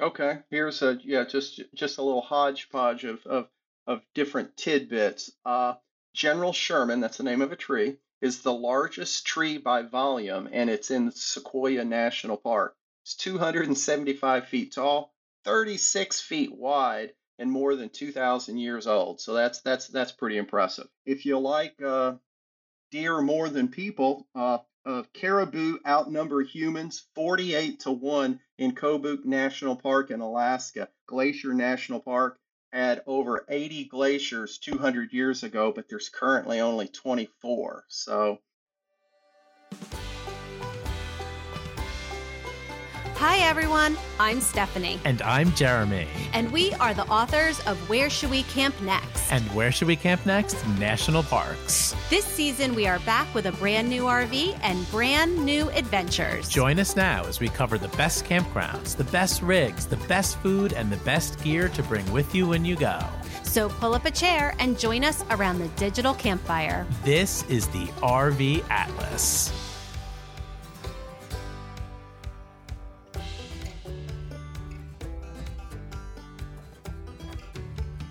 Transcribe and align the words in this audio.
Okay, 0.00 0.38
here's 0.48 0.80
a 0.80 0.98
yeah, 1.04 1.24
just 1.24 1.60
just 1.74 1.98
a 1.98 2.02
little 2.02 2.22
hodgepodge 2.22 3.04
of 3.04 3.26
of, 3.26 3.48
of 3.86 4.02
different 4.14 4.56
tidbits. 4.56 5.30
Uh, 5.44 5.74
General 6.14 6.54
Sherman, 6.54 7.00
that's 7.00 7.18
the 7.18 7.22
name 7.22 7.42
of 7.42 7.52
a 7.52 7.56
tree, 7.56 7.98
is 8.22 8.40
the 8.40 8.52
largest 8.52 9.26
tree 9.26 9.58
by 9.58 9.82
volume, 9.82 10.48
and 10.52 10.70
it's 10.70 10.90
in 10.90 11.12
Sequoia 11.12 11.84
National 11.84 12.38
Park. 12.38 12.76
It's 13.02 13.14
275 13.16 14.46
feet 14.48 14.72
tall, 14.72 15.12
36 15.44 16.20
feet 16.20 16.52
wide, 16.52 17.12
and 17.38 17.50
more 17.50 17.76
than 17.76 17.90
2,000 17.90 18.56
years 18.56 18.86
old. 18.86 19.20
So 19.20 19.34
that's 19.34 19.60
that's 19.60 19.88
that's 19.88 20.12
pretty 20.12 20.38
impressive. 20.38 20.88
If 21.04 21.26
you 21.26 21.38
like 21.38 21.80
uh, 21.82 22.14
deer 22.90 23.20
more 23.20 23.50
than 23.50 23.68
people, 23.68 24.26
uh, 24.34 24.58
uh, 24.86 25.02
caribou 25.12 25.78
outnumber 25.86 26.42
humans 26.42 27.06
48 27.14 27.80
to 27.80 27.90
1 27.90 28.40
in 28.58 28.74
Kobuk 28.74 29.24
National 29.24 29.76
Park 29.76 30.10
in 30.10 30.20
Alaska. 30.20 30.88
Glacier 31.06 31.54
National 31.54 32.00
Park 32.00 32.38
had 32.72 33.02
over 33.06 33.44
80 33.48 33.84
glaciers 33.86 34.58
200 34.58 35.12
years 35.12 35.42
ago, 35.42 35.72
but 35.74 35.88
there's 35.88 36.08
currently 36.08 36.60
only 36.60 36.88
24. 36.88 37.84
So 37.88 38.38
Hi, 43.20 43.36
everyone. 43.40 43.98
I'm 44.18 44.40
Stephanie. 44.40 44.98
And 45.04 45.20
I'm 45.20 45.52
Jeremy. 45.52 46.08
And 46.32 46.50
we 46.50 46.72
are 46.76 46.94
the 46.94 47.04
authors 47.08 47.60
of 47.66 47.76
Where 47.86 48.08
Should 48.08 48.30
We 48.30 48.44
Camp 48.44 48.74
Next? 48.80 49.30
And 49.30 49.44
Where 49.54 49.70
Should 49.70 49.88
We 49.88 49.96
Camp 49.96 50.24
Next? 50.24 50.66
National 50.78 51.22
Parks. 51.22 51.94
This 52.08 52.24
season, 52.24 52.74
we 52.74 52.86
are 52.86 52.98
back 53.00 53.34
with 53.34 53.44
a 53.44 53.52
brand 53.52 53.90
new 53.90 54.04
RV 54.04 54.58
and 54.62 54.90
brand 54.90 55.36
new 55.44 55.68
adventures. 55.72 56.48
Join 56.48 56.78
us 56.78 56.96
now 56.96 57.22
as 57.26 57.40
we 57.40 57.48
cover 57.48 57.76
the 57.76 57.88
best 57.88 58.24
campgrounds, 58.24 58.96
the 58.96 59.04
best 59.04 59.42
rigs, 59.42 59.84
the 59.84 59.98
best 60.08 60.38
food, 60.38 60.72
and 60.72 60.90
the 60.90 61.04
best 61.04 61.44
gear 61.44 61.68
to 61.68 61.82
bring 61.82 62.10
with 62.12 62.34
you 62.34 62.48
when 62.48 62.64
you 62.64 62.74
go. 62.74 63.00
So 63.42 63.68
pull 63.68 63.94
up 63.94 64.06
a 64.06 64.10
chair 64.10 64.54
and 64.58 64.78
join 64.78 65.04
us 65.04 65.22
around 65.28 65.58
the 65.58 65.68
digital 65.76 66.14
campfire. 66.14 66.86
This 67.04 67.42
is 67.50 67.68
the 67.68 67.84
RV 68.00 68.64
Atlas. 68.70 69.69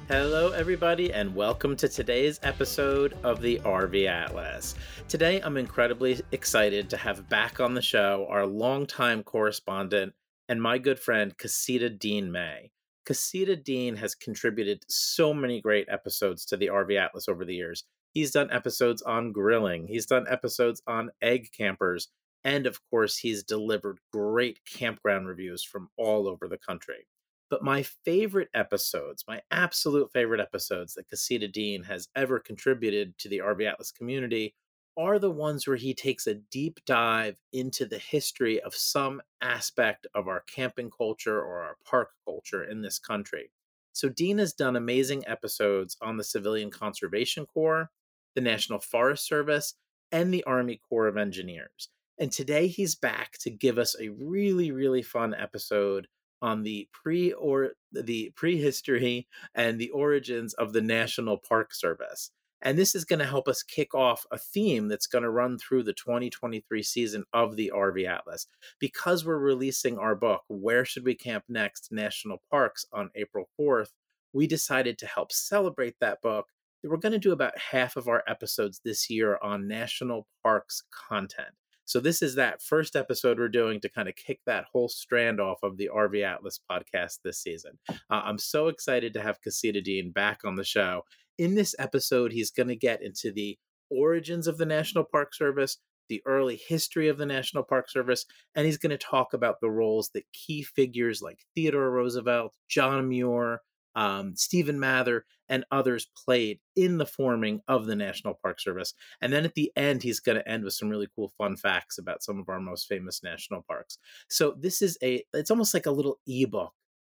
Hello, 0.09 0.49
everybody, 0.53 1.13
and 1.13 1.35
welcome 1.35 1.75
to 1.75 1.87
today's 1.87 2.39
episode 2.41 3.13
of 3.21 3.43
the 3.43 3.59
RV 3.59 4.07
Atlas. 4.07 4.73
Today, 5.07 5.39
I'm 5.39 5.55
incredibly 5.55 6.19
excited 6.31 6.89
to 6.89 6.97
have 6.97 7.29
back 7.29 7.59
on 7.59 7.75
the 7.75 7.81
show 7.83 8.25
our 8.27 8.47
longtime 8.47 9.21
correspondent 9.21 10.13
and 10.47 10.59
my 10.59 10.79
good 10.79 10.97
friend, 10.97 11.37
Casita 11.37 11.91
Dean 11.91 12.31
May. 12.31 12.71
Casita 13.05 13.55
Dean 13.55 13.97
has 13.97 14.15
contributed 14.15 14.83
so 14.87 15.31
many 15.31 15.61
great 15.61 15.85
episodes 15.91 16.43
to 16.45 16.57
the 16.57 16.69
RV 16.69 16.99
Atlas 16.99 17.29
over 17.29 17.45
the 17.45 17.53
years. 17.53 17.83
He's 18.11 18.31
done 18.31 18.49
episodes 18.49 19.03
on 19.03 19.31
grilling, 19.31 19.85
he's 19.85 20.07
done 20.07 20.25
episodes 20.27 20.81
on 20.87 21.11
egg 21.21 21.49
campers, 21.55 22.07
and 22.43 22.65
of 22.65 22.79
course, 22.89 23.17
he's 23.17 23.43
delivered 23.43 23.99
great 24.11 24.61
campground 24.65 25.27
reviews 25.27 25.63
from 25.63 25.89
all 25.97 26.27
over 26.27 26.47
the 26.47 26.57
country. 26.57 27.05
But 27.49 27.63
my 27.63 27.83
favorite 27.83 28.49
episodes, 28.53 29.23
my 29.27 29.41
absolute 29.49 30.11
favorite 30.13 30.39
episodes 30.39 30.93
that 30.93 31.09
Casita 31.09 31.47
Dean 31.47 31.83
has 31.83 32.07
ever 32.15 32.39
contributed 32.39 33.17
to 33.17 33.29
the 33.29 33.39
RV 33.39 33.67
Atlas 33.67 33.91
community 33.91 34.53
are 34.97 35.17
the 35.17 35.31
ones 35.31 35.65
where 35.65 35.77
he 35.77 35.93
takes 35.93 36.27
a 36.27 36.35
deep 36.35 36.79
dive 36.85 37.37
into 37.53 37.85
the 37.85 37.97
history 37.97 38.59
of 38.61 38.75
some 38.75 39.21
aspect 39.41 40.05
of 40.13 40.27
our 40.27 40.41
camping 40.41 40.91
culture 40.91 41.39
or 41.39 41.61
our 41.61 41.77
park 41.85 42.09
culture 42.25 42.63
in 42.63 42.81
this 42.81 42.99
country. 42.99 43.49
So, 43.93 44.09
Dean 44.09 44.37
has 44.37 44.53
done 44.53 44.75
amazing 44.75 45.23
episodes 45.25 45.97
on 46.01 46.17
the 46.17 46.23
Civilian 46.23 46.69
Conservation 46.69 47.45
Corps, 47.45 47.89
the 48.35 48.41
National 48.41 48.79
Forest 48.79 49.25
Service, 49.25 49.73
and 50.11 50.33
the 50.33 50.43
Army 50.43 50.79
Corps 50.89 51.07
of 51.07 51.17
Engineers. 51.17 51.89
And 52.19 52.31
today 52.31 52.67
he's 52.67 52.95
back 52.95 53.37
to 53.39 53.49
give 53.49 53.77
us 53.77 53.95
a 53.99 54.09
really, 54.09 54.71
really 54.71 55.01
fun 55.01 55.33
episode 55.33 56.07
on 56.41 56.63
the 56.63 56.87
pre 56.91 57.31
or 57.33 57.71
the 57.91 58.31
prehistory 58.35 59.27
and 59.55 59.79
the 59.79 59.89
origins 59.89 60.53
of 60.53 60.73
the 60.73 60.81
National 60.81 61.37
Park 61.37 61.73
Service. 61.73 62.31
And 62.61 62.77
this 62.77 62.93
is 62.93 63.05
going 63.05 63.19
to 63.19 63.25
help 63.25 63.47
us 63.47 63.63
kick 63.63 63.95
off 63.95 64.25
a 64.31 64.37
theme 64.37 64.89
that's 64.89 65.07
going 65.07 65.23
to 65.23 65.29
run 65.29 65.57
through 65.57 65.83
the 65.83 65.93
2023 65.93 66.83
season 66.83 67.23
of 67.33 67.55
the 67.55 67.71
RV 67.73 68.05
Atlas. 68.05 68.47
Because 68.79 69.25
we're 69.25 69.37
releasing 69.37 69.97
our 69.97 70.15
book, 70.15 70.41
Where 70.49 70.83
Should 70.83 71.05
We 71.05 71.15
Camp 71.15 71.45
Next? 71.47 71.89
National 71.91 72.41
Parks 72.51 72.85
on 72.91 73.11
April 73.15 73.49
4th, 73.59 73.91
we 74.33 74.45
decided 74.45 74.97
to 74.97 75.07
help 75.07 75.31
celebrate 75.31 75.95
that 76.01 76.21
book. 76.21 76.47
We're 76.83 76.97
going 76.97 77.13
to 77.13 77.19
do 77.19 77.31
about 77.31 77.57
half 77.57 77.95
of 77.95 78.07
our 78.07 78.23
episodes 78.27 78.81
this 78.83 79.09
year 79.09 79.39
on 79.41 79.67
national 79.67 80.27
parks 80.43 80.83
content. 81.09 81.55
So 81.89 81.99
this 81.99 82.21
is 82.21 82.35
that 82.35 82.61
first 82.61 82.95
episode 82.95 83.39
we're 83.39 83.49
doing 83.49 83.81
to 83.81 83.89
kind 83.89 84.07
of 84.07 84.15
kick 84.15 84.41
that 84.45 84.65
whole 84.71 84.89
strand 84.89 85.41
off 85.41 85.57
of 85.63 85.75
the 85.77 85.89
RV 85.91 86.23
Atlas 86.23 86.59
podcast 86.71 87.17
this 87.23 87.41
season. 87.41 87.79
Uh, 87.89 87.95
I'm 88.11 88.37
so 88.37 88.67
excited 88.67 89.11
to 89.15 89.23
have 89.23 89.41
Casita 89.41 89.81
Dean 89.81 90.11
back 90.11 90.41
on 90.45 90.55
the 90.55 90.63
show. 90.63 91.01
In 91.39 91.55
this 91.55 91.73
episode, 91.79 92.31
he's 92.31 92.51
going 92.51 92.67
to 92.67 92.75
get 92.75 93.01
into 93.01 93.31
the 93.31 93.57
origins 93.89 94.45
of 94.45 94.59
the 94.59 94.67
National 94.67 95.03
Park 95.03 95.33
Service, 95.33 95.79
the 96.09 96.21
early 96.27 96.61
history 96.67 97.07
of 97.07 97.17
the 97.17 97.25
National 97.25 97.63
Park 97.63 97.89
Service, 97.89 98.23
and 98.53 98.67
he's 98.67 98.77
going 98.77 98.91
to 98.91 98.97
talk 98.99 99.33
about 99.33 99.59
the 99.59 99.71
roles 99.71 100.11
that 100.13 100.31
key 100.31 100.61
figures 100.61 101.23
like 101.23 101.39
Theodore 101.55 101.89
Roosevelt, 101.89 102.53
John 102.67 103.09
Muir, 103.09 103.61
um, 103.95 104.35
Stephen 104.35 104.79
Mather, 104.79 105.25
and 105.47 105.65
others 105.71 106.09
played 106.15 106.59
in 106.75 106.97
the 106.97 107.05
forming 107.05 107.61
of 107.67 107.85
the 107.85 107.95
National 107.95 108.35
Park 108.41 108.59
Service. 108.59 108.93
And 109.21 109.33
then 109.33 109.45
at 109.45 109.55
the 109.55 109.71
end, 109.75 110.03
he's 110.03 110.19
going 110.19 110.37
to 110.37 110.47
end 110.47 110.63
with 110.63 110.73
some 110.73 110.89
really 110.89 111.07
cool 111.15 111.33
fun 111.37 111.57
facts 111.57 111.97
about 111.97 112.23
some 112.23 112.39
of 112.39 112.49
our 112.49 112.59
most 112.59 112.87
famous 112.87 113.23
national 113.23 113.63
parks. 113.67 113.97
So 114.29 114.55
this 114.59 114.81
is 114.81 114.97
a, 115.03 115.23
it's 115.33 115.51
almost 115.51 115.73
like 115.73 115.87
a 115.87 115.91
little 115.91 116.19
ebook. 116.27 116.73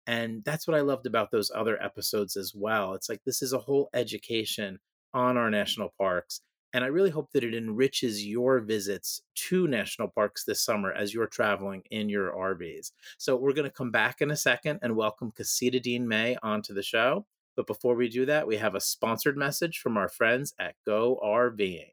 And 0.07 0.43
that's 0.43 0.67
what 0.67 0.77
I 0.77 0.81
loved 0.81 1.05
about 1.05 1.31
those 1.31 1.51
other 1.53 1.81
episodes 1.81 2.35
as 2.35 2.53
well. 2.55 2.93
It's 2.93 3.09
like 3.09 3.21
this 3.25 3.41
is 3.41 3.53
a 3.53 3.59
whole 3.59 3.89
education 3.93 4.79
on 5.13 5.37
our 5.37 5.49
national 5.49 5.93
parks 5.99 6.41
and 6.73 6.83
I 6.83 6.87
really 6.87 7.09
hope 7.09 7.31
that 7.31 7.43
it 7.43 7.53
enriches 7.53 8.25
your 8.25 8.59
visits 8.59 9.21
to 9.35 9.67
national 9.67 10.07
parks 10.07 10.43
this 10.43 10.61
summer 10.61 10.93
as 10.93 11.13
you're 11.13 11.27
traveling 11.27 11.83
in 11.91 12.09
your 12.09 12.31
RVs. 12.31 12.91
So 13.17 13.35
we're 13.35 13.53
going 13.53 13.69
to 13.69 13.75
come 13.75 13.91
back 13.91 14.21
in 14.21 14.31
a 14.31 14.37
second 14.37 14.79
and 14.81 14.95
welcome 14.95 15.31
Casita 15.31 15.79
Dean 15.79 16.07
May 16.07 16.37
onto 16.41 16.73
the 16.73 16.83
show. 16.83 17.25
But 17.55 17.67
before 17.67 17.95
we 17.95 18.07
do 18.07 18.25
that, 18.25 18.47
we 18.47 18.55
have 18.57 18.75
a 18.75 18.79
sponsored 18.79 19.37
message 19.37 19.79
from 19.79 19.97
our 19.97 20.07
friends 20.07 20.53
at 20.59 20.75
Go 20.85 21.19
RVing. 21.23 21.91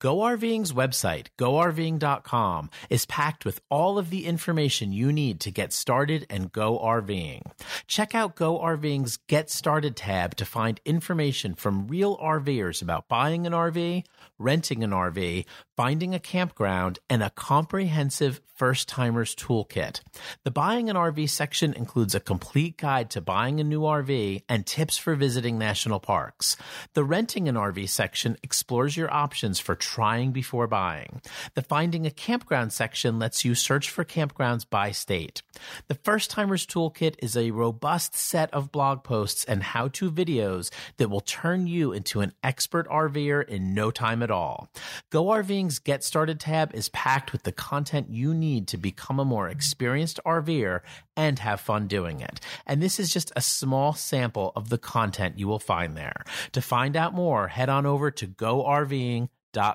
GoRVing's 0.00 0.72
website, 0.72 1.26
GoRVing.com, 1.36 2.70
is 2.88 3.04
packed 3.04 3.44
with 3.44 3.60
all 3.68 3.98
of 3.98 4.08
the 4.08 4.24
information 4.24 4.92
you 4.92 5.12
need 5.12 5.40
to 5.40 5.50
get 5.50 5.74
started 5.74 6.26
and 6.30 6.50
go 6.50 6.78
RVing. 6.78 7.42
Check 7.86 8.14
out 8.14 8.34
Go 8.34 8.58
GoRVing's 8.58 9.18
Get 9.26 9.50
Started 9.50 9.96
tab 9.96 10.36
to 10.36 10.46
find 10.46 10.80
information 10.86 11.54
from 11.54 11.86
real 11.86 12.16
RVers 12.16 12.80
about 12.80 13.08
buying 13.08 13.46
an 13.46 13.52
RV, 13.52 14.04
renting 14.38 14.82
an 14.82 14.90
RV, 14.90 15.44
finding 15.76 16.14
a 16.14 16.18
campground, 16.18 16.98
and 17.10 17.22
a 17.22 17.30
comprehensive 17.30 18.40
first 18.60 18.88
timers 18.88 19.34
toolkit. 19.34 20.02
The 20.44 20.50
Buying 20.50 20.90
an 20.90 20.96
RV 20.96 21.30
section 21.30 21.72
includes 21.72 22.14
a 22.14 22.20
complete 22.20 22.76
guide 22.76 23.08
to 23.12 23.22
buying 23.22 23.58
a 23.58 23.64
new 23.64 23.80
RV 23.80 24.42
and 24.50 24.66
tips 24.66 24.98
for 24.98 25.14
visiting 25.14 25.56
national 25.56 25.98
parks. 25.98 26.58
The 26.92 27.02
Renting 27.02 27.48
an 27.48 27.54
RV 27.54 27.88
section 27.88 28.36
explores 28.42 28.98
your 28.98 29.10
options 29.10 29.58
for 29.58 29.74
trying 29.94 30.30
before 30.30 30.68
buying. 30.68 31.20
The 31.54 31.62
Finding 31.62 32.06
a 32.06 32.12
Campground 32.12 32.72
section 32.72 33.18
lets 33.18 33.44
you 33.44 33.56
search 33.56 33.90
for 33.90 34.04
campgrounds 34.04 34.64
by 34.68 34.92
state. 34.92 35.42
The 35.88 35.96
First 35.96 36.30
Timers 36.30 36.64
Toolkit 36.64 37.16
is 37.18 37.36
a 37.36 37.50
robust 37.50 38.14
set 38.14 38.54
of 38.54 38.70
blog 38.70 39.02
posts 39.02 39.44
and 39.44 39.64
how 39.64 39.88
to 39.88 40.08
videos 40.08 40.70
that 40.98 41.10
will 41.10 41.20
turn 41.20 41.66
you 41.66 41.92
into 41.92 42.20
an 42.20 42.32
expert 42.44 42.88
RVer 42.88 43.48
in 43.48 43.74
no 43.74 43.90
time 43.90 44.22
at 44.22 44.30
all. 44.30 44.70
Go 45.10 45.24
RVing's 45.24 45.80
Get 45.80 46.04
Started 46.04 46.38
tab 46.38 46.72
is 46.72 46.88
packed 46.90 47.32
with 47.32 47.42
the 47.42 47.50
content 47.50 48.10
you 48.10 48.32
need 48.32 48.68
to 48.68 48.76
become 48.76 49.18
a 49.18 49.24
more 49.24 49.48
experienced 49.48 50.20
RVer 50.24 50.82
and 51.16 51.40
have 51.40 51.60
fun 51.60 51.88
doing 51.88 52.20
it. 52.20 52.38
And 52.64 52.80
this 52.80 53.00
is 53.00 53.12
just 53.12 53.32
a 53.34 53.40
small 53.40 53.92
sample 53.94 54.52
of 54.54 54.68
the 54.68 54.78
content 54.78 55.36
you 55.40 55.48
will 55.48 55.58
find 55.58 55.96
there. 55.96 56.22
To 56.52 56.62
find 56.62 56.96
out 56.96 57.12
more, 57.12 57.48
head 57.48 57.68
on 57.68 57.86
over 57.86 58.12
to 58.12 58.28
GoRVing.com 58.28 59.30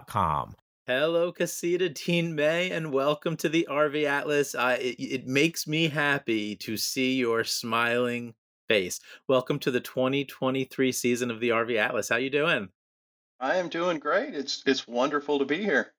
com. 0.08 0.56
Hello, 0.88 1.32
Casita 1.32 1.90
Dean 1.90 2.36
May, 2.36 2.70
and 2.72 2.94
welcome 2.94 3.36
to 3.38 3.50
the 3.50 3.68
RV 3.70 4.06
Atlas. 4.06 4.54
Uh, 4.54 4.78
it, 4.80 4.96
it 5.00 5.28
makes 5.28 5.68
me 5.68 5.88
happy 5.88 6.56
to 6.58 6.78
see 6.78 7.16
your 7.16 7.44
smiling 7.44 8.36
face. 8.68 9.00
Welcome 9.28 9.60
to 9.60 9.72
the 9.72 9.80
2023 9.80 10.92
season 10.92 11.32
of 11.32 11.40
the 11.40 11.50
RV 11.50 11.76
Atlas. 11.78 12.10
How 12.10 12.18
you 12.18 12.30
doing? 12.30 12.70
I 13.40 13.58
am 13.58 13.68
doing 13.68 14.00
great. 14.00 14.34
It's 14.34 14.64
it's 14.66 14.88
wonderful 14.88 15.40
to 15.40 15.46
be 15.46 15.58
here. 15.58 15.94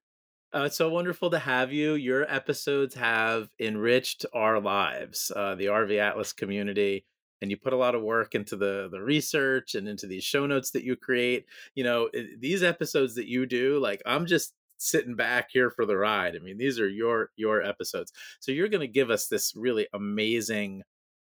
Uh, 0.55 0.63
it's 0.63 0.77
so 0.77 0.89
wonderful 0.89 1.31
to 1.31 1.39
have 1.39 1.73
you. 1.73 1.95
Your 1.95 2.23
episodes 2.33 2.95
have 2.95 3.51
enriched 3.61 4.25
our 4.33 4.61
lives, 4.61 5.31
uh, 5.35 5.55
the 5.55 5.67
RV 5.67 5.99
Atlas 5.99 6.33
community, 6.33 7.05
and 7.43 7.51
you 7.51 7.57
put 7.57 7.73
a 7.73 7.77
lot 7.77 7.95
of 7.95 8.03
work 8.03 8.35
into 8.35 8.57
the 8.57 8.89
the 8.91 9.01
research 9.01 9.75
and 9.75 9.89
into 9.89 10.07
these 10.07 10.25
show 10.25 10.47
notes 10.47 10.71
that 10.73 10.85
you 10.85 10.97
create. 10.97 11.47
You 11.75 11.85
know, 11.85 12.09
these 12.39 12.63
episodes 12.63 13.15
that 13.17 13.29
you 13.29 13.47
do, 13.47 13.79
like 13.79 14.03
I'm 14.07 14.27
just 14.27 14.55
sitting 14.79 15.17
back 15.17 15.49
here 15.51 15.71
for 15.71 15.87
the 15.87 15.97
ride. 15.97 16.37
I 16.37 16.39
mean, 16.41 16.59
these 16.59 16.81
are 16.81 16.89
your 16.89 17.31
your 17.37 17.63
episodes. 17.63 18.13
So 18.41 18.53
you're 18.53 18.69
going 18.69 18.81
to 18.81 18.87
give 18.87 19.11
us 19.11 19.29
this 19.29 19.53
really 19.57 19.87
amazing 19.93 20.83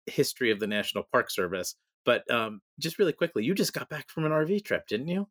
history 0.06 0.52
of 0.52 0.60
the 0.60 0.68
National 0.68 1.04
Park 1.12 1.32
Service. 1.32 1.76
But 2.06 2.30
um, 2.32 2.62
just 2.80 3.00
really 3.00 3.14
quickly, 3.14 3.44
you 3.44 3.56
just 3.56 3.74
got 3.74 3.90
back 3.90 4.10
from 4.10 4.26
an 4.26 4.32
RV 4.32 4.64
trip, 4.64 4.88
didn't 4.88 5.08
you? 5.08 5.28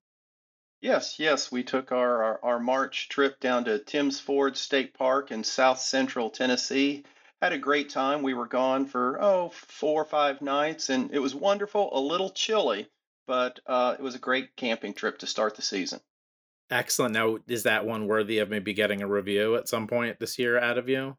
Yes, 0.80 1.18
yes, 1.18 1.50
we 1.50 1.62
took 1.62 1.92
our, 1.92 2.22
our, 2.22 2.40
our 2.42 2.60
March 2.60 3.08
trip 3.08 3.40
down 3.40 3.64
to 3.64 3.78
Tims 3.78 4.20
Ford 4.20 4.54
State 4.56 4.92
Park 4.92 5.30
in 5.30 5.42
South 5.42 5.80
Central 5.80 6.28
Tennessee. 6.28 7.04
Had 7.44 7.52
a 7.52 7.58
great 7.58 7.90
time. 7.90 8.22
We 8.22 8.32
were 8.32 8.46
gone 8.46 8.86
for, 8.86 9.22
oh, 9.22 9.50
four 9.50 10.00
or 10.00 10.06
five 10.06 10.40
nights, 10.40 10.88
and 10.88 11.10
it 11.12 11.18
was 11.18 11.34
wonderful, 11.34 11.90
a 11.92 12.00
little 12.00 12.30
chilly, 12.30 12.88
but 13.26 13.60
uh, 13.66 13.96
it 13.98 14.02
was 14.02 14.14
a 14.14 14.18
great 14.18 14.56
camping 14.56 14.94
trip 14.94 15.18
to 15.18 15.26
start 15.26 15.54
the 15.54 15.60
season. 15.60 16.00
Excellent. 16.70 17.12
Now, 17.12 17.36
is 17.46 17.64
that 17.64 17.84
one 17.84 18.06
worthy 18.06 18.38
of 18.38 18.48
maybe 18.48 18.72
getting 18.72 19.02
a 19.02 19.06
review 19.06 19.56
at 19.56 19.68
some 19.68 19.86
point 19.86 20.18
this 20.18 20.38
year 20.38 20.58
out 20.58 20.78
of 20.78 20.88
you? 20.88 21.18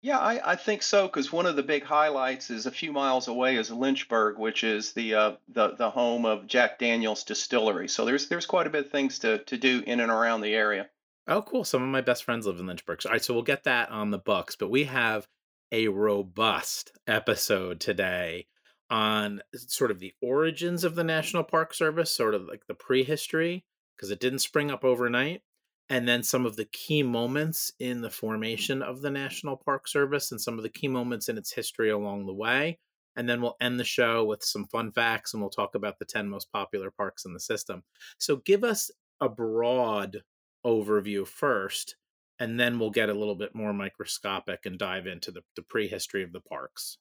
Yeah, 0.00 0.18
I, 0.18 0.52
I 0.52 0.56
think 0.56 0.82
so, 0.82 1.08
because 1.08 1.30
one 1.30 1.44
of 1.44 1.56
the 1.56 1.62
big 1.62 1.84
highlights 1.84 2.48
is 2.48 2.64
a 2.64 2.70
few 2.70 2.90
miles 2.90 3.28
away 3.28 3.56
is 3.56 3.70
Lynchburg, 3.70 4.38
which 4.38 4.64
is 4.64 4.94
the 4.94 5.14
uh, 5.14 5.32
the 5.48 5.74
the 5.76 5.90
home 5.90 6.24
of 6.24 6.46
Jack 6.46 6.78
Daniel's 6.78 7.22
distillery. 7.22 7.88
So 7.88 8.06
there's 8.06 8.30
there's 8.30 8.46
quite 8.46 8.66
a 8.66 8.70
bit 8.70 8.86
of 8.86 8.90
things 8.90 9.18
to 9.18 9.44
to 9.44 9.58
do 9.58 9.82
in 9.86 10.00
and 10.00 10.10
around 10.10 10.40
the 10.40 10.54
area. 10.54 10.88
Oh, 11.26 11.42
cool. 11.42 11.64
Some 11.64 11.82
of 11.82 11.88
my 11.88 12.02
best 12.02 12.24
friends 12.24 12.46
live 12.46 12.58
in 12.60 12.66
Lynchburg. 12.66 13.00
All 13.06 13.12
right, 13.12 13.24
so 13.24 13.32
we'll 13.32 13.42
get 13.42 13.64
that 13.64 13.90
on 13.90 14.10
the 14.10 14.18
books, 14.18 14.56
but 14.56 14.70
we 14.70 14.84
have 14.84 15.26
a 15.72 15.88
robust 15.88 16.92
episode 17.06 17.80
today 17.80 18.46
on 18.90 19.40
sort 19.54 19.90
of 19.90 19.98
the 19.98 20.12
origins 20.22 20.84
of 20.84 20.94
the 20.94 21.04
National 21.04 21.42
Park 21.42 21.72
Service, 21.72 22.14
sort 22.14 22.34
of 22.34 22.46
like 22.46 22.66
the 22.68 22.74
prehistory, 22.74 23.64
because 23.96 24.10
it 24.10 24.20
didn't 24.20 24.40
spring 24.40 24.70
up 24.70 24.84
overnight, 24.84 25.40
and 25.88 26.06
then 26.06 26.22
some 26.22 26.44
of 26.44 26.56
the 26.56 26.66
key 26.66 27.02
moments 27.02 27.72
in 27.78 28.02
the 28.02 28.10
formation 28.10 28.82
of 28.82 29.00
the 29.00 29.10
National 29.10 29.56
Park 29.56 29.88
Service 29.88 30.30
and 30.30 30.40
some 30.40 30.58
of 30.58 30.62
the 30.62 30.68
key 30.68 30.88
moments 30.88 31.30
in 31.30 31.38
its 31.38 31.52
history 31.52 31.88
along 31.90 32.26
the 32.26 32.34
way. 32.34 32.78
And 33.16 33.28
then 33.28 33.40
we'll 33.40 33.56
end 33.60 33.78
the 33.78 33.84
show 33.84 34.24
with 34.24 34.42
some 34.42 34.66
fun 34.66 34.92
facts 34.92 35.32
and 35.32 35.42
we'll 35.42 35.50
talk 35.50 35.74
about 35.74 35.98
the 35.98 36.04
10 36.04 36.28
most 36.28 36.50
popular 36.52 36.90
parks 36.90 37.24
in 37.24 37.32
the 37.32 37.40
system. 37.40 37.82
So 38.18 38.36
give 38.36 38.64
us 38.64 38.90
a 39.20 39.28
broad 39.28 40.22
overview 40.64 41.26
first, 41.26 41.96
and 42.38 42.58
then 42.58 42.78
we'll 42.78 42.90
get 42.90 43.08
a 43.08 43.14
little 43.14 43.34
bit 43.34 43.54
more 43.54 43.72
microscopic 43.72 44.66
and 44.66 44.78
dive 44.78 45.06
into 45.06 45.30
the, 45.30 45.42
the 45.56 45.62
prehistory 45.62 46.22
of 46.22 46.32
the 46.32 46.40
parks. 46.40 46.98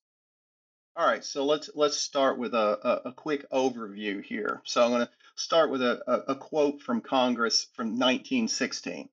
All 0.95 1.07
right, 1.07 1.25
so 1.25 1.43
let's 1.43 1.71
let's 1.73 1.97
start 1.97 2.37
with 2.37 2.53
a, 2.53 2.77
a, 2.87 3.09
a 3.09 3.13
quick 3.13 3.49
overview 3.49 4.23
here. 4.23 4.61
So 4.63 4.83
I'm 4.83 4.91
going 4.91 5.07
to 5.07 5.11
start 5.35 5.71
with 5.71 5.81
a, 5.81 6.03
a, 6.05 6.33
a 6.33 6.35
quote 6.35 6.81
from 6.81 7.01
Congress 7.01 7.67
from 7.73 7.87
1916. 7.87 9.09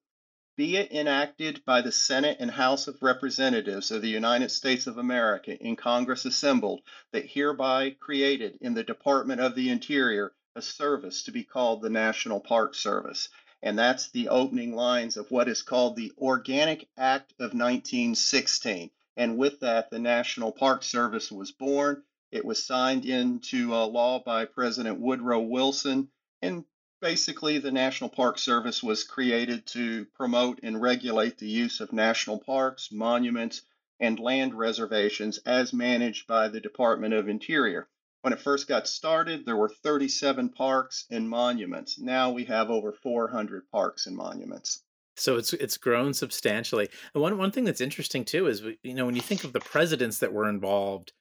Be 0.56 0.76
it 0.76 0.93
enacted 0.93 1.64
by 1.64 1.81
the 1.81 1.91
Senate 1.91 2.37
and 2.38 2.50
House 2.50 2.87
of 2.87 3.02
Representatives 3.02 3.91
of 3.91 4.02
the 4.02 4.11
United 4.11 4.50
States 4.50 4.87
of 4.87 4.99
America 4.99 5.56
in 5.56 5.75
Congress 5.75 6.26
assembled 6.26 6.82
that 7.12 7.25
hereby 7.25 7.97
created 7.99 8.58
in 8.61 8.75
the 8.75 8.85
Department 8.85 9.41
of 9.41 9.55
the 9.55 9.70
Interior 9.70 10.35
a 10.55 10.61
service 10.61 11.23
to 11.23 11.32
be 11.32 11.44
called 11.44 11.81
the 11.81 11.88
National 11.88 12.41
Park 12.41 12.75
Service. 12.75 13.31
And 13.62 13.78
that's 13.78 14.08
the 14.10 14.28
opening 14.28 14.74
lines 14.74 15.16
of 15.16 15.30
what 15.30 15.48
is 15.48 15.62
called 15.62 15.96
the 15.96 16.12
Organic 16.18 16.88
Act 16.96 17.32
of 17.32 17.52
1916. 17.52 18.90
And 19.16 19.36
with 19.36 19.60
that, 19.60 19.90
the 19.90 19.98
National 19.98 20.50
Park 20.50 20.82
Service 20.82 21.30
was 21.30 21.52
born. 21.52 22.02
It 22.32 22.44
was 22.44 22.64
signed 22.64 23.04
into 23.04 23.74
uh, 23.74 23.86
law 23.86 24.20
by 24.20 24.46
President 24.46 24.98
Woodrow 24.98 25.40
Wilson. 25.40 26.10
And 26.40 26.64
basically, 27.02 27.58
the 27.58 27.70
National 27.70 28.08
Park 28.08 28.38
Service 28.38 28.82
was 28.82 29.04
created 29.04 29.66
to 29.66 30.06
promote 30.14 30.60
and 30.62 30.80
regulate 30.80 31.36
the 31.36 31.48
use 31.48 31.80
of 31.80 31.92
national 31.92 32.38
parks, 32.38 32.90
monuments, 32.90 33.62
and 33.98 34.18
land 34.18 34.54
reservations 34.54 35.38
as 35.44 35.74
managed 35.74 36.26
by 36.26 36.48
the 36.48 36.60
Department 36.60 37.12
of 37.12 37.28
Interior. 37.28 37.88
When 38.22 38.32
it 38.32 38.40
first 38.40 38.69
got 38.69 38.87
started, 38.87 39.46
there 39.46 39.56
were 39.56 39.70
37 39.70 40.50
parks 40.50 41.06
and 41.11 41.28
monuments. 41.28 41.99
Now 41.99 42.31
we 42.31 42.44
have 42.44 42.70
over 42.70 42.93
400 42.93 43.70
parks 43.70 44.06
and 44.06 44.17
monuments. 44.17 44.82
So 45.17 45.37
it's 45.37 45.52
it's 45.52 45.76
grown 45.76 46.14
substantially. 46.14 46.88
And 47.14 47.22
one 47.22 47.37
one 47.37 47.50
thing 47.50 47.64
that's 47.64 47.81
interesting 47.81 48.25
too 48.25 48.46
is 48.46 48.62
you 48.82 48.94
know 48.94 49.06
when 49.06 49.17
you 49.17 49.22
think 49.22 49.44
of 49.44 49.52
the 49.52 49.61
presidents 49.61 50.19
that 50.19 50.32
were 50.32 50.49
involved, 50.49 51.12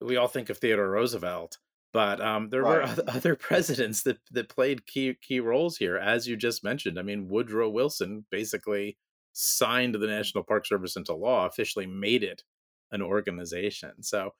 we 0.00 0.16
all 0.16 0.28
think 0.28 0.50
of 0.50 0.58
Theodore 0.58 0.90
Roosevelt, 0.90 1.58
but 1.92 2.20
um, 2.20 2.50
there 2.50 2.64
were 2.64 2.82
other 3.08 3.34
presidents 3.34 4.02
that 4.02 4.18
that 4.32 4.48
played 4.50 4.86
key 4.86 5.14
key 5.14 5.40
roles 5.40 5.78
here, 5.78 5.96
as 5.96 6.26
you 6.26 6.36
just 6.36 6.64
mentioned. 6.64 6.98
I 6.98 7.02
mean, 7.02 7.28
Woodrow 7.28 7.70
Wilson 7.70 8.26
basically 8.30 8.98
signed 9.32 9.94
the 9.94 10.06
National 10.06 10.44
Park 10.44 10.66
Service 10.66 10.96
into 10.96 11.14
law, 11.14 11.46
officially 11.46 11.86
made 11.86 12.22
it 12.22 12.42
an 12.90 13.02
organization. 13.02 14.02
So 14.02 14.32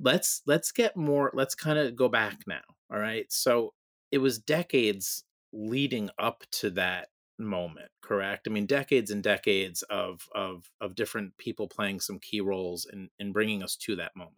let's 0.00 0.42
let's 0.46 0.72
get 0.72 0.96
more. 0.96 1.30
Let's 1.34 1.54
kind 1.54 1.78
of 1.78 1.96
go 1.96 2.08
back 2.08 2.40
now. 2.46 2.62
All 2.92 2.98
right. 2.98 3.26
So 3.30 3.74
it 4.10 4.18
was 4.18 4.38
decades 4.38 5.24
leading 5.52 6.10
up 6.18 6.44
to 6.52 6.70
that 6.70 7.08
moment 7.38 7.88
correct 8.02 8.46
i 8.46 8.50
mean 8.50 8.66
decades 8.66 9.10
and 9.10 9.22
decades 9.22 9.82
of 9.88 10.28
of 10.34 10.70
of 10.80 10.94
different 10.94 11.36
people 11.38 11.66
playing 11.66 11.98
some 11.98 12.18
key 12.18 12.40
roles 12.40 12.86
in 12.92 13.08
in 13.18 13.32
bringing 13.32 13.62
us 13.62 13.76
to 13.76 13.96
that 13.96 14.12
moment 14.14 14.36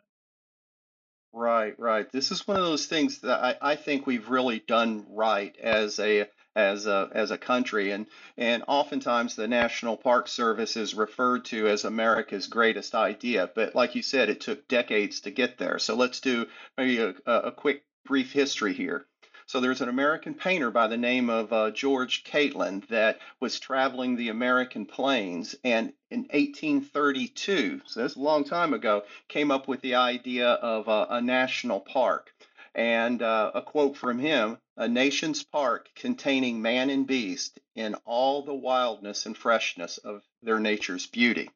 Right, 1.34 1.79
right. 1.79 2.11
This 2.11 2.31
is 2.31 2.46
one 2.46 2.56
of 2.58 2.64
those 2.64 2.87
things 2.87 3.19
that 3.20 3.43
I, 3.43 3.73
I 3.73 3.76
think 3.76 4.06
we've 4.06 4.29
really 4.31 4.61
done 4.61 5.05
right 5.11 5.55
as 5.58 5.99
a 5.99 6.26
as 6.55 6.87
a 6.87 7.11
as 7.12 7.31
a 7.31 7.38
country, 7.38 7.90
and 7.90 8.06
and 8.37 8.62
oftentimes 8.69 9.34
the 9.34 9.49
National 9.49 9.96
Park 9.96 10.29
Service 10.29 10.76
is 10.76 10.94
referred 10.94 11.44
to 11.46 11.69
as 11.69 11.84
America's 11.84 12.46
greatest 12.49 12.94
idea. 12.94 13.50
But 13.55 13.75
like 13.75 13.94
you 13.94 14.02
said, 14.02 14.29
it 14.31 14.40
took 14.40 14.69
decades 14.69 15.20
to 15.23 15.31
get 15.31 15.58
there. 15.58 15.79
So 15.79 15.94
let's 15.96 16.20
do 16.20 16.46
maybe 16.79 16.99
a, 16.99 17.14
a 17.26 17.32
a 17.49 17.52
quick 17.52 17.85
brief 18.05 18.32
history 18.32 18.73
here. 18.75 19.06
So 19.46 19.60
there's 19.60 19.80
an 19.80 19.88
American 19.88 20.34
painter 20.34 20.70
by 20.70 20.86
the 20.86 20.96
name 20.96 21.28
of 21.30 21.52
uh, 21.52 21.70
George 21.70 22.24
Catlin 22.24 22.84
that 22.88 23.18
was 23.40 23.60
traveling 23.60 24.16
the 24.16 24.28
American 24.28 24.86
plains, 24.86 25.54
and 25.64 25.92
in 26.10 26.20
1832, 26.30 27.82
so 27.86 28.00
that's 28.00 28.16
a 28.16 28.20
long 28.20 28.44
time 28.44 28.74
ago, 28.74 29.04
came 29.28 29.50
up 29.50 29.68
with 29.68 29.80
the 29.80 29.96
idea 29.96 30.48
of 30.48 30.88
a, 30.88 31.14
a 31.16 31.20
national 31.20 31.80
park. 31.80 32.32
And 32.75 33.20
uh, 33.20 33.50
a 33.54 33.61
quote 33.61 33.99
from 33.99 34.18
him 34.18 34.56
a 34.76 34.88
nation's 34.88 35.42
park 35.42 35.90
containing 35.94 36.62
man 36.62 36.88
and 36.88 37.06
beast 37.06 37.61
in 37.75 37.94
all 38.06 38.42
the 38.42 38.54
wildness 38.54 39.26
and 39.26 39.37
freshness 39.37 39.99
of 39.99 40.22
their 40.42 40.58
nature's 40.58 41.06
beauty. 41.06 41.50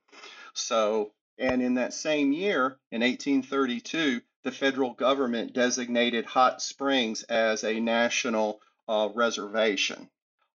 So, 0.53 1.13
and 1.39 1.63
in 1.63 1.75
that 1.75 1.95
same 1.95 2.33
year, 2.33 2.79
in 2.91 3.01
1832, 3.01 4.21
the 4.47 4.53
federal 4.53 4.93
government 4.93 5.53
designated 5.53 6.25
Hot 6.25 6.63
Springs 6.63 7.25
as 7.25 7.65
a 7.65 7.81
national 7.81 8.61
uh, 8.87 9.09
reservation. 9.13 10.09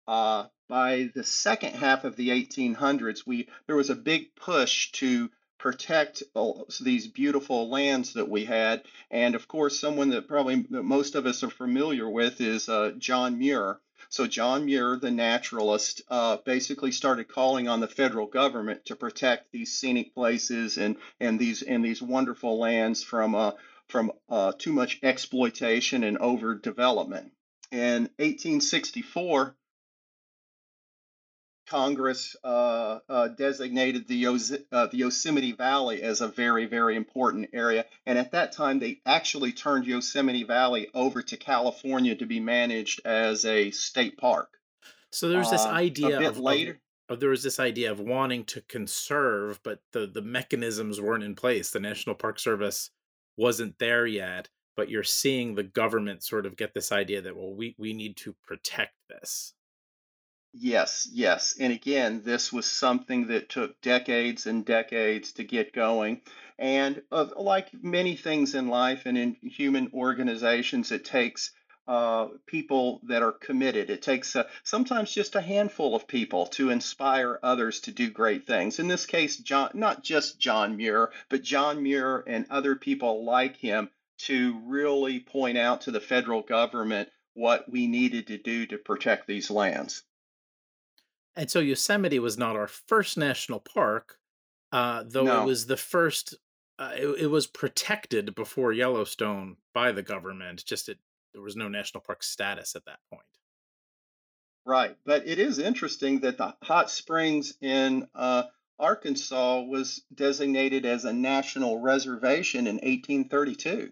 Uh, 0.07 0.45
by 0.67 1.09
the 1.15 1.23
second 1.23 1.73
half 1.73 2.03
of 2.03 2.15
the 2.15 2.29
1800s, 2.29 3.25
we 3.25 3.49
there 3.65 3.75
was 3.75 3.89
a 3.89 3.95
big 3.95 4.35
push 4.35 4.91
to 4.91 5.31
protect 5.57 6.21
all 6.35 6.67
these 6.79 7.07
beautiful 7.07 7.67
lands 7.67 8.13
that 8.13 8.29
we 8.29 8.45
had, 8.45 8.83
and 9.09 9.33
of 9.33 9.47
course, 9.47 9.79
someone 9.79 10.11
that 10.11 10.27
probably 10.27 10.67
that 10.69 10.83
most 10.83 11.15
of 11.15 11.25
us 11.25 11.41
are 11.41 11.49
familiar 11.49 12.07
with 12.07 12.39
is 12.41 12.69
uh, 12.69 12.91
John 12.99 13.39
Muir. 13.39 13.79
So 14.09 14.27
John 14.27 14.65
Muir, 14.65 14.97
the 14.97 15.11
naturalist, 15.11 16.03
uh, 16.09 16.37
basically 16.45 16.91
started 16.91 17.27
calling 17.27 17.67
on 17.67 17.79
the 17.79 17.87
federal 17.87 18.27
government 18.27 18.85
to 18.85 18.95
protect 18.95 19.51
these 19.51 19.73
scenic 19.73 20.13
places 20.13 20.77
and 20.77 20.97
and 21.19 21.39
these 21.39 21.63
and 21.63 21.83
these 21.83 22.03
wonderful 22.03 22.59
lands 22.59 23.03
from 23.03 23.33
uh, 23.33 23.51
from 23.89 24.11
uh, 24.29 24.53
too 24.57 24.71
much 24.71 24.99
exploitation 25.03 26.03
and 26.03 26.19
overdevelopment. 26.19 27.31
In 27.71 28.03
1864, 28.17 29.55
Congress 31.67 32.35
uh, 32.43 32.99
uh, 33.07 33.27
designated 33.29 34.07
the, 34.07 34.15
Yos- 34.15 34.57
uh, 34.71 34.87
the 34.87 34.97
Yosemite 34.97 35.51
Valley 35.51 36.01
as 36.01 36.21
a 36.21 36.27
very, 36.27 36.65
very 36.65 36.95
important 36.95 37.49
area. 37.53 37.85
And 38.07 38.17
at 38.17 38.31
that 38.31 38.53
time, 38.53 38.79
they 38.79 39.01
actually 39.05 39.51
turned 39.51 39.85
Yosemite 39.85 40.43
Valley 40.43 40.89
over 40.93 41.21
to 41.21 41.37
California 41.37 42.15
to 42.15 42.25
be 42.25 42.39
managed 42.39 43.01
as 43.05 43.45
a 43.45 43.69
state 43.71 44.17
park. 44.17 44.49
so 45.11 45.29
there's 45.29 45.51
this 45.51 45.63
a 45.63 45.69
idea 45.69 46.07
bit 46.07 46.21
of, 46.23 46.37
of 46.37 46.39
later, 46.39 46.79
of 47.07 47.19
there 47.19 47.29
was 47.29 47.43
this 47.43 47.59
idea 47.59 47.91
of 47.91 47.99
wanting 47.99 48.45
to 48.45 48.61
conserve 48.61 49.59
but 49.63 49.81
the 49.93 50.05
the 50.05 50.21
mechanisms 50.21 51.01
weren't 51.01 51.23
in 51.23 51.35
place 51.35 51.71
the 51.71 51.79
national 51.79 52.15
park 52.15 52.39
service 52.39 52.91
wasn't 53.39 53.77
there 53.79 54.05
yet 54.05 54.49
but 54.75 54.89
you're 54.89 55.03
seeing 55.03 55.55
the 55.55 55.63
government 55.63 56.23
sort 56.23 56.45
of 56.45 56.57
get 56.57 56.73
this 56.73 56.91
idea 56.91 57.21
that 57.21 57.35
well 57.35 57.53
we 57.53 57.75
we 57.77 57.93
need 57.93 58.15
to 58.17 58.35
protect 58.45 58.93
this 59.09 59.53
Yes, 60.53 61.07
yes. 61.11 61.55
And 61.59 61.71
again, 61.71 62.23
this 62.23 62.51
was 62.51 62.65
something 62.65 63.27
that 63.27 63.49
took 63.49 63.79
decades 63.81 64.47
and 64.47 64.65
decades 64.65 65.31
to 65.33 65.43
get 65.43 65.73
going. 65.73 66.21
And 66.57 67.03
uh, 67.11 67.27
like 67.35 67.71
many 67.83 68.15
things 68.15 68.55
in 68.55 68.67
life 68.67 69.05
and 69.05 69.17
in 69.17 69.35
human 69.43 69.91
organizations, 69.93 70.91
it 70.91 71.05
takes 71.05 71.51
uh, 71.89 72.27
people 72.45 73.01
that 73.01 73.23
are 73.23 73.31
committed. 73.31 73.89
It 73.89 74.03
takes 74.03 74.35
uh, 74.35 74.43
sometimes 74.63 75.11
just 75.11 75.33
a 75.33 75.41
handful 75.41 75.95
of 75.95 76.07
people 76.07 76.45
to 76.47 76.69
inspire 76.69 77.39
others 77.41 77.79
to 77.81 77.91
do 77.91 78.11
great 78.11 78.45
things. 78.45 78.77
In 78.77 78.87
this 78.87 79.07
case, 79.07 79.37
John, 79.37 79.71
not 79.73 80.03
just 80.03 80.39
John 80.39 80.77
Muir, 80.77 81.11
but 81.29 81.41
John 81.41 81.81
Muir 81.81 82.23
and 82.27 82.45
other 82.51 82.75
people 82.75 83.25
like 83.25 83.57
him 83.57 83.89
to 84.19 84.61
really 84.67 85.19
point 85.19 85.57
out 85.57 85.81
to 85.81 85.91
the 85.91 85.99
federal 85.99 86.43
government 86.43 87.09
what 87.33 87.67
we 87.67 87.87
needed 87.87 88.27
to 88.27 88.37
do 88.37 88.67
to 88.67 88.77
protect 88.77 89.25
these 89.25 89.49
lands. 89.49 90.03
And 91.35 91.49
so 91.49 91.59
Yosemite 91.59 92.19
was 92.19 92.37
not 92.37 92.55
our 92.55 92.67
first 92.67 93.17
national 93.17 93.61
park, 93.61 94.19
uh, 94.71 95.05
though 95.07 95.23
No. 95.23 95.41
it 95.41 95.45
was 95.45 95.65
the 95.65 95.77
first. 95.77 96.35
Uh, 96.77 96.91
it, 96.95 97.07
it 97.21 97.27
was 97.27 97.47
protected 97.47 98.35
before 98.35 98.71
Yellowstone 98.73 99.57
by 99.73 99.91
the 99.91 100.03
government. 100.03 100.63
Just 100.63 100.87
it, 100.87 100.99
there 101.33 101.41
was 101.41 101.55
no 101.55 101.67
national 101.67 102.01
park 102.01 102.23
status 102.23 102.75
at 102.75 102.85
that 102.85 102.99
point. 103.11 103.25
Right, 104.65 104.95
but 105.05 105.27
it 105.27 105.39
is 105.39 105.57
interesting 105.57 106.19
that 106.21 106.37
the 106.37 106.55
hot 106.61 106.91
springs 106.91 107.55
in 107.61 108.07
uh, 108.13 108.43
Arkansas 108.77 109.61
was 109.61 110.03
designated 110.13 110.85
as 110.85 111.05
a 111.05 111.13
national 111.13 111.79
reservation 111.79 112.67
in 112.67 112.75
1832. 112.75 113.91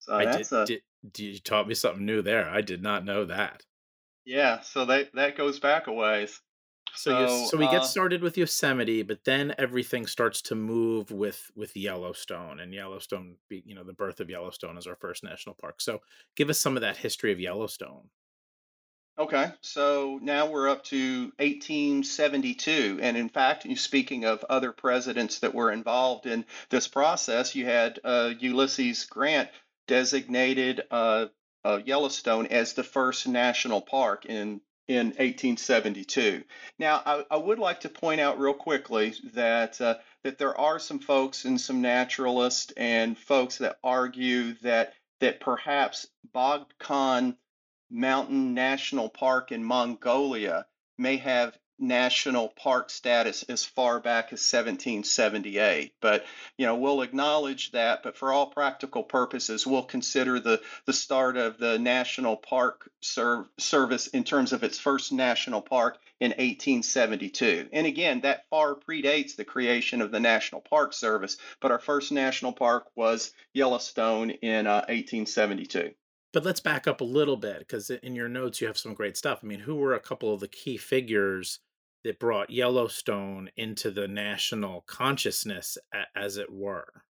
So 0.00 0.14
I 0.14 0.24
did, 0.24 0.34
that's 0.34 0.52
a 0.52 0.64
did. 0.66 0.82
You 1.16 1.38
taught 1.38 1.68
me 1.68 1.74
something 1.74 2.04
new 2.04 2.22
there. 2.22 2.48
I 2.48 2.60
did 2.60 2.82
not 2.82 3.04
know 3.04 3.26
that. 3.26 3.64
yeah. 4.24 4.60
So 4.60 4.84
that 4.86 5.14
that 5.14 5.36
goes 5.36 5.60
back 5.60 5.86
a 5.86 5.92
ways. 5.92 6.40
So 6.94 7.10
you, 7.20 7.28
So 7.28 7.46
so 7.46 7.56
we 7.56 7.68
get 7.68 7.82
uh, 7.82 7.84
started 7.84 8.22
with 8.22 8.36
Yosemite, 8.36 9.02
but 9.02 9.24
then 9.24 9.54
everything 9.58 10.06
starts 10.06 10.42
to 10.42 10.54
move 10.54 11.10
with 11.10 11.50
with 11.54 11.76
Yellowstone, 11.76 12.60
and 12.60 12.74
Yellowstone, 12.74 13.36
be- 13.48 13.62
you 13.66 13.74
know, 13.74 13.84
the 13.84 13.92
birth 13.92 14.20
of 14.20 14.30
Yellowstone 14.30 14.76
is 14.78 14.86
our 14.86 14.96
first 14.96 15.22
national 15.24 15.54
park. 15.54 15.80
So 15.80 16.00
give 16.36 16.50
us 16.50 16.60
some 16.60 16.76
of 16.76 16.82
that 16.82 16.96
history 16.98 17.32
of 17.32 17.40
Yellowstone. 17.40 18.10
okay, 19.18 19.52
so 19.60 20.18
now 20.22 20.46
we're 20.46 20.68
up 20.68 20.84
to 20.84 21.32
1872, 21.38 22.98
and 23.02 23.16
in 23.16 23.28
fact, 23.28 23.66
speaking 23.76 24.24
of 24.24 24.44
other 24.48 24.72
presidents 24.72 25.40
that 25.40 25.54
were 25.54 25.72
involved 25.72 26.26
in 26.26 26.44
this 26.70 26.88
process, 26.88 27.54
you 27.54 27.64
had 27.64 27.98
uh, 28.04 28.32
Ulysses 28.38 29.04
Grant 29.06 29.50
designated 29.86 30.82
uh, 30.90 31.26
uh, 31.64 31.80
Yellowstone 31.84 32.46
as 32.46 32.74
the 32.74 32.84
first 32.84 33.26
national 33.26 33.80
park 33.82 34.24
in 34.26 34.60
in 34.88 35.08
1872. 35.08 36.42
Now, 36.78 37.02
I, 37.04 37.24
I 37.30 37.36
would 37.36 37.58
like 37.58 37.80
to 37.80 37.90
point 37.90 38.20
out 38.20 38.40
real 38.40 38.54
quickly 38.54 39.14
that 39.34 39.80
uh, 39.80 39.96
that 40.24 40.38
there 40.38 40.58
are 40.58 40.78
some 40.78 40.98
folks 40.98 41.44
and 41.44 41.60
some 41.60 41.82
naturalists 41.82 42.72
and 42.76 43.16
folks 43.16 43.58
that 43.58 43.78
argue 43.84 44.54
that 44.62 44.94
that 45.20 45.40
perhaps 45.40 46.06
Bogd 46.32 46.72
Khan 46.78 47.36
Mountain 47.90 48.54
National 48.54 49.08
Park 49.08 49.52
in 49.52 49.62
Mongolia 49.62 50.66
may 50.96 51.18
have 51.18 51.56
national 51.78 52.48
park 52.48 52.90
status 52.90 53.44
as 53.44 53.64
far 53.64 54.00
back 54.00 54.26
as 54.26 54.40
1778 54.40 55.92
but 56.00 56.24
you 56.56 56.66
know 56.66 56.74
we'll 56.74 57.02
acknowledge 57.02 57.70
that 57.70 58.02
but 58.02 58.16
for 58.16 58.32
all 58.32 58.48
practical 58.48 59.02
purposes 59.04 59.66
we'll 59.66 59.84
consider 59.84 60.40
the 60.40 60.60
the 60.86 60.92
start 60.92 61.36
of 61.36 61.56
the 61.58 61.78
national 61.78 62.36
park 62.36 62.90
serv- 63.00 63.48
service 63.58 64.08
in 64.08 64.24
terms 64.24 64.52
of 64.52 64.64
its 64.64 64.78
first 64.78 65.12
national 65.12 65.62
park 65.62 65.98
in 66.18 66.30
1872 66.30 67.68
and 67.72 67.86
again 67.86 68.20
that 68.22 68.44
far 68.50 68.74
predates 68.74 69.36
the 69.36 69.44
creation 69.44 70.02
of 70.02 70.10
the 70.10 70.20
national 70.20 70.60
park 70.60 70.92
service 70.92 71.36
but 71.60 71.70
our 71.70 71.78
first 71.78 72.10
national 72.10 72.52
park 72.52 72.86
was 72.96 73.32
yellowstone 73.54 74.30
in 74.30 74.66
uh, 74.66 74.84
1872 74.88 75.92
But 76.32 76.44
let's 76.44 76.60
back 76.60 76.88
up 76.88 77.00
a 77.00 77.04
little 77.04 77.36
bit 77.36 77.60
because 77.60 77.88
in 77.90 78.16
your 78.16 78.28
notes 78.28 78.60
you 78.60 78.66
have 78.66 78.76
some 78.76 78.94
great 78.94 79.16
stuff. 79.16 79.40
I 79.42 79.46
mean, 79.46 79.60
who 79.60 79.76
were 79.76 79.94
a 79.94 80.00
couple 80.00 80.34
of 80.34 80.40
the 80.40 80.48
key 80.48 80.76
figures 80.76 81.60
that 82.04 82.18
brought 82.18 82.50
Yellowstone 82.50 83.50
into 83.56 83.90
the 83.90 84.08
national 84.08 84.82
consciousness, 84.82 85.76
as 86.14 86.36
it 86.36 86.52
were? 86.52 87.02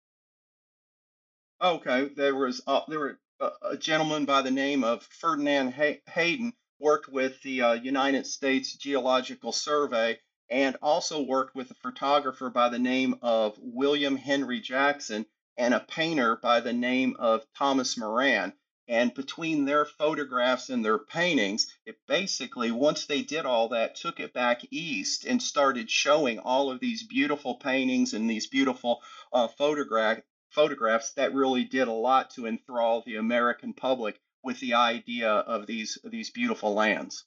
Okay, 1.61 2.11
there 2.16 2.35
was 2.35 2.62
uh, 2.66 2.83
there 2.88 3.00
were 3.00 3.18
a, 3.40 3.50
a 3.71 3.76
gentleman 3.76 4.25
by 4.25 4.42
the 4.42 4.50
name 4.50 4.85
of 4.85 5.02
Ferdinand 5.02 5.73
Hay- 5.73 6.02
Hayden 6.09 6.52
worked 6.78 7.09
with 7.09 7.42
the 7.42 7.62
uh, 7.62 7.73
United 7.73 8.26
States 8.26 8.75
Geological 8.75 9.52
Survey 9.52 10.18
and 10.50 10.76
also 10.80 11.23
worked 11.23 11.54
with 11.54 11.71
a 11.71 11.75
photographer 11.75 12.49
by 12.50 12.68
the 12.68 12.78
name 12.78 13.16
of 13.23 13.59
William 13.61 14.16
Henry 14.16 14.61
Jackson 14.61 15.26
and 15.57 15.75
a 15.75 15.80
painter 15.80 16.37
by 16.37 16.61
the 16.61 16.73
name 16.73 17.16
of 17.18 17.45
Thomas 17.57 17.99
Moran. 17.99 18.52
And 18.88 19.12
between 19.12 19.66
their 19.66 19.85
photographs 19.85 20.71
and 20.71 20.83
their 20.83 20.99
paintings, 20.99 21.66
it 21.85 21.99
basically, 22.07 22.71
once 22.71 23.04
they 23.04 23.23
did 23.23 23.45
all 23.45 23.68
that, 23.68 23.97
took 23.97 24.18
it 24.18 24.33
back 24.33 24.62
east 24.71 25.26
and 25.26 25.42
started 25.42 25.90
showing 25.90 26.38
all 26.38 26.71
of 26.71 26.80
these 26.80 27.02
beautiful 27.02 27.57
paintings 27.57 28.14
and 28.14 28.28
these 28.28 28.47
beautiful 28.47 29.02
uh, 29.33 29.49
photograph 29.49 30.21
photographs 30.50 31.12
that 31.12 31.35
really 31.35 31.64
did 31.64 31.88
a 31.88 31.92
lot 31.92 32.30
to 32.30 32.47
enthrall 32.47 33.02
the 33.04 33.16
American 33.16 33.75
public 33.75 34.18
with 34.42 34.59
the 34.61 34.75
idea 34.75 35.30
of 35.30 35.66
these 35.66 35.99
these 36.04 36.30
beautiful 36.30 36.73
lands. 36.73 37.25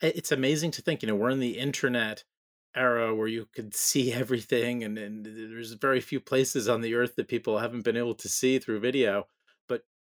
It's 0.00 0.32
amazing 0.32 0.70
to 0.72 0.82
think, 0.82 1.02
you 1.02 1.08
know, 1.08 1.14
we're 1.16 1.30
in 1.30 1.40
the 1.40 1.58
internet 1.58 2.24
era 2.76 3.14
where 3.14 3.28
you 3.28 3.46
could 3.54 3.74
see 3.88 4.12
everything, 4.12 4.84
and, 4.84 4.96
and 4.98 5.26
there's 5.26 5.72
very 5.72 6.00
few 6.00 6.20
places 6.20 6.68
on 6.68 6.80
the 6.80 6.94
earth 6.94 7.16
that 7.16 7.28
people 7.28 7.58
haven't 7.58 7.84
been 7.84 7.96
able 7.96 8.14
to 8.14 8.28
see 8.28 8.58
through 8.58 8.80
video. 8.80 9.26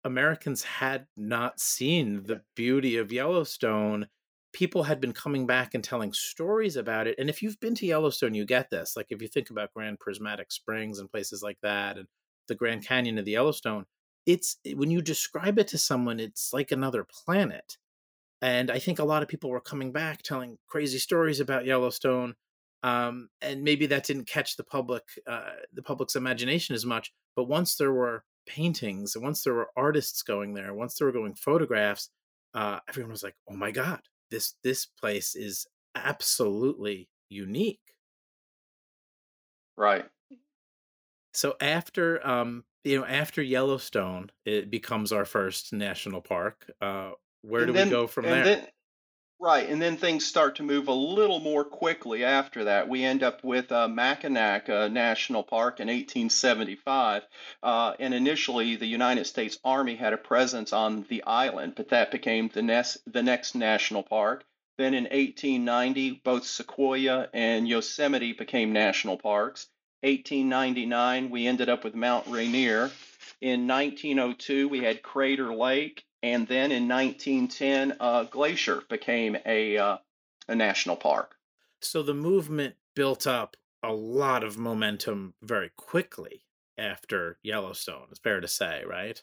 Americans 0.04 0.64
had 0.64 1.06
not 1.16 1.60
seen 1.60 2.24
the 2.24 2.42
beauty 2.56 2.98
of 2.98 3.12
Yellowstone. 3.12 4.08
People 4.54 4.84
had 4.84 5.00
been 5.00 5.14
coming 5.14 5.46
back 5.46 5.74
and 5.74 5.84
telling 5.84 6.12
stories 6.14 6.76
about 6.76 7.08
it. 7.08 7.16
And 7.18 7.30
if 7.30 7.42
you've 7.42 7.60
been 7.60 7.76
to 7.76 7.86
Yellowstone, 7.86 8.34
you 8.34 8.46
get 8.46 8.70
this. 8.70 8.96
Like 8.98 9.08
if 9.10 9.22
you 9.22 9.28
think 9.28 9.50
about 9.50 9.74
Grand 9.74 10.00
Prismatic 10.00 10.52
Springs 10.52 11.00
and 11.00 11.12
places 11.12 11.42
like 11.42 11.58
that, 11.62 11.98
and 11.98 12.08
the 12.48 12.56
Grand 12.56 12.86
Canyon 12.86 13.18
of 13.18 13.26
the 13.26 13.32
Yellowstone, 13.32 13.86
it's 14.26 14.58
when 14.76 14.92
you 14.92 15.02
describe 15.02 15.58
it 15.60 15.68
to 15.70 15.78
someone, 15.78 16.20
it's 16.20 16.52
like 16.54 16.72
another 16.72 17.06
planet. 17.26 17.78
And 18.42 18.72
I 18.72 18.80
think 18.80 19.00
a 19.00 19.06
lot 19.06 19.22
of 19.22 19.30
people 19.30 19.50
were 19.50 19.62
coming 19.62 19.92
back 19.92 20.24
telling 20.24 20.58
crazy 20.68 20.98
stories 20.98 21.40
about 21.40 21.66
Yellowstone. 21.66 22.34
Um, 22.84 23.30
and 23.42 23.64
maybe 23.64 23.86
that 23.88 24.06
didn't 24.06 24.28
catch 24.28 24.58
the 24.58 24.64
public, 24.64 25.04
uh, 25.28 25.52
the 25.72 25.84
public's 25.84 26.16
imagination 26.16 26.74
as 26.74 26.86
much. 26.86 27.12
But 27.36 27.44
once 27.48 27.76
there 27.76 27.94
were 27.94 28.24
paintings, 28.52 29.16
and 29.16 29.24
once 29.24 29.44
there 29.44 29.54
were 29.54 29.70
artists 29.76 30.24
going 30.24 30.54
there, 30.54 30.74
once 30.74 30.98
there 30.98 31.08
were 31.08 31.14
going 31.14 31.36
photographs, 31.36 32.10
uh, 32.54 32.80
everyone 32.90 33.12
was 33.12 33.24
like, 33.24 33.36
"Oh 33.50 33.56
my 33.56 33.72
god, 33.72 34.02
this 34.32 34.56
this 34.64 34.86
place 34.86 35.36
is 35.36 35.68
absolutely 35.96 37.10
unique." 37.30 37.96
Right. 39.76 40.10
So 41.34 41.56
after 41.62 42.26
um, 42.26 42.66
you 42.84 43.00
know, 43.00 43.06
after 43.06 43.42
Yellowstone, 43.42 44.32
it 44.46 44.70
becomes 44.70 45.12
our 45.12 45.26
first 45.26 45.72
national 45.74 46.22
park. 46.22 46.70
Uh, 46.82 47.12
where 47.42 47.66
And 47.66 47.68
do 47.68 47.74
then 47.74 47.76
we 47.76 47.86
go 47.86 48.08
from 48.08 48.28
and 48.28 48.30
there? 48.30 48.46
then 48.46 48.68
right, 49.42 49.68
and 49.68 49.82
then 49.82 49.98
things 49.98 50.24
start 50.24 50.56
to 50.58 50.64
move 50.64 50.88
a 50.88 50.94
little 50.94 51.40
more 51.40 51.64
quickly 51.64 52.24
after 52.24 52.66
that. 52.66 52.88
We 52.88 53.04
end 53.04 53.24
up 53.24 53.44
with 53.44 53.72
uh, 53.72 53.88
Mackinac 53.88 54.70
uh, 54.70 54.88
National 54.88 55.44
Park 55.44 55.80
in 55.80 55.88
1875, 55.88 57.24
uh, 57.64 57.94
and 58.00 58.14
initially 58.14 58.76
the 58.76 58.86
United 58.86 59.26
States 59.26 59.58
Army 59.64 59.96
had 59.96 60.14
a 60.14 60.18
presence 60.18 60.72
on 60.72 61.06
the 61.10 61.24
island, 61.24 61.74
but 61.76 61.90
that 61.90 62.12
became 62.12 62.50
the 62.50 63.00
the 63.08 63.24
next 63.24 63.56
national 63.56 64.04
park. 64.04 64.46
Then 64.78 64.94
in 64.94 65.04
1890, 65.06 66.22
both 66.24 66.46
Sequoia 66.46 67.28
and 67.34 67.68
Yosemite 67.68 68.34
became 68.34 68.72
national 68.72 69.18
parks. 69.18 69.68
1899, 70.02 71.30
we 71.30 71.48
ended 71.48 71.70
up 71.70 71.84
with 71.84 71.96
Mount 71.96 72.28
Rainier. 72.28 72.92
In 73.42 73.68
1902, 73.68 74.68
we 74.68 74.80
had 74.80 75.02
Crater 75.02 75.54
Lake, 75.54 76.06
and 76.24 76.48
then 76.48 76.72
in 76.72 76.88
1910, 76.88 77.98
uh, 78.00 78.24
Glacier 78.24 78.82
became 78.90 79.38
a 79.46 79.78
uh, 79.78 79.98
a 80.48 80.56
national 80.56 80.96
park. 80.96 81.36
So 81.82 82.04
the 82.04 82.14
movement 82.14 82.76
built 82.96 83.26
up 83.26 83.58
a 83.84 83.94
lot 83.94 84.44
of 84.44 84.58
momentum 84.58 85.34
very 85.42 85.72
quickly 85.76 86.46
after 86.78 87.40
Yellowstone. 87.42 88.08
It's 88.12 88.20
fair 88.20 88.40
to 88.40 88.48
say, 88.48 88.84
right? 88.86 89.22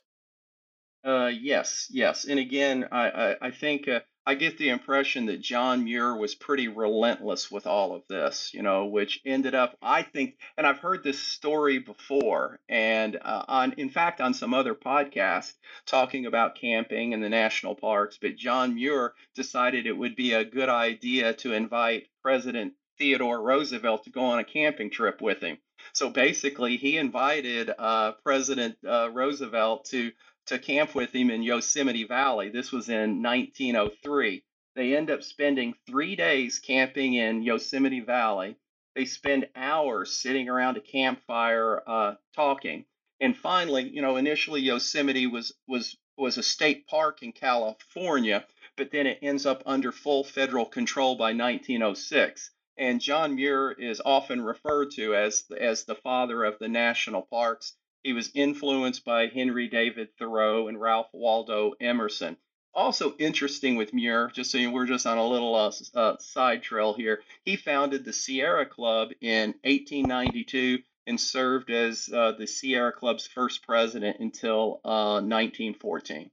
Uh, 1.05 1.31
yes, 1.33 1.87
yes. 1.91 2.25
And 2.25 2.39
again, 2.39 2.89
I, 2.91 3.11
I, 3.11 3.47
I 3.49 3.51
think 3.51 3.89
uh, 3.89 4.01
I 4.29 4.35
get 4.35 4.59
the 4.59 4.69
impression 4.69 5.25
that 5.27 5.41
John 5.41 5.85
Muir 5.85 6.15
was 6.15 6.35
pretty 6.35 6.69
relentless 6.69 7.51
with 7.51 7.67
all 7.67 7.95
of 7.95 8.03
this, 8.09 8.53
you 8.53 8.61
know, 8.61 8.85
which 8.85 9.23
ended 9.25 9.55
up, 9.55 9.79
I 9.81 10.03
think, 10.03 10.37
and 10.59 10.67
I've 10.67 10.81
heard 10.81 11.03
this 11.03 11.19
story 11.19 11.79
before, 11.79 12.61
and 12.69 13.17
uh, 13.17 13.45
on, 13.49 13.73
in 13.79 13.89
fact, 13.89 14.21
on 14.21 14.35
some 14.35 14.53
other 14.53 14.75
podcast 14.75 15.55
talking 15.87 16.27
about 16.27 16.57
camping 16.57 17.13
in 17.13 17.23
the 17.23 17.31
national 17.31 17.75
parks. 17.75 18.19
But 18.21 18.37
John 18.37 18.75
Muir 18.75 19.15
decided 19.35 19.87
it 19.87 19.97
would 19.97 20.15
be 20.15 20.35
a 20.35 20.45
good 20.45 20.69
idea 20.69 21.33
to 21.33 21.55
invite 21.55 22.09
President 22.23 22.75
Theodore 22.99 23.41
Roosevelt 23.41 24.05
to 24.05 24.11
go 24.11 24.25
on 24.25 24.41
a 24.41 24.45
camping 24.45 24.91
trip 24.91 25.23
with 25.23 25.41
him. 25.41 25.57
So 25.95 26.11
basically, 26.11 26.77
he 26.77 26.99
invited 26.99 27.71
uh, 27.79 28.13
President 28.23 28.77
uh, 28.87 29.09
Roosevelt 29.11 29.87
to 29.87 30.13
to 30.49 30.59
camp 30.59 30.95
with 30.95 31.15
him 31.15 31.31
in 31.31 31.43
Yosemite 31.43 32.05
Valley. 32.05 32.49
This 32.49 32.73
was 32.73 32.89
in 32.89 33.23
1903. 33.23 34.43
They 34.75 34.97
end 34.97 35.11
up 35.11 35.23
spending 35.23 35.75
three 35.87 36.17
days 36.17 36.59
camping 36.59 37.15
in 37.15 37.43
Yosemite 37.43 38.01
Valley. 38.01 38.57
They 38.95 39.05
spend 39.05 39.49
hours 39.55 40.17
sitting 40.17 40.49
around 40.49 40.77
a 40.77 40.81
campfire 40.81 41.83
uh, 41.87 42.15
talking. 42.35 42.87
And 43.21 43.37
finally, 43.37 43.89
you 43.89 44.01
know, 44.01 44.17
initially 44.17 44.63
Yosemite 44.63 45.27
was 45.27 45.53
was 45.67 45.97
was 46.17 46.39
a 46.39 46.43
state 46.43 46.87
park 46.87 47.23
in 47.23 47.33
California, 47.33 48.47
but 48.77 48.91
then 48.91 49.07
it 49.07 49.19
ends 49.21 49.45
up 49.45 49.63
under 49.67 49.93
full 49.93 50.25
federal 50.25 50.65
control 50.65 51.17
by 51.17 51.33
1906. 51.33 52.51
And 52.77 53.01
John 53.01 53.35
Muir 53.35 53.73
is 53.73 54.01
often 54.05 54.41
referred 54.41 54.93
to 54.93 55.15
as 55.15 55.45
as 55.61 55.85
the 55.85 55.97
father 55.97 56.45
of 56.45 56.59
the 56.59 56.69
national 56.69 57.23
parks 57.23 57.75
he 58.03 58.13
was 58.13 58.31
influenced 58.35 59.05
by 59.05 59.27
Henry 59.27 59.69
David 59.69 60.09
Thoreau 60.19 60.69
and 60.69 60.81
Ralph 60.81 61.09
Waldo 61.13 61.73
Emerson. 61.81 62.37
Also 62.75 63.17
interesting 63.19 63.77
with 63.77 63.93
Muir, 63.93 64.31
just 64.33 64.51
so 64.51 64.59
you, 64.59 64.71
we're 64.71 64.87
just 64.87 65.07
on 65.07 65.19
a 65.19 65.27
little 65.27 65.55
uh, 65.55 65.73
uh, 65.95 66.17
side 66.19 66.63
trail 66.63 66.95
here, 66.95 67.23
he 67.45 67.57
founded 67.57 68.05
the 68.05 68.13
Sierra 68.13 68.67
Club 68.67 69.11
in 69.21 69.55
1892 69.65 70.79
and 71.07 71.21
served 71.21 71.71
as 71.71 72.09
uh, 72.13 72.33
the 72.33 72.47
Sierra 72.47 72.93
Club's 72.93 73.27
first 73.27 73.67
president 73.67 74.19
until 74.21 74.81
1914. 74.85 76.27
Uh, 76.27 76.29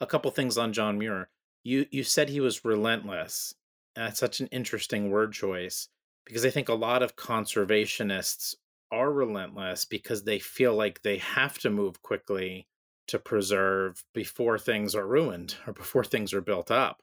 a 0.00 0.06
couple 0.06 0.30
things 0.30 0.58
on 0.58 0.72
John 0.72 0.98
Muir. 0.98 1.28
You 1.64 1.86
you 1.90 2.04
said 2.04 2.28
he 2.28 2.40
was 2.40 2.64
relentless. 2.64 3.54
That's 3.94 4.20
such 4.20 4.40
an 4.40 4.48
interesting 4.48 5.10
word 5.10 5.32
choice 5.32 5.88
because 6.24 6.44
I 6.44 6.50
think 6.50 6.68
a 6.68 6.74
lot 6.74 7.02
of 7.02 7.16
conservationists 7.16 8.54
are 8.90 9.12
relentless 9.12 9.84
because 9.84 10.24
they 10.24 10.38
feel 10.38 10.74
like 10.74 11.02
they 11.02 11.18
have 11.18 11.58
to 11.58 11.70
move 11.70 12.02
quickly 12.02 12.66
to 13.08 13.18
preserve 13.18 14.04
before 14.14 14.58
things 14.58 14.94
are 14.94 15.06
ruined 15.06 15.56
or 15.66 15.72
before 15.72 16.04
things 16.04 16.32
are 16.34 16.40
built 16.40 16.70
up. 16.70 17.02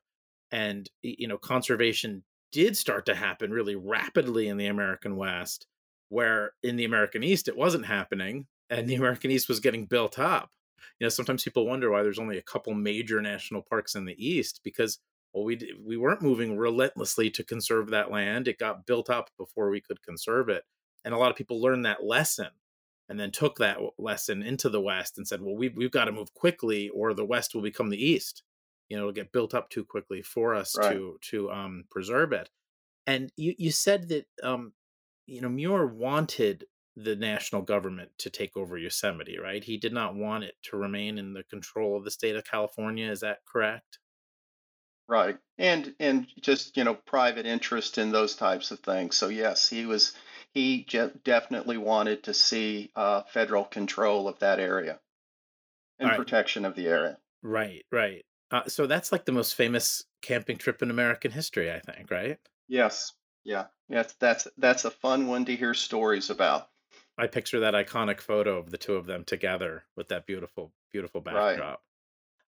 And, 0.51 0.89
you 1.01 1.27
know, 1.27 1.37
conservation 1.37 2.23
did 2.51 2.77
start 2.77 3.05
to 3.07 3.15
happen 3.15 3.51
really 3.51 3.75
rapidly 3.75 4.47
in 4.47 4.57
the 4.57 4.67
American 4.67 5.17
West, 5.17 5.67
where 6.09 6.53
in 6.63 6.75
the 6.75 6.85
American 6.85 7.23
East 7.23 7.47
it 7.47 7.57
wasn't 7.57 7.85
happening 7.85 8.47
and 8.69 8.87
the 8.87 8.95
American 8.95 9.31
East 9.31 9.49
was 9.49 9.59
getting 9.59 9.85
built 9.85 10.19
up. 10.19 10.51
You 10.99 11.05
know, 11.05 11.09
sometimes 11.09 11.43
people 11.43 11.65
wonder 11.65 11.91
why 11.91 12.03
there's 12.03 12.19
only 12.19 12.37
a 12.37 12.43
couple 12.43 12.73
major 12.73 13.21
national 13.21 13.63
parks 13.63 13.95
in 13.95 14.05
the 14.05 14.15
East 14.25 14.61
because 14.63 14.99
well, 15.33 15.43
we 15.43 15.59
we 15.83 15.97
weren't 15.97 16.21
moving 16.21 16.55
relentlessly 16.57 17.29
to 17.31 17.43
conserve 17.43 17.89
that 17.89 18.11
land. 18.11 18.47
It 18.47 18.57
got 18.57 18.85
built 18.85 19.09
up 19.09 19.29
before 19.37 19.69
we 19.69 19.81
could 19.81 20.01
conserve 20.01 20.47
it 20.47 20.63
and 21.05 21.13
a 21.13 21.17
lot 21.17 21.31
of 21.31 21.37
people 21.37 21.61
learned 21.61 21.85
that 21.85 22.03
lesson 22.03 22.49
and 23.07 23.19
then 23.19 23.31
took 23.31 23.57
that 23.57 23.77
lesson 23.97 24.41
into 24.41 24.67
the 24.67 24.81
west 24.81 25.17
and 25.17 25.27
said 25.27 25.41
well 25.41 25.55
we've, 25.55 25.77
we've 25.77 25.91
got 25.91 26.05
to 26.05 26.11
move 26.11 26.33
quickly 26.33 26.89
or 26.89 27.13
the 27.13 27.23
west 27.23 27.53
will 27.55 27.61
become 27.61 27.89
the 27.89 28.03
east. 28.03 28.43
You 28.89 28.97
know 28.97 29.03
it'll 29.03 29.13
get 29.13 29.31
built 29.31 29.53
up 29.53 29.69
too 29.69 29.85
quickly 29.85 30.21
for 30.21 30.53
us 30.53 30.75
right. 30.77 30.91
to 30.91 31.17
to 31.29 31.51
um 31.51 31.85
preserve 31.89 32.33
it. 32.33 32.49
And 33.07 33.31
you 33.37 33.53
you 33.57 33.71
said 33.71 34.09
that 34.09 34.25
um 34.43 34.73
you 35.27 35.41
know 35.41 35.49
muir 35.49 35.85
wanted 35.85 36.65
the 36.97 37.15
national 37.15 37.61
government 37.61 38.09
to 38.17 38.29
take 38.29 38.57
over 38.57 38.77
yosemite 38.77 39.37
right? 39.39 39.63
He 39.63 39.77
did 39.77 39.93
not 39.93 40.15
want 40.15 40.43
it 40.43 40.55
to 40.63 40.77
remain 40.77 41.17
in 41.17 41.33
the 41.33 41.43
control 41.43 41.97
of 41.97 42.03
the 42.03 42.11
state 42.11 42.35
of 42.35 42.43
california. 42.43 43.09
Is 43.09 43.21
that 43.21 43.39
correct? 43.45 43.99
Right 45.07 45.37
and 45.57 45.93
and 45.99 46.27
just 46.41 46.77
you 46.77 46.83
know 46.83 46.95
private 46.95 47.45
interest 47.45 47.97
in 47.97 48.11
those 48.11 48.35
types 48.35 48.71
of 48.71 48.79
things. 48.79 49.15
So 49.15 49.29
yes 49.29 49.69
he 49.69 49.85
was 49.85 50.13
he 50.55 50.87
definitely 51.25 51.77
wanted 51.77 52.23
to 52.23 52.33
see 52.33 52.89
uh, 52.95 53.21
federal 53.23 53.65
control 53.65 54.29
of 54.29 54.39
that 54.39 54.59
area 54.59 54.99
and 55.99 56.09
right. 56.09 56.17
protection 56.17 56.63
of 56.63 56.75
the 56.75 56.87
area. 56.87 57.17
Right, 57.43 57.83
right. 57.91 58.25
Uh, 58.51 58.63
so 58.67 58.87
that's 58.87 59.11
like 59.11 59.25
the 59.25 59.33
most 59.33 59.55
famous 59.55 60.05
camping 60.21 60.57
trip 60.57 60.81
in 60.81 60.89
American 60.89 61.31
history, 61.31 61.71
I 61.71 61.79
think, 61.79 62.09
right? 62.09 62.39
Yes. 62.69 63.11
Yeah. 63.43 63.65
Yes, 63.89 64.15
that's 64.19 64.47
that's 64.57 64.85
a 64.85 64.91
fun 64.91 65.27
one 65.27 65.45
to 65.45 65.55
hear 65.55 65.73
stories 65.73 66.29
about. 66.29 66.69
I 67.17 67.27
picture 67.27 67.59
that 67.59 67.73
iconic 67.73 68.21
photo 68.21 68.57
of 68.57 68.71
the 68.71 68.77
two 68.77 68.95
of 68.95 69.05
them 69.05 69.25
together 69.25 69.83
with 69.95 70.07
that 70.07 70.25
beautiful, 70.25 70.71
beautiful 70.91 71.21
backdrop. 71.21 71.59
Right. 71.59 71.77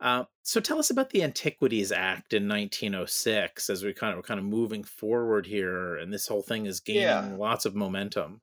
Uh, 0.00 0.24
so 0.42 0.60
tell 0.60 0.78
us 0.78 0.90
about 0.90 1.10
the 1.10 1.22
Antiquities 1.22 1.90
Act 1.90 2.34
in 2.34 2.48
1906 2.48 3.70
as 3.70 3.82
we 3.82 3.94
kind 3.94 4.12
of 4.12 4.18
we're 4.18 4.22
kind 4.22 4.38
of 4.38 4.44
moving 4.44 4.84
forward 4.84 5.46
here, 5.46 5.96
and 5.96 6.12
this 6.12 6.28
whole 6.28 6.42
thing 6.42 6.66
is 6.66 6.80
gaining 6.80 7.02
yeah. 7.02 7.34
lots 7.36 7.64
of 7.64 7.74
momentum. 7.74 8.40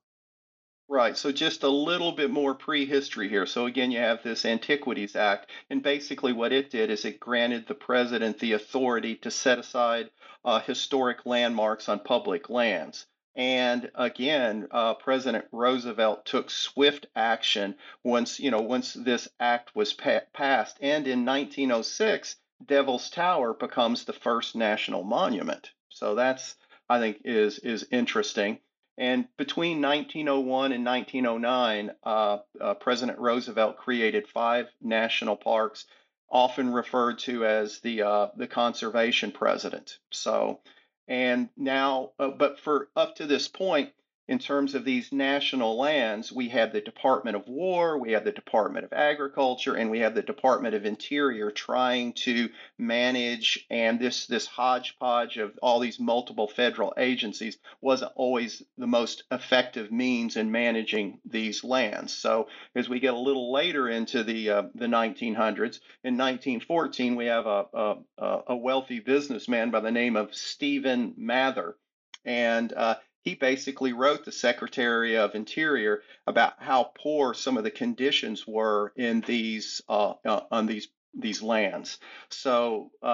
Right. 0.88 1.16
So 1.16 1.32
just 1.32 1.62
a 1.62 1.68
little 1.68 2.12
bit 2.12 2.30
more 2.30 2.54
prehistory 2.54 3.28
here. 3.28 3.46
So 3.46 3.64
again, 3.66 3.90
you 3.90 3.98
have 3.98 4.22
this 4.22 4.44
Antiquities 4.44 5.16
Act, 5.16 5.50
and 5.70 5.82
basically 5.82 6.32
what 6.32 6.52
it 6.52 6.70
did 6.70 6.90
is 6.90 7.06
it 7.06 7.18
granted 7.20 7.66
the 7.66 7.74
president 7.74 8.38
the 8.38 8.52
authority 8.52 9.14
to 9.16 9.30
set 9.30 9.58
aside 9.58 10.10
uh, 10.44 10.60
historic 10.60 11.24
landmarks 11.24 11.88
on 11.88 12.00
public 12.00 12.50
lands. 12.50 13.06
And 13.36 13.90
again, 13.96 14.68
uh, 14.70 14.94
President 14.94 15.46
Roosevelt 15.50 16.24
took 16.24 16.50
swift 16.50 17.06
action 17.16 17.74
once 18.04 18.38
you 18.38 18.50
know 18.50 18.60
once 18.60 18.94
this 18.94 19.28
act 19.40 19.74
was 19.74 19.92
pa- 19.92 20.20
passed. 20.32 20.78
And 20.80 21.06
in 21.08 21.24
1906, 21.24 22.36
Devil's 22.64 23.10
Tower 23.10 23.52
becomes 23.52 24.04
the 24.04 24.12
first 24.12 24.54
national 24.54 25.02
monument. 25.02 25.72
So 25.88 26.14
that's 26.14 26.54
I 26.88 27.00
think 27.00 27.22
is 27.24 27.58
is 27.58 27.86
interesting. 27.90 28.60
And 28.96 29.26
between 29.36 29.82
1901 29.82 30.70
and 30.70 30.84
1909, 30.84 31.90
uh, 32.04 32.38
uh, 32.60 32.74
President 32.74 33.18
Roosevelt 33.18 33.76
created 33.76 34.28
five 34.28 34.68
national 34.80 35.36
parks, 35.36 35.86
often 36.30 36.72
referred 36.72 37.18
to 37.20 37.44
as 37.44 37.80
the 37.80 38.02
uh, 38.02 38.28
the 38.36 38.46
conservation 38.46 39.32
president. 39.32 39.98
So 40.10 40.60
and 41.08 41.48
now, 41.56 42.10
uh, 42.18 42.28
but 42.28 42.58
for 42.60 42.88
up 42.96 43.16
to 43.16 43.26
this 43.26 43.48
point, 43.48 43.90
in 44.26 44.38
terms 44.38 44.74
of 44.74 44.84
these 44.84 45.12
national 45.12 45.76
lands, 45.76 46.32
we 46.32 46.48
had 46.48 46.72
the 46.72 46.80
Department 46.80 47.36
of 47.36 47.46
War, 47.46 47.98
we 47.98 48.12
had 48.12 48.24
the 48.24 48.32
Department 48.32 48.86
of 48.86 48.92
Agriculture, 48.94 49.74
and 49.74 49.90
we 49.90 49.98
had 49.98 50.14
the 50.14 50.22
Department 50.22 50.74
of 50.74 50.86
Interior 50.86 51.50
trying 51.50 52.14
to 52.14 52.48
manage. 52.78 53.66
And 53.68 54.00
this 54.00 54.26
this 54.26 54.46
hodgepodge 54.46 55.36
of 55.36 55.58
all 55.60 55.78
these 55.78 56.00
multiple 56.00 56.48
federal 56.48 56.94
agencies 56.96 57.58
wasn't 57.82 58.12
always 58.14 58.62
the 58.78 58.86
most 58.86 59.24
effective 59.30 59.92
means 59.92 60.36
in 60.36 60.50
managing 60.50 61.20
these 61.26 61.62
lands. 61.62 62.14
So 62.14 62.48
as 62.74 62.88
we 62.88 63.00
get 63.00 63.12
a 63.12 63.18
little 63.18 63.52
later 63.52 63.90
into 63.90 64.24
the 64.24 64.50
uh, 64.50 64.62
the 64.74 64.86
1900s, 64.86 65.80
in 66.02 66.16
1914 66.16 67.14
we 67.14 67.26
have 67.26 67.46
a, 67.46 67.66
a, 67.74 68.40
a 68.48 68.56
wealthy 68.56 69.00
businessman 69.00 69.70
by 69.70 69.80
the 69.80 69.90
name 69.90 70.16
of 70.16 70.34
Stephen 70.34 71.12
Mather, 71.18 71.76
and 72.24 72.72
uh, 72.72 72.94
he 73.24 73.34
basically 73.34 73.94
wrote 73.94 74.24
the 74.24 74.32
Secretary 74.32 75.16
of 75.16 75.34
Interior 75.34 76.02
about 76.26 76.54
how 76.58 76.92
poor 76.94 77.32
some 77.32 77.56
of 77.56 77.64
the 77.64 77.70
conditions 77.70 78.46
were 78.46 78.92
in 78.96 79.22
these 79.22 79.80
uh, 79.88 80.14
uh, 80.24 80.42
on 80.50 80.66
these 80.66 80.88
these 81.14 81.42
lands. 81.42 81.98
So 82.28 82.90
uh, 83.02 83.06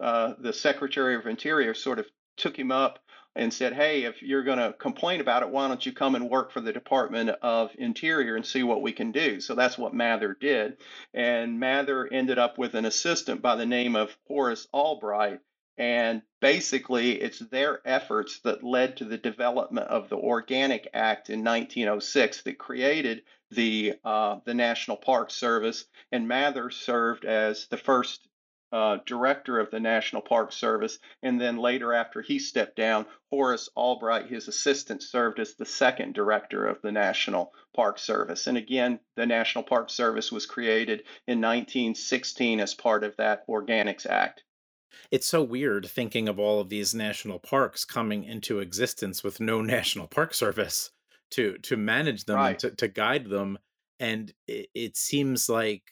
uh 0.00 0.34
the 0.38 0.52
Secretary 0.52 1.14
of 1.16 1.26
Interior 1.26 1.74
sort 1.74 1.98
of 1.98 2.06
took 2.36 2.58
him 2.58 2.72
up 2.72 2.98
and 3.36 3.52
said, 3.52 3.74
"Hey, 3.74 4.04
if 4.04 4.22
you're 4.22 4.42
going 4.42 4.58
to 4.58 4.72
complain 4.72 5.20
about 5.20 5.42
it, 5.42 5.50
why 5.50 5.68
don't 5.68 5.84
you 5.84 5.92
come 5.92 6.14
and 6.14 6.30
work 6.30 6.50
for 6.50 6.62
the 6.62 6.72
Department 6.72 7.30
of 7.42 7.70
Interior 7.76 8.36
and 8.36 8.46
see 8.46 8.62
what 8.62 8.80
we 8.80 8.92
can 8.92 9.12
do?" 9.12 9.38
So 9.40 9.54
that's 9.54 9.76
what 9.76 9.92
Mather 9.92 10.34
did, 10.40 10.78
and 11.12 11.60
Mather 11.60 12.08
ended 12.10 12.38
up 12.38 12.56
with 12.56 12.74
an 12.74 12.86
assistant 12.86 13.42
by 13.42 13.56
the 13.56 13.66
name 13.66 13.96
of 13.96 14.16
Horace 14.28 14.66
Albright 14.72 15.40
and 15.78 16.22
basically, 16.40 17.12
it's 17.12 17.38
their 17.38 17.80
efforts 17.86 18.40
that 18.40 18.64
led 18.64 18.96
to 18.96 19.04
the 19.04 19.16
development 19.16 19.86
of 19.86 20.08
the 20.08 20.16
Organic 20.16 20.88
Act 20.92 21.30
in 21.30 21.44
1906 21.44 22.42
that 22.42 22.58
created 22.58 23.22
the 23.52 23.94
uh, 24.04 24.40
the 24.44 24.54
National 24.54 24.96
Park 24.96 25.30
Service. 25.30 25.84
And 26.10 26.26
Mather 26.26 26.70
served 26.70 27.24
as 27.24 27.68
the 27.68 27.76
first 27.76 28.26
uh, 28.72 28.98
director 29.06 29.60
of 29.60 29.70
the 29.70 29.78
National 29.78 30.20
Park 30.20 30.50
Service. 30.50 30.98
And 31.22 31.40
then 31.40 31.56
later, 31.56 31.92
after 31.92 32.22
he 32.22 32.40
stepped 32.40 32.74
down, 32.74 33.06
Horace 33.30 33.68
Albright, 33.76 34.26
his 34.26 34.48
assistant, 34.48 35.02
served 35.02 35.38
as 35.38 35.54
the 35.54 35.64
second 35.64 36.14
director 36.14 36.66
of 36.66 36.82
the 36.82 36.92
National 36.92 37.54
Park 37.72 38.00
Service. 38.00 38.48
And 38.48 38.58
again, 38.58 38.98
the 39.14 39.26
National 39.26 39.62
Park 39.62 39.90
Service 39.90 40.32
was 40.32 40.44
created 40.44 41.04
in 41.28 41.40
1916 41.40 42.58
as 42.58 42.74
part 42.74 43.04
of 43.04 43.16
that 43.16 43.46
Organics 43.46 44.06
Act. 44.06 44.42
It's 45.10 45.26
so 45.26 45.42
weird 45.42 45.86
thinking 45.86 46.28
of 46.28 46.38
all 46.38 46.60
of 46.60 46.68
these 46.68 46.94
national 46.94 47.38
parks 47.38 47.84
coming 47.84 48.24
into 48.24 48.60
existence 48.60 49.22
with 49.22 49.40
no 49.40 49.60
National 49.62 50.06
Park 50.06 50.34
Service 50.34 50.90
to 51.30 51.58
to 51.58 51.76
manage 51.76 52.24
them 52.24 52.36
right. 52.36 52.50
and 52.50 52.58
to, 52.60 52.70
to 52.70 52.88
guide 52.88 53.26
them. 53.26 53.58
And 54.00 54.32
it, 54.46 54.68
it 54.74 54.96
seems 54.96 55.48
like 55.48 55.82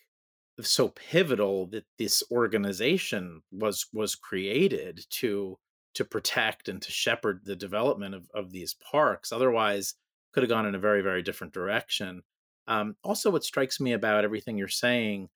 so 0.61 0.89
pivotal 0.89 1.67
that 1.67 1.85
this 1.99 2.23
organization 2.31 3.43
was 3.51 3.87
was 3.93 4.15
created 4.15 5.05
to 5.11 5.59
to 5.95 6.05
protect 6.05 6.69
and 6.69 6.81
to 6.83 6.91
shepherd 6.91 7.41
the 7.45 7.57
development 7.57 8.15
of, 8.15 8.29
of 8.35 8.53
these 8.53 8.75
parks 8.75 9.33
otherwise 9.33 9.95
could 10.33 10.43
have 10.43 10.51
gone 10.51 10.67
in 10.67 10.75
a 10.75 10.79
very 10.79 11.03
very 11.03 11.23
different 11.23 11.53
direction 11.53 12.23
um, 12.69 12.97
also 13.05 13.31
what 13.31 13.45
strikes 13.45 13.81
me 13.81 13.93
about 13.93 14.25
everything 14.25 14.57
you're 14.57 14.69
saying 14.69 15.29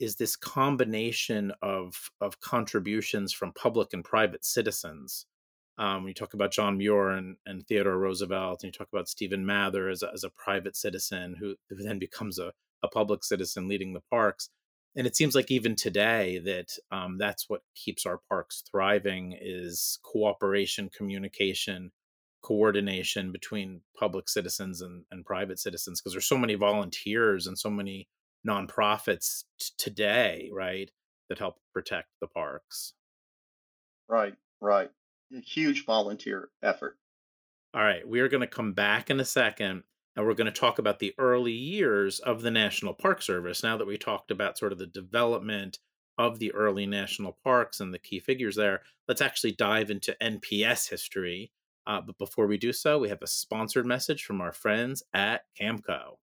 is 0.00 0.16
this 0.16 0.36
combination 0.36 1.52
of 1.62 2.10
of 2.20 2.40
contributions 2.40 3.32
from 3.32 3.52
public 3.52 3.92
and 3.92 4.04
private 4.04 4.44
citizens. 4.44 5.26
Um, 5.78 6.08
you 6.08 6.14
talk 6.14 6.34
about 6.34 6.50
John 6.50 6.76
Muir 6.76 7.10
and, 7.10 7.36
and 7.46 7.64
Theodore 7.66 7.98
Roosevelt, 7.98 8.62
and 8.62 8.68
you 8.68 8.76
talk 8.76 8.88
about 8.92 9.08
Stephen 9.08 9.46
Mather 9.46 9.88
as 9.88 10.02
a, 10.02 10.10
as 10.12 10.24
a 10.24 10.30
private 10.30 10.74
citizen 10.74 11.36
who, 11.38 11.54
who 11.68 11.76
then 11.76 12.00
becomes 12.00 12.40
a, 12.40 12.52
a 12.82 12.88
public 12.88 13.22
citizen 13.22 13.68
leading 13.68 13.92
the 13.92 14.02
parks, 14.10 14.50
and 14.96 15.06
it 15.06 15.14
seems 15.14 15.34
like 15.36 15.50
even 15.50 15.76
today 15.76 16.40
that 16.44 16.72
um, 16.90 17.18
that's 17.18 17.48
what 17.48 17.62
keeps 17.76 18.06
our 18.06 18.20
parks 18.28 18.64
thriving 18.68 19.36
is 19.40 19.98
cooperation 20.02 20.90
communication 20.96 21.92
coordination 22.42 23.32
between 23.32 23.80
public 23.98 24.28
citizens 24.28 24.80
and, 24.80 25.04
and 25.10 25.24
private 25.24 25.58
citizens 25.58 26.00
because 26.00 26.12
there's 26.12 26.28
so 26.28 26.38
many 26.38 26.54
volunteers 26.54 27.46
and 27.46 27.58
so 27.58 27.68
many 27.68 28.08
nonprofits 28.48 29.44
t- 29.60 29.72
today 29.76 30.50
right 30.52 30.90
that 31.28 31.38
help 31.38 31.56
protect 31.72 32.08
the 32.20 32.26
parks 32.26 32.94
right 34.08 34.34
right 34.60 34.90
a 35.36 35.40
huge 35.40 35.84
volunteer 35.84 36.48
effort 36.62 36.96
all 37.74 37.82
right 37.82 38.08
we 38.08 38.20
are 38.20 38.28
going 38.28 38.40
to 38.40 38.46
come 38.46 38.72
back 38.72 39.10
in 39.10 39.20
a 39.20 39.24
second 39.24 39.82
and 40.18 40.26
we're 40.26 40.34
going 40.34 40.52
to 40.52 40.60
talk 40.60 40.80
about 40.80 40.98
the 40.98 41.14
early 41.16 41.52
years 41.52 42.18
of 42.18 42.42
the 42.42 42.50
National 42.50 42.92
Park 42.92 43.22
Service. 43.22 43.62
Now 43.62 43.76
that 43.76 43.86
we 43.86 43.96
talked 43.96 44.32
about 44.32 44.58
sort 44.58 44.72
of 44.72 44.78
the 44.78 44.86
development 44.88 45.78
of 46.18 46.40
the 46.40 46.52
early 46.54 46.86
national 46.86 47.38
parks 47.44 47.78
and 47.78 47.94
the 47.94 48.00
key 48.00 48.18
figures 48.18 48.56
there, 48.56 48.82
let's 49.06 49.20
actually 49.20 49.52
dive 49.52 49.90
into 49.90 50.16
NPS 50.20 50.90
history. 50.90 51.52
Uh, 51.86 52.00
but 52.00 52.18
before 52.18 52.48
we 52.48 52.58
do 52.58 52.72
so, 52.72 52.98
we 52.98 53.08
have 53.08 53.22
a 53.22 53.28
sponsored 53.28 53.86
message 53.86 54.24
from 54.24 54.40
our 54.40 54.50
friends 54.50 55.04
at 55.14 55.42
Camco. 55.58 56.16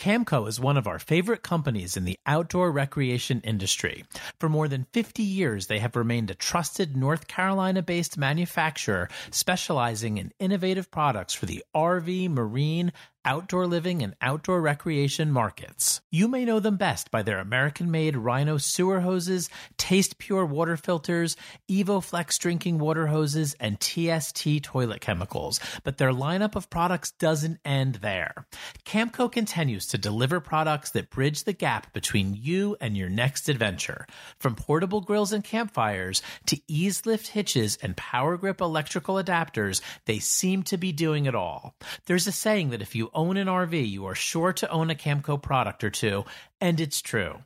Camco 0.00 0.48
is 0.48 0.58
one 0.58 0.78
of 0.78 0.86
our 0.86 0.98
favorite 0.98 1.42
companies 1.42 1.94
in 1.94 2.06
the 2.06 2.18
outdoor 2.24 2.72
recreation 2.72 3.42
industry. 3.44 4.06
For 4.38 4.48
more 4.48 4.66
than 4.66 4.86
50 4.94 5.22
years, 5.22 5.66
they 5.66 5.78
have 5.78 5.94
remained 5.94 6.30
a 6.30 6.34
trusted 6.34 6.96
North 6.96 7.28
Carolina 7.28 7.82
based 7.82 8.16
manufacturer 8.16 9.10
specializing 9.30 10.16
in 10.16 10.32
innovative 10.38 10.90
products 10.90 11.34
for 11.34 11.44
the 11.44 11.62
RV, 11.76 12.30
marine, 12.30 12.94
outdoor 13.24 13.66
living 13.66 14.02
and 14.02 14.14
outdoor 14.20 14.60
recreation 14.60 15.30
markets. 15.30 16.00
You 16.10 16.28
may 16.28 16.44
know 16.44 16.60
them 16.60 16.76
best 16.76 17.10
by 17.10 17.22
their 17.22 17.38
American 17.38 17.90
made 17.90 18.16
Rhino 18.16 18.56
sewer 18.56 19.00
hoses, 19.00 19.50
Taste 19.76 20.18
Pure 20.18 20.46
water 20.46 20.76
filters, 20.76 21.36
EvoFlex 21.68 22.38
drinking 22.38 22.78
water 22.78 23.08
hoses, 23.08 23.54
and 23.60 23.80
TST 23.80 24.62
toilet 24.62 25.00
chemicals, 25.00 25.60
but 25.84 25.98
their 25.98 26.12
lineup 26.12 26.56
of 26.56 26.70
products 26.70 27.10
doesn't 27.12 27.60
end 27.64 27.96
there. 27.96 28.46
Camco 28.84 29.30
continues 29.30 29.86
to 29.88 29.98
deliver 29.98 30.40
products 30.40 30.90
that 30.90 31.10
bridge 31.10 31.44
the 31.44 31.52
gap 31.52 31.92
between 31.92 32.34
you 32.34 32.76
and 32.80 32.96
your 32.96 33.08
next 33.08 33.48
adventure. 33.48 34.06
From 34.38 34.54
portable 34.54 35.00
grills 35.00 35.32
and 35.32 35.44
campfires 35.44 36.22
to 36.46 36.56
Eaz-Lift 36.70 37.28
hitches 37.28 37.76
and 37.82 37.96
power 37.96 38.36
grip 38.36 38.60
electrical 38.60 39.16
adapters, 39.16 39.80
they 40.06 40.18
seem 40.18 40.62
to 40.64 40.76
be 40.76 40.92
doing 40.92 41.26
it 41.26 41.34
all. 41.34 41.74
There's 42.06 42.26
a 42.26 42.32
saying 42.32 42.70
that 42.70 42.82
if 42.82 42.94
you 42.94 43.09
own 43.14 43.36
an 43.36 43.46
RV, 43.46 43.88
you 43.88 44.06
are 44.06 44.14
sure 44.14 44.52
to 44.54 44.70
own 44.70 44.90
a 44.90 44.94
Camco 44.94 45.40
product 45.40 45.84
or 45.84 45.90
two, 45.90 46.24
and 46.60 46.80
it's 46.80 47.00
true. 47.00 47.42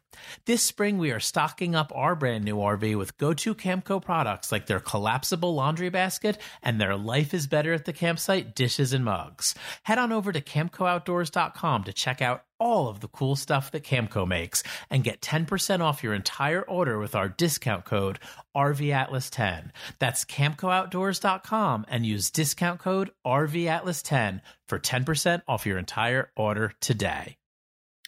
This 0.46 0.62
spring, 0.62 0.98
we 0.98 1.10
are 1.10 1.20
stocking 1.20 1.74
up 1.74 1.92
our 1.94 2.14
brand 2.14 2.44
new 2.44 2.56
RV 2.56 2.96
with 2.96 3.16
go 3.18 3.34
to 3.34 3.54
Camco 3.54 4.02
products 4.02 4.52
like 4.52 4.66
their 4.66 4.80
collapsible 4.80 5.54
laundry 5.54 5.88
basket 5.88 6.38
and 6.62 6.80
their 6.80 6.96
Life 6.96 7.34
is 7.34 7.46
Better 7.46 7.72
at 7.72 7.84
the 7.84 7.92
Campsite 7.92 8.54
dishes 8.54 8.92
and 8.92 9.04
mugs. 9.04 9.54
Head 9.84 9.98
on 9.98 10.12
over 10.12 10.32
to 10.32 10.40
CamcoOutdoors.com 10.40 11.84
to 11.84 11.92
check 11.92 12.22
out 12.22 12.44
all 12.58 12.88
of 12.88 13.00
the 13.00 13.08
cool 13.08 13.36
stuff 13.36 13.70
that 13.72 13.84
Camco 13.84 14.26
makes 14.26 14.62
and 14.88 15.04
get 15.04 15.20
10% 15.20 15.80
off 15.80 16.02
your 16.02 16.14
entire 16.14 16.62
order 16.62 16.98
with 16.98 17.14
our 17.14 17.28
discount 17.28 17.84
code 17.84 18.18
RVAtlas10. 18.56 19.70
That's 19.98 20.24
CamcoOutdoors.com 20.24 21.86
and 21.88 22.06
use 22.06 22.30
discount 22.30 22.80
code 22.80 23.10
RVAtlas10 23.26 24.40
for 24.68 24.78
10% 24.78 25.42
off 25.46 25.66
your 25.66 25.78
entire 25.78 26.30
order 26.36 26.72
today. 26.80 27.36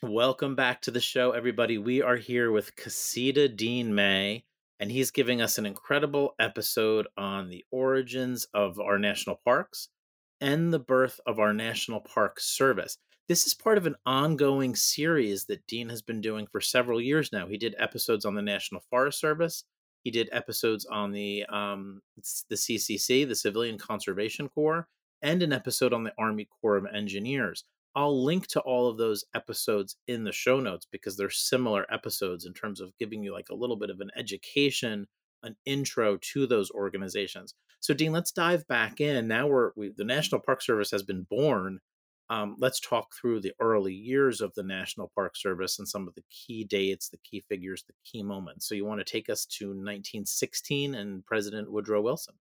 Welcome 0.02 0.56
back 0.56 0.82
to 0.82 0.90
the 0.90 1.00
show, 1.00 1.30
everybody. 1.30 1.78
We 1.78 2.02
are 2.02 2.16
here 2.16 2.52
with 2.52 2.76
Casita 2.76 3.48
Dean 3.48 3.94
May, 3.94 4.44
and 4.78 4.92
he's 4.92 5.10
giving 5.10 5.40
us 5.40 5.56
an 5.56 5.64
incredible 5.64 6.34
episode 6.38 7.08
on 7.16 7.48
the 7.48 7.64
origins 7.70 8.46
of 8.52 8.78
our 8.78 8.98
national 8.98 9.40
parks 9.42 9.88
and 10.38 10.70
the 10.70 10.78
birth 10.78 11.18
of 11.26 11.38
our 11.38 11.54
National 11.54 12.00
Park 12.00 12.40
Service. 12.40 12.98
This 13.26 13.46
is 13.46 13.54
part 13.54 13.78
of 13.78 13.86
an 13.86 13.96
ongoing 14.04 14.76
series 14.76 15.46
that 15.46 15.66
Dean 15.66 15.88
has 15.88 16.02
been 16.02 16.20
doing 16.20 16.46
for 16.46 16.60
several 16.60 17.00
years 17.00 17.32
now. 17.32 17.46
He 17.46 17.56
did 17.56 17.74
episodes 17.78 18.26
on 18.26 18.34
the 18.34 18.42
National 18.42 18.82
Forest 18.90 19.18
Service. 19.18 19.64
He 20.04 20.10
did 20.10 20.28
episodes 20.30 20.84
on 20.84 21.12
the 21.12 21.46
um, 21.48 22.02
the 22.50 22.56
CCC, 22.56 23.26
the 23.26 23.34
Civilian 23.34 23.78
Conservation 23.78 24.50
Corps, 24.50 24.88
and 25.22 25.42
an 25.42 25.54
episode 25.54 25.94
on 25.94 26.04
the 26.04 26.12
Army 26.18 26.46
Corps 26.60 26.76
of 26.76 26.84
Engineers. 26.94 27.64
I'll 27.96 28.22
link 28.22 28.46
to 28.48 28.60
all 28.60 28.88
of 28.88 28.98
those 28.98 29.24
episodes 29.34 29.96
in 30.06 30.24
the 30.24 30.32
show 30.32 30.60
notes 30.60 30.86
because 30.92 31.16
they're 31.16 31.30
similar 31.30 31.86
episodes 31.90 32.44
in 32.44 32.52
terms 32.52 32.78
of 32.78 32.92
giving 33.00 33.22
you 33.24 33.32
like 33.32 33.48
a 33.50 33.54
little 33.54 33.76
bit 33.76 33.88
of 33.88 34.00
an 34.00 34.10
education, 34.14 35.06
an 35.42 35.56
intro 35.64 36.18
to 36.18 36.46
those 36.46 36.70
organizations. 36.70 37.54
So, 37.80 37.94
Dean, 37.94 38.12
let's 38.12 38.32
dive 38.32 38.68
back 38.68 39.00
in. 39.00 39.26
Now 39.26 39.46
we're 39.46 39.70
we, 39.76 39.92
the 39.96 40.04
National 40.04 40.42
Park 40.42 40.60
Service 40.60 40.90
has 40.90 41.02
been 41.02 41.26
born. 41.30 41.80
Um, 42.28 42.56
let's 42.58 42.80
talk 42.80 43.14
through 43.14 43.40
the 43.40 43.52
early 43.60 43.94
years 43.94 44.42
of 44.42 44.52
the 44.54 44.62
National 44.64 45.10
Park 45.14 45.34
Service 45.34 45.78
and 45.78 45.88
some 45.88 46.06
of 46.06 46.14
the 46.16 46.24
key 46.28 46.64
dates, 46.64 47.08
the 47.08 47.18
key 47.18 47.44
figures, 47.48 47.84
the 47.86 47.94
key 48.04 48.22
moments. 48.22 48.68
So, 48.68 48.74
you 48.74 48.84
want 48.84 49.00
to 49.00 49.10
take 49.10 49.30
us 49.30 49.46
to 49.58 49.68
1916 49.68 50.94
and 50.94 51.24
President 51.24 51.72
Woodrow 51.72 52.02
Wilson? 52.02 52.34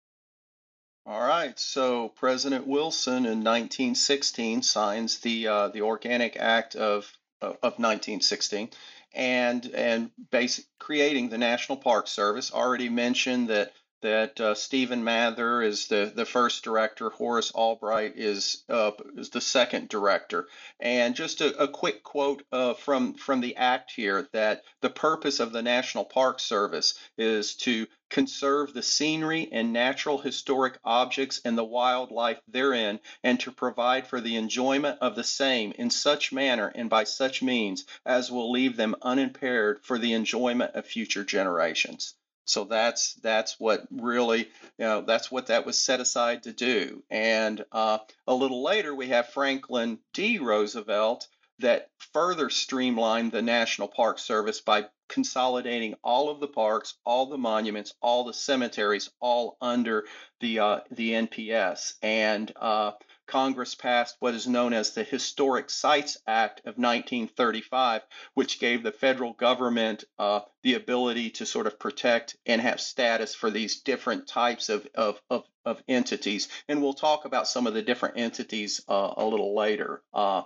All 1.08 1.22
right. 1.22 1.58
So 1.60 2.10
President 2.10 2.66
Wilson 2.66 3.26
in 3.26 3.44
1916 3.44 4.64
signs 4.64 5.20
the 5.20 5.48
uh, 5.48 5.68
the 5.68 5.82
Organic 5.84 6.36
Act 6.36 6.76
of 6.76 7.12
of 7.42 7.62
1916, 7.62 8.70
and 9.14 9.66
and 9.68 10.10
basic 10.32 10.66
creating 10.80 11.30
the 11.30 11.38
National 11.38 11.78
Park 11.78 12.08
Service. 12.08 12.52
Already 12.52 12.90
mentioned 12.90 13.50
that 13.50 13.74
that 14.06 14.40
uh, 14.40 14.54
Stephen 14.54 15.04
Mather 15.04 15.64
is 15.64 15.88
the, 15.88 16.12
the 16.14 16.28
first 16.28 16.64
director, 16.64 17.10
Horace 17.10 17.52
Albright 17.52 18.14
is 18.16 18.64
uh, 18.70 18.92
is 19.18 19.32
the 19.32 19.42
second 19.42 19.90
director. 19.90 20.48
And 20.80 21.16
just 21.16 21.42
a, 21.42 21.64
a 21.64 21.68
quick 21.68 22.04
quote 22.04 22.44
uh, 22.52 22.76
from 22.76 23.16
from 23.16 23.42
the 23.42 23.56
act 23.56 23.92
here 23.92 24.28
that 24.32 24.64
the 24.82 24.92
purpose 24.92 25.40
of 25.40 25.52
the 25.52 25.64
National 25.64 26.06
Park 26.06 26.40
Service 26.40 26.94
is 27.18 27.56
to 27.56 27.88
conserve 28.12 28.76
the 28.76 28.84
scenery 28.84 29.50
and 29.52 29.74
natural 29.74 30.20
historic 30.20 30.78
objects 30.86 31.42
and 31.44 31.58
the 31.58 31.64
wildlife 31.64 32.40
therein, 32.48 33.00
and 33.24 33.40
to 33.40 33.52
provide 33.52 34.06
for 34.06 34.22
the 34.22 34.36
enjoyment 34.36 35.00
of 35.02 35.16
the 35.16 35.24
same 35.24 35.72
in 35.80 35.90
such 35.90 36.32
manner 36.32 36.72
and 36.76 36.92
by 36.92 37.06
such 37.06 37.42
means 37.42 37.86
as 38.06 38.32
will 38.32 38.52
leave 38.52 38.78
them 38.78 38.96
unimpaired 39.02 39.84
for 39.84 39.98
the 39.98 40.14
enjoyment 40.14 40.76
of 40.76 40.86
future 40.86 41.24
generations. 41.24 42.14
So 42.46 42.64
that's 42.64 43.16
that's 43.16 43.60
what 43.60 43.86
really 43.92 44.40
you 44.78 44.86
know 44.86 45.02
that's 45.02 45.32
what 45.32 45.48
that 45.48 45.66
was 45.66 45.78
set 45.78 46.00
aside 46.00 46.44
to 46.44 46.54
do. 46.54 47.04
And 47.10 47.64
uh, 47.72 48.00
a 48.28 48.34
little 48.34 48.64
later 48.64 48.94
we 48.94 49.08
have 49.08 49.30
Franklin 49.30 50.00
D. 50.14 50.40
Roosevelt 50.40 51.28
that 51.60 51.90
further 52.14 52.50
streamlined 52.50 53.32
the 53.32 53.42
National 53.42 53.88
Park 53.88 54.20
Service 54.20 54.62
by 54.62 54.86
consolidating 55.08 55.96
all 56.04 56.30
of 56.30 56.40
the 56.40 56.48
parks, 56.48 56.96
all 57.06 57.28
the 57.28 57.38
monuments, 57.38 57.94
all 58.02 58.24
the 58.26 58.34
cemeteries, 58.34 59.10
all 59.20 59.58
under 59.62 60.06
the 60.40 60.60
uh, 60.60 60.80
the 60.92 61.12
NPS. 61.12 61.94
And 62.02 62.52
uh, 62.56 62.92
Congress 63.28 63.76
passed 63.76 64.16
what 64.20 64.34
is 64.34 64.48
known 64.48 64.74
as 64.74 64.92
the 64.92 65.04
Historic 65.04 65.70
Sites 65.70 66.18
Act 66.28 66.60
of 66.60 66.78
1935, 66.78 68.02
which 68.34 68.60
gave 68.60 68.84
the 68.84 68.92
federal 68.92 69.34
government 69.34 70.04
uh, 70.20 70.42
the 70.64 70.76
ability 70.76 71.32
to 71.32 71.46
sort 71.46 71.68
of 71.68 71.80
protect 71.80 72.38
and 72.46 72.62
have 72.62 72.80
status 72.80 73.34
for 73.34 73.50
these 73.50 73.82
different 73.82 74.28
types 74.28 74.70
of, 74.70 74.88
of, 74.96 75.22
of, 75.30 75.46
of 75.66 75.84
entities. 75.88 76.48
And 76.68 76.82
we'll 76.82 76.94
talk 76.94 77.26
about 77.26 77.48
some 77.48 77.68
of 77.68 77.74
the 77.74 77.82
different 77.82 78.18
entities 78.18 78.82
uh, 78.88 79.14
a 79.18 79.26
little 79.26 79.56
later. 79.56 80.04
Uh, 80.14 80.44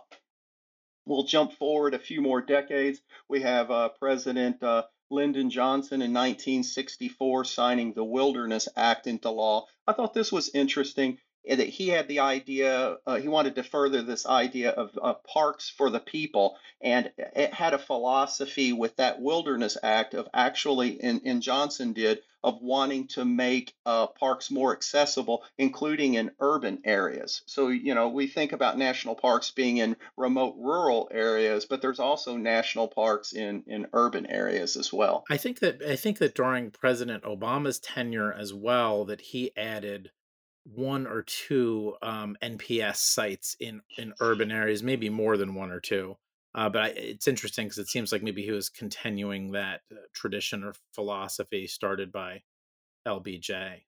we'll 1.05 1.23
jump 1.23 1.53
forward 1.53 1.93
a 1.93 1.99
few 1.99 2.21
more 2.21 2.41
decades. 2.41 3.01
We 3.27 3.41
have 3.41 3.71
uh, 3.71 3.89
President 3.89 4.61
uh, 4.63 4.83
Lyndon 5.11 5.49
Johnson 5.49 6.01
in 6.01 6.13
1964 6.13 7.43
signing 7.45 7.93
the 7.93 8.03
Wilderness 8.03 8.69
Act 8.75 9.07
into 9.07 9.31
law. 9.31 9.65
I 9.87 9.93
thought 9.93 10.13
this 10.13 10.31
was 10.31 10.49
interesting 10.53 11.17
that 11.47 11.67
he 11.67 11.89
had 11.89 12.07
the 12.07 12.19
idea, 12.19 12.97
uh, 13.05 13.15
he 13.15 13.27
wanted 13.27 13.55
to 13.55 13.63
further 13.63 14.01
this 14.01 14.25
idea 14.25 14.71
of 14.71 15.23
parks 15.23 15.69
for 15.69 15.89
the 15.89 15.99
people, 15.99 16.57
and 16.81 17.11
it 17.17 17.53
had 17.53 17.73
a 17.73 17.79
philosophy 17.79 18.73
with 18.73 18.95
that 18.97 19.21
Wilderness 19.21 19.77
Act 19.81 20.13
of 20.13 20.27
actually, 20.33 21.01
and, 21.01 21.21
and 21.25 21.41
Johnson 21.41 21.93
did, 21.93 22.19
of 22.43 22.61
wanting 22.61 23.07
to 23.07 23.25
make 23.25 23.73
uh, 23.85 24.07
parks 24.07 24.49
more 24.49 24.71
accessible, 24.71 25.43
including 25.57 26.13
in 26.13 26.31
urban 26.39 26.79
areas. 26.85 27.41
So, 27.45 27.67
you 27.67 27.93
know, 27.95 28.07
we 28.09 28.27
think 28.27 28.53
about 28.53 28.77
national 28.77 29.15
parks 29.15 29.51
being 29.51 29.77
in 29.77 29.97
remote 30.15 30.55
rural 30.57 31.09
areas, 31.11 31.65
but 31.65 31.81
there's 31.81 31.99
also 31.99 32.37
national 32.37 32.87
parks 32.87 33.33
in, 33.33 33.63
in 33.67 33.87
urban 33.91 34.25
areas 34.25 34.77
as 34.77 34.93
well. 34.93 35.25
I 35.29 35.37
think 35.37 35.59
that 35.59 35.81
I 35.81 35.95
think 35.97 36.19
that 36.19 36.35
during 36.35 36.71
President 36.71 37.23
Obama's 37.23 37.79
tenure 37.79 38.33
as 38.33 38.53
well, 38.53 39.03
that 39.05 39.19
he 39.19 39.51
added 39.57 40.11
one 40.75 41.07
or 41.07 41.23
two 41.23 41.95
um, 42.01 42.37
NPS 42.41 42.97
sites 42.97 43.55
in 43.59 43.81
in 43.97 44.13
urban 44.19 44.51
areas, 44.51 44.83
maybe 44.83 45.09
more 45.09 45.37
than 45.37 45.55
one 45.55 45.71
or 45.71 45.79
two. 45.79 46.15
Uh, 46.55 46.69
but 46.69 46.81
I, 46.81 46.87
it's 46.89 47.27
interesting 47.27 47.65
because 47.65 47.77
it 47.77 47.87
seems 47.87 48.11
like 48.11 48.23
maybe 48.23 48.43
he 48.43 48.51
was 48.51 48.69
continuing 48.69 49.51
that 49.51 49.81
uh, 49.91 49.97
tradition 50.13 50.63
or 50.63 50.73
philosophy 50.93 51.67
started 51.67 52.11
by 52.11 52.41
LBJ. 53.07 53.81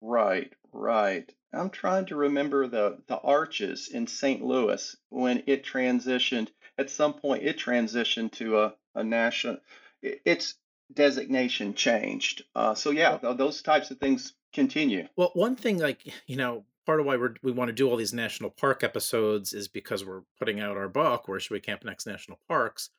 Right, 0.00 0.52
right. 0.72 1.32
I'm 1.52 1.70
trying 1.70 2.06
to 2.06 2.16
remember 2.16 2.66
the 2.66 3.02
the 3.06 3.18
arches 3.18 3.88
in 3.88 4.06
St. 4.06 4.42
Louis 4.44 4.96
when 5.08 5.42
it 5.46 5.64
transitioned. 5.64 6.48
At 6.76 6.90
some 6.90 7.14
point, 7.14 7.42
it 7.42 7.58
transitioned 7.58 8.32
to 8.32 8.60
a 8.60 8.74
a 8.94 9.02
national. 9.02 9.58
Its 10.02 10.54
designation 10.92 11.74
changed. 11.74 12.44
Uh, 12.54 12.74
so 12.74 12.90
yeah, 12.90 13.18
those 13.18 13.62
types 13.62 13.90
of 13.90 13.98
things 13.98 14.34
continue. 14.58 15.08
Well, 15.16 15.30
one 15.34 15.56
thing, 15.56 15.78
like 15.78 16.12
you 16.26 16.36
know, 16.36 16.64
part 16.86 17.00
of 17.00 17.06
why 17.06 17.16
we 17.16 17.28
we 17.42 17.52
want 17.52 17.68
to 17.68 17.74
do 17.74 17.88
all 17.88 17.96
these 17.96 18.12
national 18.12 18.50
park 18.50 18.82
episodes 18.82 19.52
is 19.52 19.68
because 19.68 20.04
we're 20.04 20.22
putting 20.38 20.60
out 20.60 20.76
our 20.76 20.88
book, 20.88 21.28
Where 21.28 21.40
Should 21.40 21.52
We 21.52 21.60
Camp 21.60 21.84
Next 21.84 22.06
National 22.06 22.38
Parks? 22.48 22.90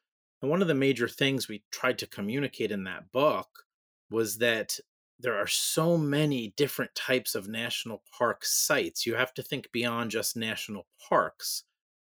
And 0.41 0.49
one 0.49 0.61
of 0.61 0.67
the 0.67 0.75
major 0.75 1.07
things 1.07 1.47
we 1.47 1.63
tried 1.71 1.97
to 1.99 2.07
communicate 2.07 2.71
in 2.71 2.85
that 2.85 3.11
book 3.11 3.65
was 4.09 4.37
that 4.37 4.79
there 5.19 5.35
are 5.35 5.47
so 5.47 5.97
many 5.97 6.53
different 6.55 6.95
types 6.95 7.35
of 7.35 7.49
national 7.49 8.03
park 8.17 8.45
sites. 8.45 9.05
You 9.05 9.15
have 9.15 9.33
to 9.33 9.43
think 9.43 9.69
beyond 9.71 10.11
just 10.11 10.37
national 10.37 10.87
parks. 11.09 11.63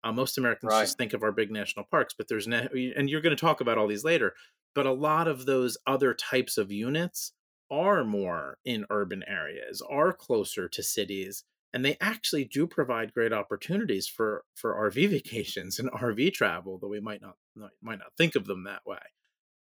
Uh, 0.04 0.12
most 0.12 0.38
Americans 0.38 0.70
right. 0.70 0.82
just 0.82 0.96
think 0.96 1.12
of 1.12 1.22
our 1.22 1.32
big 1.32 1.50
national 1.50 1.84
parks, 1.90 2.14
but 2.16 2.28
there's 2.28 2.46
na- 2.46 2.68
and 2.96 3.10
you're 3.10 3.20
going 3.20 3.36
to 3.36 3.40
talk 3.40 3.60
about 3.60 3.76
all 3.78 3.88
these 3.88 4.04
later. 4.04 4.34
But 4.74 4.86
a 4.86 4.92
lot 4.92 5.26
of 5.26 5.44
those 5.44 5.76
other 5.86 6.14
types 6.14 6.56
of 6.56 6.70
units 6.70 7.32
are 7.70 8.04
more 8.04 8.58
in 8.64 8.86
urban 8.90 9.22
areas, 9.26 9.82
are 9.88 10.12
closer 10.12 10.68
to 10.68 10.82
cities, 10.82 11.44
and 11.72 11.84
they 11.84 11.96
actually 12.00 12.44
do 12.44 12.66
provide 12.66 13.14
great 13.14 13.32
opportunities 13.32 14.06
for 14.06 14.44
for 14.54 14.74
RV 14.90 15.10
vacations 15.10 15.78
and 15.78 15.90
RV 15.92 16.32
travel, 16.32 16.78
though 16.78 16.88
we 16.88 17.00
might 17.00 17.22
not 17.22 17.36
might 17.82 17.98
not 17.98 18.12
think 18.16 18.34
of 18.34 18.46
them 18.46 18.64
that 18.64 18.84
way. 18.86 18.98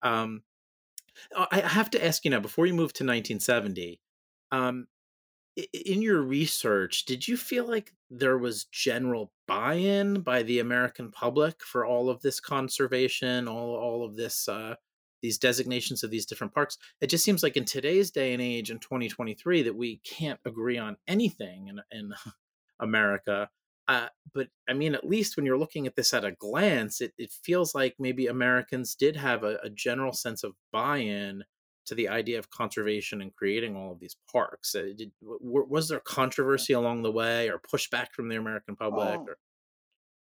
Um, 0.02 0.43
I 1.52 1.60
have 1.60 1.89
to 1.91 2.06
ask 2.06 2.24
you 2.24 2.32
now 2.32 2.39
before 2.39 2.65
you 2.65 2.74
move 2.74 2.93
to 2.93 3.04
1970. 3.04 4.00
Um, 4.52 4.88
in 5.74 6.02
your 6.02 6.22
research, 6.22 7.06
did 7.06 7.28
you 7.28 7.36
feel 7.36 7.67
like 7.67 7.93
there 8.10 8.38
was 8.38 8.65
general 8.65 9.34
buy-in 9.48 10.22
by 10.22 10.43
the 10.43 10.60
American 10.60 11.12
public 11.12 11.63
for 11.63 11.86
all 11.86 12.10
of 12.10 12.22
this 12.22 12.39
conservation, 12.39 13.48
all 13.48 13.76
all 13.76 14.06
of 14.06 14.15
this 14.15 14.48
uh, 14.48 14.76
these 15.22 15.38
designations 15.38 16.04
of 16.04 16.12
these 16.12 16.26
different 16.26 16.54
parks. 16.54 16.78
It 17.02 17.08
just 17.08 17.24
seems 17.24 17.44
like 17.44 17.58
in 17.58 17.66
today's 17.66 18.12
day 18.12 18.34
and 18.34 18.42
age 18.42 18.72
in 18.72 18.80
2023 18.80 19.64
that 19.64 19.76
we 19.76 19.98
can't 19.98 20.40
agree 20.46 20.78
on 20.78 20.98
anything 21.08 21.68
in, 21.68 21.80
in 21.92 22.14
America. 22.80 23.50
Uh, 23.88 24.08
but 24.34 24.48
I 24.70 24.74
mean, 24.74 24.94
at 24.94 25.08
least 25.08 25.36
when 25.36 25.46
you're 25.46 25.58
looking 25.58 25.88
at 25.88 25.96
this 25.96 26.14
at 26.14 26.24
a 26.24 26.32
glance, 26.32 27.02
it, 27.02 27.14
it 27.18 27.32
feels 27.32 27.74
like 27.74 27.96
maybe 27.98 28.28
Americans 28.28 28.96
did 28.96 29.16
have 29.16 29.44
a, 29.44 29.58
a 29.64 29.70
general 29.70 30.14
sense 30.14 30.44
of 30.44 30.54
buy 30.72 30.98
in 30.98 31.44
to 31.88 31.96
the 31.96 32.08
idea 32.08 32.38
of 32.38 32.52
conservation 32.52 33.20
and 33.20 33.36
creating 33.36 33.76
all 33.76 33.92
of 33.92 34.00
these 34.00 34.16
parks. 34.32 34.76
Uh, 34.76 34.94
did, 34.96 35.12
w- 35.22 35.66
was 35.68 35.90
there 35.90 36.00
controversy 36.00 36.74
along 36.74 37.02
the 37.02 37.12
way 37.12 37.50
or 37.50 37.60
pushback 37.60 38.12
from 38.14 38.30
the 38.30 38.36
American 38.36 38.76
public? 38.76 39.20
Oh, 39.20 39.26
or? 39.28 39.38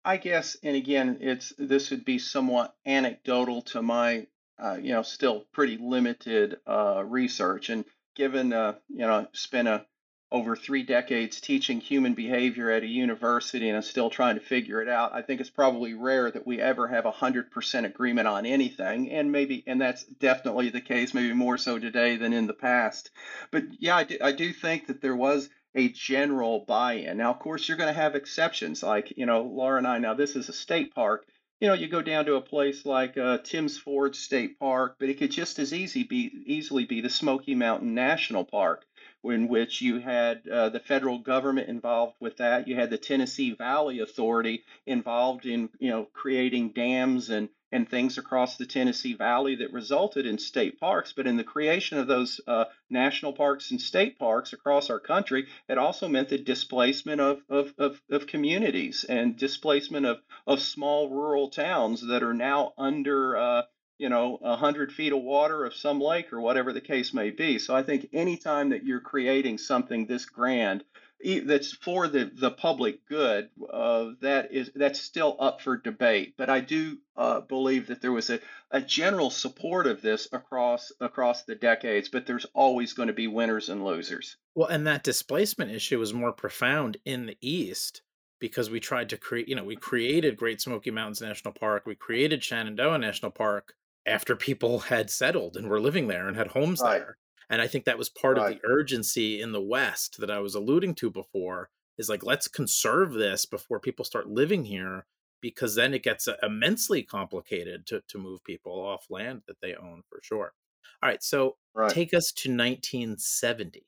I 0.03 0.17
guess, 0.17 0.57
and 0.63 0.75
again, 0.75 1.19
it's 1.21 1.53
this 1.57 1.91
would 1.91 2.03
be 2.03 2.17
somewhat 2.17 2.75
anecdotal 2.85 3.61
to 3.61 3.83
my 3.83 4.25
uh, 4.59 4.77
you 4.81 4.93
know, 4.93 5.01
still 5.01 5.45
pretty 5.51 5.77
limited 5.77 6.57
uh, 6.67 7.03
research. 7.05 7.69
And 7.69 7.85
given, 8.15 8.53
uh, 8.53 8.75
you 8.89 8.99
know, 8.99 9.27
spent 9.33 9.67
a, 9.67 9.85
over 10.31 10.55
three 10.55 10.81
decades 10.81 11.39
teaching 11.39 11.79
human 11.79 12.15
behavior 12.15 12.71
at 12.71 12.81
a 12.81 12.87
university 12.87 13.67
and 13.67 13.77
I'm 13.77 13.83
still 13.83 14.09
trying 14.09 14.33
to 14.35 14.41
figure 14.41 14.81
it 14.81 14.89
out, 14.89 15.13
I 15.13 15.21
think 15.21 15.39
it's 15.39 15.49
probably 15.49 15.93
rare 15.93 16.31
that 16.31 16.47
we 16.47 16.59
ever 16.59 16.87
have 16.87 17.05
a 17.05 17.11
100% 17.11 17.85
agreement 17.85 18.27
on 18.27 18.45
anything. 18.45 19.11
And 19.11 19.31
maybe, 19.31 19.63
and 19.67 19.79
that's 19.79 20.03
definitely 20.03 20.69
the 20.69 20.81
case, 20.81 21.13
maybe 21.13 21.33
more 21.33 21.59
so 21.59 21.77
today 21.77 22.17
than 22.17 22.33
in 22.33 22.47
the 22.47 22.53
past. 22.53 23.11
But 23.51 23.65
yeah, 23.79 23.97
I 23.97 24.03
do, 24.05 24.17
I 24.21 24.31
do 24.31 24.51
think 24.51 24.87
that 24.87 25.01
there 25.01 25.15
was 25.15 25.49
a 25.75 25.89
general 25.89 26.65
buy-in. 26.67 27.17
Now, 27.17 27.31
of 27.31 27.39
course, 27.39 27.67
you're 27.67 27.77
going 27.77 27.93
to 27.93 27.99
have 27.99 28.15
exceptions, 28.15 28.83
like 28.83 29.13
you 29.17 29.25
know, 29.25 29.43
Laura 29.43 29.77
and 29.77 29.87
I. 29.87 29.97
Now, 29.97 30.13
this 30.13 30.35
is 30.35 30.49
a 30.49 30.53
state 30.53 30.93
park, 30.93 31.25
you 31.63 31.69
know, 31.69 31.75
you 31.75 31.87
go 31.87 32.01
down 32.01 32.25
to 32.25 32.35
a 32.35 32.41
place 32.41 32.85
like 32.85 33.17
uh, 33.17 33.37
Tims 33.37 33.77
Ford 33.77 34.17
State 34.17 34.59
Park, 34.59 34.97
but 34.99 35.07
it 35.07 35.17
could 35.17 35.31
just 35.31 35.59
as 35.59 35.73
easy 35.73 36.03
be 36.03 36.29
easily 36.45 36.83
be 36.83 36.99
the 36.99 37.09
Smoky 37.09 37.55
Mountain 37.55 37.93
National 37.93 38.43
Park, 38.43 38.83
in 39.23 39.47
which 39.47 39.81
you 39.81 39.99
had 39.99 40.45
uh, 40.45 40.67
the 40.67 40.81
federal 40.81 41.19
government 41.19 41.69
involved 41.69 42.15
with 42.19 42.35
that. 42.35 42.67
You 42.67 42.75
had 42.75 42.89
the 42.89 42.97
Tennessee 42.97 43.53
Valley 43.53 43.99
Authority 43.99 44.65
involved 44.85 45.45
in, 45.45 45.69
you 45.79 45.89
know, 45.89 46.09
creating 46.11 46.73
dams 46.73 47.29
and 47.29 47.47
and 47.73 47.89
things 47.89 48.19
across 48.19 48.55
the 48.55 48.67
Tennessee 48.67 49.15
Valley 49.15 49.55
that 49.55 49.73
resulted 49.73 50.27
in 50.27 50.37
state 50.37 50.79
parks. 50.79 51.11
But 51.11 51.25
in 51.25 51.37
the 51.37 51.43
creation 51.43 51.97
of 51.97 52.07
those 52.07 52.39
uh, 52.47 52.65
national 52.89 53.33
parks 53.33 53.71
and 53.71 53.81
state 53.81 54.19
parks 54.19 54.53
across 54.53 54.91
our 54.91 54.99
country, 54.99 55.47
it 55.67 55.79
also 55.79 56.07
meant 56.07 56.29
the 56.29 56.37
displacement 56.37 57.19
of, 57.19 57.41
of, 57.49 57.73
of, 57.79 57.99
of 58.11 58.27
communities 58.27 59.05
and 59.09 59.35
displacement 59.35 60.05
of, 60.05 60.21
of 60.45 60.61
small 60.61 61.09
rural 61.09 61.49
towns 61.49 62.05
that 62.07 62.23
are 62.23 62.33
now 62.33 62.73
under. 62.77 63.35
Uh, 63.35 63.61
you 63.99 64.09
know, 64.09 64.37
100 64.41 64.91
feet 64.91 65.13
of 65.13 65.21
water 65.21 65.63
of 65.63 65.73
some 65.73 66.01
lake 66.01 66.33
or 66.33 66.41
whatever 66.41 66.73
the 66.73 66.81
case 66.81 67.13
may 67.13 67.29
be. 67.29 67.59
So 67.59 67.75
I 67.75 67.83
think 67.83 68.09
anytime 68.11 68.69
that 68.69 68.83
you're 68.83 68.99
creating 68.99 69.59
something 69.59 70.07
this 70.07 70.25
grand, 70.25 70.83
that's 71.23 71.73
for 71.73 72.07
the, 72.07 72.29
the 72.33 72.51
public 72.51 73.05
good, 73.07 73.49
uh, 73.71 74.11
that 74.21 74.51
is 74.51 74.71
that's 74.75 74.99
still 74.99 75.35
up 75.39 75.61
for 75.61 75.77
debate. 75.77 76.35
But 76.37 76.49
I 76.49 76.59
do 76.59 76.97
uh, 77.15 77.41
believe 77.41 77.87
that 77.87 78.01
there 78.01 78.11
was 78.11 78.29
a, 78.29 78.39
a 78.71 78.81
general 78.81 79.29
support 79.29 79.87
of 79.87 80.01
this 80.01 80.27
across 80.31 80.91
across 80.99 81.43
the 81.43 81.55
decades. 81.55 82.09
But 82.09 82.25
there's 82.25 82.45
always 82.53 82.93
going 82.93 83.07
to 83.07 83.13
be 83.13 83.27
winners 83.27 83.69
and 83.69 83.83
losers. 83.83 84.37
Well, 84.55 84.67
and 84.67 84.85
that 84.87 85.03
displacement 85.03 85.71
issue 85.71 85.99
was 85.99 86.13
more 86.13 86.33
profound 86.33 86.97
in 87.05 87.25
the 87.25 87.37
East 87.41 88.01
because 88.39 88.69
we 88.69 88.79
tried 88.79 89.09
to 89.09 89.17
create. 89.17 89.47
You 89.47 89.55
know, 89.55 89.63
we 89.63 89.75
created 89.75 90.37
Great 90.37 90.61
Smoky 90.61 90.91
Mountains 90.91 91.21
National 91.21 91.53
Park, 91.53 91.85
we 91.85 91.95
created 91.95 92.43
Shenandoah 92.43 92.97
National 92.97 93.31
Park 93.31 93.75
after 94.05 94.35
people 94.35 94.79
had 94.79 95.09
settled 95.09 95.55
and 95.55 95.69
were 95.69 95.79
living 95.79 96.07
there 96.07 96.27
and 96.27 96.35
had 96.35 96.47
homes 96.47 96.81
right. 96.81 96.99
there 96.99 97.17
and 97.49 97.61
i 97.61 97.67
think 97.67 97.85
that 97.85 97.97
was 97.97 98.09
part 98.09 98.37
right. 98.37 98.55
of 98.55 98.61
the 98.61 98.67
urgency 98.67 99.41
in 99.41 99.51
the 99.51 99.61
west 99.61 100.19
that 100.19 100.31
i 100.31 100.39
was 100.39 100.55
alluding 100.55 100.95
to 100.95 101.09
before 101.09 101.69
is 101.97 102.09
like 102.09 102.23
let's 102.23 102.47
conserve 102.47 103.13
this 103.13 103.45
before 103.45 103.79
people 103.79 104.05
start 104.05 104.27
living 104.27 104.65
here 104.65 105.05
because 105.41 105.75
then 105.75 105.93
it 105.93 106.03
gets 106.03 106.27
uh, 106.27 106.35
immensely 106.41 107.03
complicated 107.03 107.85
to, 107.85 108.01
to 108.07 108.17
move 108.17 108.43
people 108.43 108.73
off 108.73 109.05
land 109.09 109.41
that 109.47 109.57
they 109.61 109.75
own 109.75 110.03
for 110.09 110.19
sure 110.23 110.53
all 111.01 111.09
right 111.09 111.23
so 111.23 111.55
right. 111.73 111.91
take 111.91 112.13
us 112.13 112.31
to 112.31 112.49
1970 112.49 113.85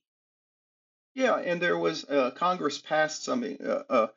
yeah 1.13 1.37
and 1.37 1.61
there 1.61 1.77
was 1.77 2.05
uh, 2.05 2.31
congress 2.31 2.79
passed 2.79 3.23
something 3.23 3.57
uh, 3.65 3.83
uh, 3.89 4.07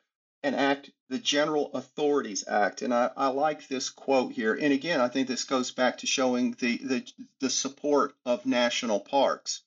an 0.43 0.55
act, 0.55 0.91
the 1.09 1.17
General 1.19 1.71
Authorities 1.73 2.43
Act. 2.47 2.81
And 2.83 2.93
I, 2.93 3.09
I 3.17 3.27
like 3.27 3.67
this 3.67 3.89
quote 3.89 4.31
here. 4.31 4.53
And 4.53 4.71
again, 4.71 5.01
I 5.01 5.07
think 5.07 5.27
this 5.27 5.43
goes 5.43 5.71
back 5.71 5.97
to 5.99 6.07
showing 6.07 6.55
the, 6.59 6.77
the, 6.77 7.11
the 7.39 7.49
support 7.49 8.15
of 8.25 8.45
national 8.45 8.99
parks. 8.99 9.61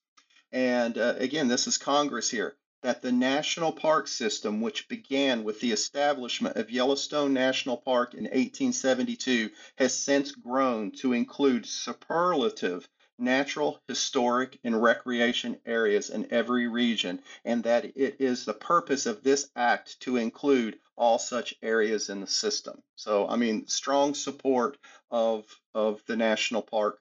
And 0.52 0.96
uh, 0.98 1.14
again, 1.18 1.48
this 1.48 1.66
is 1.66 1.78
Congress 1.78 2.30
here. 2.30 2.56
that 2.82 3.00
the 3.00 3.12
National 3.12 3.72
Park 3.72 4.08
System, 4.08 4.60
which 4.60 4.88
began 4.88 5.44
with 5.44 5.60
the 5.60 5.72
establishment 5.72 6.56
of 6.56 6.70
Yellowstone 6.70 7.32
National 7.32 7.76
Park 7.76 8.14
in 8.14 8.24
1872, 8.24 9.50
has 9.76 9.94
since 9.96 10.32
grown 10.32 10.90
to 10.90 11.12
include 11.12 11.64
superlative 11.64 12.88
natural, 13.22 13.80
historic, 13.88 14.58
and 14.64 14.82
recreation 14.82 15.58
areas 15.64 16.10
in 16.10 16.30
every 16.32 16.68
region, 16.68 17.22
and 17.44 17.64
that 17.64 17.84
it 17.96 18.16
is 18.20 18.44
the 18.44 18.54
purpose 18.54 19.06
of 19.06 19.22
this 19.22 19.50
act 19.56 20.00
to 20.00 20.16
include 20.16 20.78
all 20.96 21.18
such 21.18 21.54
areas 21.62 22.10
in 22.10 22.20
the 22.20 22.26
system. 22.26 22.82
So, 22.96 23.28
I 23.28 23.36
mean, 23.36 23.66
strong 23.68 24.14
support 24.14 24.76
of 25.10 25.44
of 25.74 26.02
the 26.06 26.16
National 26.16 26.62
Park 26.62 27.00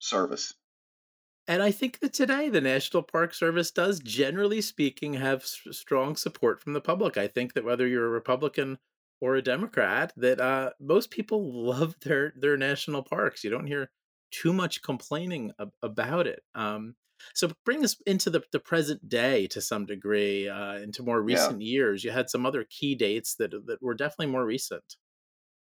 Service. 0.00 0.54
And 1.48 1.62
I 1.62 1.70
think 1.70 1.98
that 2.00 2.12
today 2.12 2.48
the 2.48 2.60
National 2.60 3.02
Park 3.02 3.34
Service 3.34 3.70
does, 3.70 4.00
generally 4.00 4.60
speaking, 4.60 5.14
have 5.14 5.44
strong 5.44 6.16
support 6.16 6.60
from 6.60 6.72
the 6.72 6.80
public. 6.80 7.16
I 7.16 7.26
think 7.26 7.54
that 7.54 7.64
whether 7.64 7.86
you're 7.86 8.06
a 8.06 8.10
Republican 8.10 8.78
or 9.20 9.34
a 9.34 9.42
Democrat, 9.42 10.12
that 10.16 10.40
uh, 10.40 10.70
most 10.80 11.10
people 11.10 11.52
love 11.66 11.96
their 12.00 12.32
their 12.36 12.56
national 12.56 13.02
parks. 13.02 13.44
You 13.44 13.50
don't 13.50 13.66
hear 13.66 13.90
too 14.32 14.52
much 14.52 14.82
complaining 14.82 15.52
ab- 15.60 15.72
about 15.82 16.26
it. 16.26 16.42
Um, 16.54 16.96
so 17.34 17.52
bring 17.64 17.84
us 17.84 17.96
into 18.06 18.30
the, 18.30 18.42
the 18.52 18.60
present 18.60 19.08
day 19.08 19.46
to 19.48 19.60
some 19.60 19.86
degree, 19.86 20.48
uh, 20.48 20.74
into 20.76 21.04
more 21.04 21.22
Yeah. 21.26 21.52
recent 21.52 21.62
years. 21.62 22.02
You 22.04 22.10
had 22.10 22.30
some 22.30 22.46
other 22.46 22.64
key 22.64 22.96
dates 22.96 23.36
that 23.36 23.52
that 23.66 23.82
were 23.82 23.94
definitely 23.94 24.32
more 24.32 24.44
recent. 24.46 24.96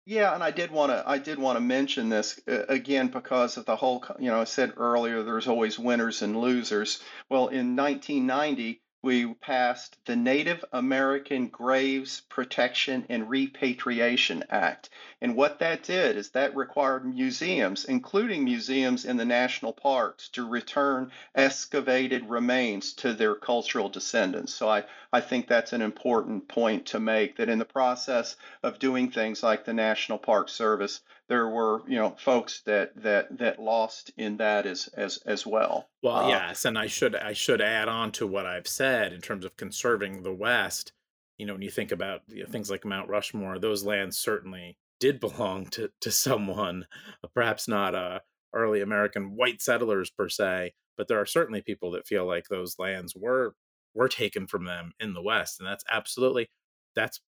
Yeah, 0.07 0.35
and 0.35 0.42
I 0.42 0.53
did 0.53 0.71
want 0.71 0.90
to 0.92 1.03
I 1.07 1.19
did 1.19 1.38
want 1.38 1.57
to 1.57 1.61
mention 1.61 2.09
this 2.09 2.40
uh, 2.49 2.64
again 2.69 3.09
because 3.09 3.57
of 3.57 3.64
the 3.66 3.75
whole, 3.77 4.05
you 4.19 4.31
know, 4.31 4.40
I 4.40 4.45
said 4.45 4.75
earlier 4.77 5.23
there's 5.23 5.49
always 5.49 5.79
winners 5.79 6.23
and 6.23 6.40
losers. 6.40 7.03
Well, 7.29 7.49
in 7.49 7.75
1990, 7.77 8.83
we 9.07 9.33
passed 9.35 9.97
the 10.07 10.16
Native 10.16 10.64
American 10.73 11.47
Graves 11.47 12.23
Protection 12.29 13.07
and 13.09 13.31
Repatriation 13.31 14.42
Act. 14.51 14.90
And 15.21 15.37
what 15.37 15.61
that 15.61 15.85
did 15.85 16.16
is 16.16 16.31
that 16.31 16.57
required 16.57 17.07
museums, 17.07 17.85
including 17.85 18.42
museums 18.42 19.05
in 19.05 19.16
the 19.16 19.25
national 19.25 19.75
parks, 19.75 20.29
to 20.31 20.49
return 20.49 21.12
excavated 21.37 22.29
remains 22.29 22.95
to 22.95 23.14
their 23.14 23.37
cultural 23.37 23.88
descendants. 23.88 24.53
So 24.53 24.69
I, 24.69 24.83
I 25.12 25.21
think 25.21 25.47
that's 25.47 25.73
an 25.73 25.83
important 25.83 26.49
point 26.49 26.87
to 26.87 26.99
make 26.99 27.37
that 27.37 27.49
in 27.49 27.61
the 27.61 27.64
process 27.64 28.35
of 28.64 28.81
doing 28.81 29.12
things 29.12 29.40
like 29.40 29.64
the 29.64 29.73
National 29.73 30.19
Park 30.19 30.49
Service, 30.49 31.01
there 31.29 31.49
were 31.49 31.83
you 31.89 31.97
know 31.97 32.11
folks 32.19 32.62
that 32.62 32.95
that 33.03 33.39
that 33.39 33.61
lost 33.61 34.11
in 34.17 34.37
that 34.39 34.67
as 34.67 34.89
as 34.89 35.19
as 35.27 35.47
well. 35.47 35.89
Well, 36.03 36.27
Uh, 36.27 36.29
yes, 36.29 36.65
and 36.65 36.79
I 36.79 36.87
should 36.87 37.15
I 37.17 37.33
should 37.33 37.61
add 37.61 37.89
on 37.89 38.12
to 38.12 38.27
what 38.27 38.47
I've 38.47 38.69
said 38.69 39.12
in 39.12 39.21
terms 39.21 39.45
of 39.45 39.57
conserving 39.57 40.23
the 40.23 40.35
West. 40.35 40.93
You 41.39 41.47
know, 41.47 41.53
when 41.55 41.62
you 41.62 41.71
think 41.71 41.93
about 41.93 42.23
you 42.29 42.45
know, 42.45 42.51
things 42.51 42.71
like 42.71 42.85
Mount 42.85 43.09
Rushmore, 43.09 43.59
those 43.59 43.85
lands 43.85 44.19
certainly 44.19 44.79
did 45.01 45.21
belong 45.27 45.67
to 45.71 45.91
to 46.01 46.11
someone, 46.11 46.87
perhaps 47.35 47.69
not 47.69 47.95
uh, 47.95 48.21
early 48.53 48.81
American 48.81 49.37
white 49.37 49.61
settlers 49.62 50.11
per 50.11 50.29
se, 50.29 50.75
but 50.97 51.09
there 51.09 51.21
are 51.21 51.27
certainly 51.27 51.61
people 51.62 51.91
that 51.93 52.07
feel 52.07 52.27
like 52.27 52.49
those 52.49 52.79
lands 52.79 53.15
were 53.17 53.55
were 53.95 54.09
taken 54.09 54.47
from 54.47 54.65
them 54.65 54.93
in 55.01 55.15
the 55.15 55.23
West, 55.23 55.59
and 55.59 55.69
that's 55.69 55.85
absolutely 55.91 56.51
that's 56.95 57.21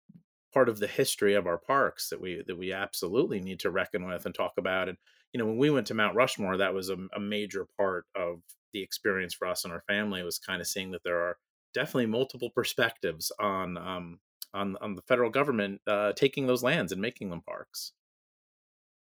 part 0.53 0.69
of 0.69 0.79
the 0.79 0.87
history 0.87 1.35
of 1.35 1.47
our 1.47 1.59
parks 1.59 2.09
that 2.11 2.21
we 2.21 2.43
that 2.47 2.59
we 2.59 2.73
absolutely 2.73 3.41
need 3.41 3.61
to 3.61 3.71
reckon 3.71 4.07
with 4.07 4.27
and 4.27 4.35
talk 4.35 4.53
about. 4.59 4.89
And 4.89 4.99
you 5.33 5.39
know, 5.39 5.47
when 5.47 5.59
we 5.59 5.71
went 5.71 5.87
to 5.89 5.95
Mount 5.95 6.17
Rushmore, 6.17 6.57
that 6.57 6.75
was 6.75 6.89
a, 6.89 6.97
a 7.15 7.21
major 7.21 7.67
part 7.77 8.07
of 8.17 8.41
the 8.73 8.83
experience 8.83 9.35
for 9.35 9.47
us 9.47 9.65
and 9.65 9.73
our 9.73 9.83
family 9.87 10.23
was 10.23 10.39
kind 10.39 10.61
of 10.61 10.67
seeing 10.67 10.91
that 10.91 11.03
there 11.03 11.21
are 11.21 11.37
definitely 11.75 12.07
multiple 12.07 12.51
perspectives 12.51 13.33
on 13.39 13.77
um, 13.77 14.21
on 14.55 14.77
on 14.81 14.95
the 14.95 15.03
federal 15.03 15.31
government 15.31 15.81
uh, 15.87 16.13
taking 16.13 16.47
those 16.47 16.63
lands 16.63 16.93
and 16.93 17.01
making 17.01 17.31
them 17.31 17.43
parks. 17.43 17.93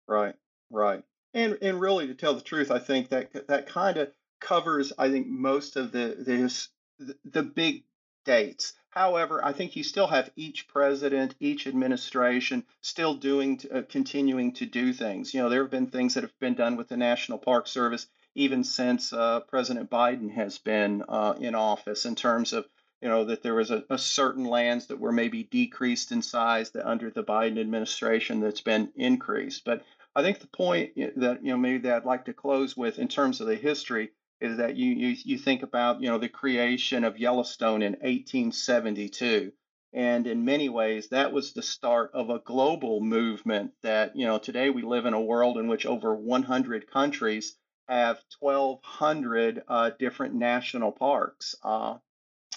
Right, 0.07 0.35
right. 0.71 1.03
And 1.33 1.57
and 1.61 1.79
really, 1.79 2.07
to 2.07 2.15
tell 2.15 2.33
the 2.33 2.41
truth, 2.41 2.71
I 2.71 2.79
think 2.79 3.09
that 3.09 3.47
that 3.47 3.67
kind 3.67 3.97
of 3.97 4.11
covers, 4.39 4.93
I 4.97 5.09
think, 5.09 5.27
most 5.27 5.75
of 5.75 5.91
the 5.91 6.15
this 6.19 6.69
the, 6.99 7.15
the 7.25 7.43
big 7.43 7.83
dates. 8.25 8.73
However, 8.97 9.45
I 9.45 9.53
think 9.53 9.75
you 9.75 9.83
still 9.83 10.07
have 10.07 10.31
each 10.35 10.67
president, 10.67 11.35
each 11.39 11.67
administration 11.67 12.63
still 12.81 13.13
doing, 13.13 13.61
uh, 13.71 13.83
continuing 13.87 14.53
to 14.53 14.65
do 14.65 14.91
things. 14.91 15.35
You 15.35 15.41
know, 15.41 15.49
there 15.49 15.61
have 15.61 15.69
been 15.69 15.85
things 15.85 16.15
that 16.15 16.23
have 16.23 16.39
been 16.39 16.55
done 16.55 16.77
with 16.77 16.89
the 16.89 16.97
National 16.97 17.37
Park 17.37 17.67
Service 17.67 18.07
even 18.33 18.63
since 18.63 19.13
uh, 19.13 19.41
President 19.41 19.91
Biden 19.91 20.31
has 20.31 20.57
been 20.57 21.03
uh, 21.07 21.35
in 21.39 21.53
office 21.53 22.05
in 22.05 22.15
terms 22.15 22.53
of 22.53 22.65
you 23.01 23.07
know 23.07 23.25
that 23.25 23.43
there 23.43 23.53
was 23.53 23.69
a, 23.69 23.83
a 23.91 23.99
certain 23.99 24.45
lands 24.45 24.87
that 24.87 24.99
were 24.99 25.11
maybe 25.11 25.43
decreased 25.43 26.11
in 26.11 26.23
size 26.23 26.71
that 26.71 26.89
under 26.89 27.11
the 27.11 27.23
Biden 27.23 27.59
administration 27.59 28.39
that's 28.39 28.61
been 28.61 28.91
increased. 28.95 29.63
But 29.63 29.83
I 30.15 30.23
think 30.23 30.39
the 30.39 30.47
point 30.47 30.95
that 30.95 31.43
you 31.43 31.51
know 31.51 31.57
maybe 31.57 31.79
that 31.79 31.97
I'd 31.97 32.05
like 32.05 32.25
to 32.25 32.33
close 32.33 32.75
with 32.75 32.97
in 32.97 33.07
terms 33.07 33.41
of 33.41 33.47
the 33.47 33.55
history 33.55 34.09
is 34.41 34.57
that 34.57 34.75
you 34.75 34.91
you, 34.93 35.15
you 35.23 35.37
think 35.37 35.63
about 35.63 36.01
you 36.01 36.09
know 36.09 36.17
the 36.17 36.29
creation 36.29 37.03
of 37.03 37.17
Yellowstone 37.17 37.81
in 37.81 37.93
1872 37.93 39.51
and 39.93 40.27
in 40.27 40.45
many 40.45 40.69
ways 40.69 41.09
that 41.09 41.31
was 41.31 41.53
the 41.53 41.61
start 41.61 42.11
of 42.13 42.29
a 42.29 42.39
global 42.39 43.01
movement 43.01 43.71
that 43.83 44.15
you 44.15 44.25
know 44.25 44.37
today 44.37 44.69
we 44.69 44.81
live 44.81 45.05
in 45.05 45.13
a 45.13 45.21
world 45.21 45.57
in 45.57 45.67
which 45.67 45.85
over 45.85 46.15
100 46.15 46.89
countries 46.91 47.55
have 47.87 48.19
1200 48.39 49.63
uh, 49.67 49.91
different 49.97 50.35
national 50.35 50.91
parks 50.91 51.55
uh, 51.63 51.95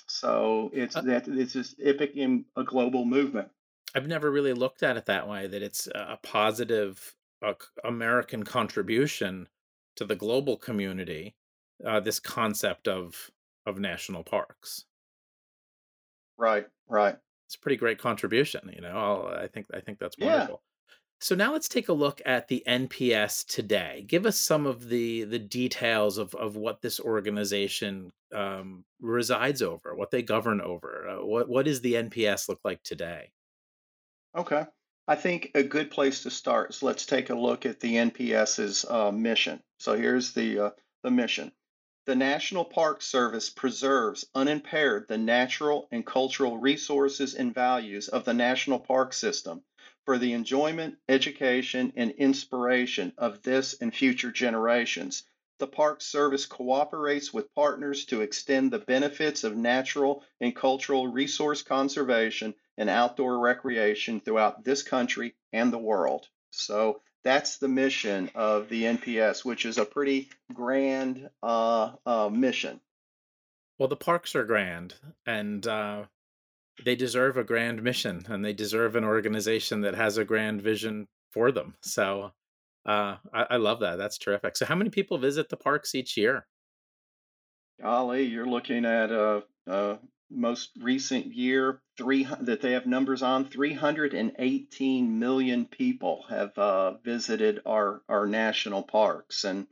so 0.07 0.71
it's 0.73 0.97
Uh, 0.97 1.03
that 1.03 1.29
it's 1.29 1.53
just 1.53 1.79
it 1.79 1.99
became 1.99 2.45
a 2.57 2.65
global 2.65 3.05
movement 3.05 3.49
I've 3.95 4.07
never 4.07 4.31
really 4.31 4.53
looked 4.53 4.83
at 4.83 4.97
it 4.97 5.07
that 5.07 5.29
way. 5.29 5.47
That 5.47 5.63
it's 5.63 5.89
a 5.89 6.19
positive 6.23 7.17
uh, 7.43 7.55
American 7.85 8.45
contribution 8.45 9.49
to 9.97 10.05
the 10.05 10.17
global 10.17 10.57
community. 10.57 11.35
Uh, 11.85 12.01
this 12.01 12.21
concept 12.21 12.89
of 12.89 13.31
of 13.67 13.79
national 13.79 14.23
parks. 14.25 14.85
right 16.39 16.67
right 16.89 17.17
It's 17.47 17.55
a 17.55 17.59
pretty 17.61 17.77
great 17.77 17.99
contribution. 17.99 18.71
You 18.75 18.83
know, 18.83 18.97
I'll, 18.97 19.27
I 19.45 19.47
think 19.49 19.67
I 19.73 19.81
think 19.81 19.99
that's 19.99 20.17
yeah 20.19 20.27
wonderful. 20.27 20.63
So 21.23 21.35
now 21.35 21.53
let's 21.53 21.69
take 21.69 21.91
a 21.91 21.93
look 21.93 22.23
at 22.25 22.49
the 22.49 22.63
NPS 22.67 23.47
today. 23.47 24.05
Give 24.09 24.25
us 24.25 24.39
some 24.39 24.67
of 24.67 24.89
the 24.89 25.25
the 25.25 25.39
details 25.39 26.17
of 26.17 26.35
of 26.35 26.57
what 26.57 26.81
this 26.81 26.99
organization 26.99 28.11
um, 28.35 28.85
resides 29.01 29.61
over, 29.61 29.95
what 29.95 30.11
they 30.11 30.23
govern 30.23 30.61
over. 30.63 31.09
Uh, 31.09 31.25
what 31.25 31.49
what 31.49 31.67
does 31.67 31.83
the 31.83 31.95
NPS 31.95 32.49
look 32.49 32.61
like 32.65 32.83
today? 32.83 33.33
Okay. 34.35 34.67
I 35.09 35.17
think 35.17 35.51
a 35.55 35.63
good 35.63 35.91
place 35.91 36.23
to 36.23 36.31
start 36.31 36.71
is 36.71 36.83
let's 36.83 37.05
take 37.05 37.31
a 37.31 37.35
look 37.35 37.67
at 37.67 37.81
the 37.81 37.97
NPS's 37.97 38.85
uh, 38.89 39.11
mission. 39.13 39.63
So 39.79 39.97
here's 39.97 40.33
the 40.33 40.59
uh, 40.59 40.71
the 41.03 41.11
mission. 41.11 41.53
The 42.11 42.17
National 42.17 42.65
Park 42.65 43.03
Service 43.03 43.51
preserves 43.51 44.27
unimpaired 44.35 45.07
the 45.07 45.17
natural 45.17 45.87
and 45.93 46.05
cultural 46.05 46.59
resources 46.59 47.37
and 47.37 47.55
values 47.55 48.09
of 48.09 48.25
the 48.25 48.35
national 48.35 48.81
park 48.81 49.13
system 49.13 49.63
for 50.05 50.19
the 50.19 50.33
enjoyment, 50.33 50.99
education, 51.09 51.93
and 51.95 52.11
inspiration 52.11 53.13
of 53.17 53.43
this 53.43 53.75
and 53.75 53.95
future 53.95 54.33
generations. 54.33 55.23
The 55.59 55.69
Park 55.69 56.01
Service 56.01 56.47
cooperates 56.47 57.33
with 57.33 57.55
partners 57.55 58.05
to 58.07 58.23
extend 58.23 58.73
the 58.73 58.81
benefits 58.81 59.45
of 59.45 59.57
natural 59.57 60.25
and 60.41 60.57
cultural 60.57 61.07
resource 61.07 61.63
conservation 61.63 62.57
and 62.77 62.91
outdoor 62.91 63.39
recreation 63.39 64.19
throughout 64.21 64.65
this 64.65 64.83
country 64.83 65.37
and 65.53 65.73
the 65.73 65.79
world. 65.79 66.27
So 66.51 67.03
that's 67.25 67.59
the 67.59 67.69
mission 67.69 68.31
of 68.35 68.69
the 68.69 68.85
NPS, 68.85 69.45
which 69.45 69.65
is 69.65 69.79
a 69.79 69.85
pretty 69.85 70.31
grand 70.53 71.29
uh, 71.43 71.93
uh, 72.07 72.29
mission. 72.29 72.81
Well, 73.79 73.89
the 73.89 73.97
parks 73.97 74.35
are 74.35 74.45
grand, 74.45 74.95
and 75.27 75.67
uh, 75.67 76.05
they 76.85 76.97
deserve 76.97 77.37
a 77.37 77.45
grand 77.45 77.83
mission, 77.83 78.25
and 78.29 78.45
they 78.45 78.53
deserve 78.53 78.97
an 78.97 79.05
organization 79.05 79.83
that 79.83 79.95
has 79.95 80.19
a 80.19 80.25
grand 80.25 80.63
vision 80.63 81.09
for 81.31 81.53
them. 81.53 81.77
So 81.81 82.33
uh, 82.87 83.17
I, 83.33 83.47
I 83.51 83.57
love 83.57 83.81
that. 83.81 83.97
That's 83.97 84.19
terrific. 84.19 84.57
So, 84.57 84.67
how 84.67 84.75
many 84.75 84.91
people 84.91 85.19
visit 85.19 85.49
the 85.49 85.57
parks 85.57 85.95
each 85.95 86.17
year? 86.17 86.47
Golly, 87.81 88.25
you're 88.25 88.47
looking 88.49 88.85
at 88.85 89.11
a, 89.11 89.43
a 89.67 89.99
most 90.31 90.71
recent 90.81 91.27
year 91.27 91.81
three 91.97 92.27
that 92.41 92.61
they 92.61 92.73
have 92.73 92.87
numbers 92.87 93.23
on 93.23 93.45
318 93.45 95.19
million 95.19 95.67
people 95.67 96.25
have 96.29 96.57
uh, 96.57 96.93
visited 96.99 97.61
our 97.67 98.03
our 98.09 98.27
national 98.27 98.83
parks. 98.83 99.45
And 99.45 99.67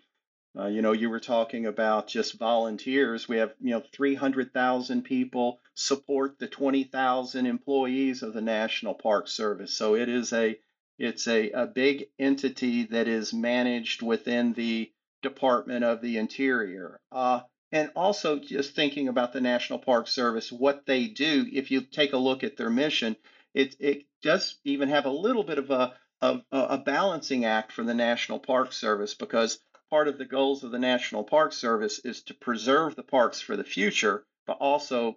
uh, 0.59 0.67
you 0.67 0.83
know 0.83 0.93
you 0.93 1.11
were 1.11 1.21
talking 1.21 1.67
about 1.67 2.09
just 2.09 2.39
volunteers. 2.39 3.29
We 3.29 3.39
have 3.39 3.55
you 3.61 3.71
know 3.71 3.83
300,000 3.93 5.03
people 5.03 5.61
support 5.75 6.39
the 6.39 6.49
20,000 6.49 7.47
employees 7.47 8.23
of 8.23 8.35
the 8.35 8.41
National 8.41 8.95
Park 8.95 9.29
Service. 9.29 9.75
So 9.75 9.95
it 9.95 10.09
is 10.09 10.33
a 10.33 10.59
it's 10.99 11.29
a, 11.29 11.51
a 11.51 11.67
big 11.67 12.09
entity 12.19 12.85
that 12.87 13.07
is 13.07 13.33
managed 13.33 14.03
within 14.03 14.53
the 14.53 14.91
Department 15.23 15.85
of 15.85 16.01
the 16.01 16.17
Interior. 16.19 17.01
Uh, 17.13 17.41
and 17.73 17.91
also 17.95 18.39
just 18.39 18.75
thinking 18.75 19.09
about 19.09 19.33
the 19.33 19.41
National 19.41 19.79
Park 19.79 20.09
Service, 20.09 20.51
what 20.51 20.87
they 20.87 21.07
do. 21.07 21.47
If 21.53 21.71
you 21.71 21.83
take 21.83 22.13
a 22.13 22.19
look 22.19 22.43
at 22.45 22.57
their 22.57 22.71
mission, 22.71 23.17
it 23.55 23.77
it 23.79 24.05
does 24.23 24.59
even 24.65 24.89
have 24.89 25.07
a 25.07 25.11
little 25.11 25.45
bit 25.45 25.59
of 25.59 25.71
a 25.71 25.95
of 26.21 26.43
a 26.51 26.79
balancing 26.79 27.45
act 27.45 27.73
for 27.73 27.85
the 27.85 27.95
National 27.95 28.41
Park 28.41 28.73
Service 28.73 29.15
because 29.15 29.61
part 29.91 30.09
of 30.09 30.19
the 30.19 30.25
goals 30.25 30.65
of 30.65 30.71
the 30.71 30.79
National 30.79 31.25
Park 31.25 31.53
Service 31.53 32.01
is 32.01 32.23
to 32.25 32.35
preserve 32.35 32.97
the 32.97 33.03
parks 33.03 33.41
for 33.41 33.57
the 33.57 33.65
future, 33.65 34.25
but 34.47 34.59
also 34.61 35.17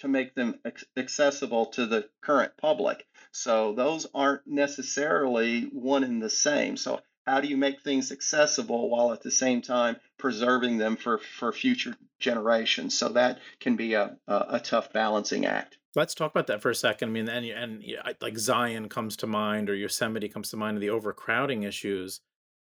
to 0.00 0.08
make 0.08 0.34
them 0.34 0.58
accessible 0.96 1.66
to 1.66 1.86
the 1.86 2.08
current 2.20 2.52
public. 2.56 3.06
So 3.32 3.72
those 3.74 4.06
aren't 4.12 4.46
necessarily 4.46 5.62
one 5.72 6.02
and 6.02 6.20
the 6.20 6.30
same. 6.30 6.76
So 6.76 7.00
how 7.26 7.40
do 7.40 7.48
you 7.48 7.56
make 7.56 7.82
things 7.82 8.12
accessible 8.12 8.90
while 8.90 9.12
at 9.12 9.22
the 9.22 9.30
same 9.30 9.62
time 9.62 9.96
preserving 10.18 10.78
them 10.78 10.96
for, 10.96 11.18
for 11.18 11.52
future 11.52 11.94
generations? 12.18 12.96
So 12.96 13.10
that 13.10 13.38
can 13.60 13.76
be 13.76 13.94
a, 13.94 14.16
a, 14.26 14.44
a 14.50 14.60
tough 14.60 14.92
balancing 14.92 15.46
act. 15.46 15.76
Let's 15.96 16.14
talk 16.14 16.30
about 16.30 16.46
that 16.46 16.62
for 16.62 16.70
a 16.70 16.74
second. 16.74 17.08
I 17.08 17.12
mean, 17.12 17.28
and 17.28 17.46
and 17.46 17.84
like 18.20 18.38
Zion 18.38 18.88
comes 18.88 19.16
to 19.18 19.26
mind, 19.26 19.68
or 19.68 19.74
Yosemite 19.74 20.28
comes 20.28 20.50
to 20.50 20.56
mind, 20.56 20.80
the 20.80 20.90
overcrowding 20.90 21.64
issues 21.64 22.20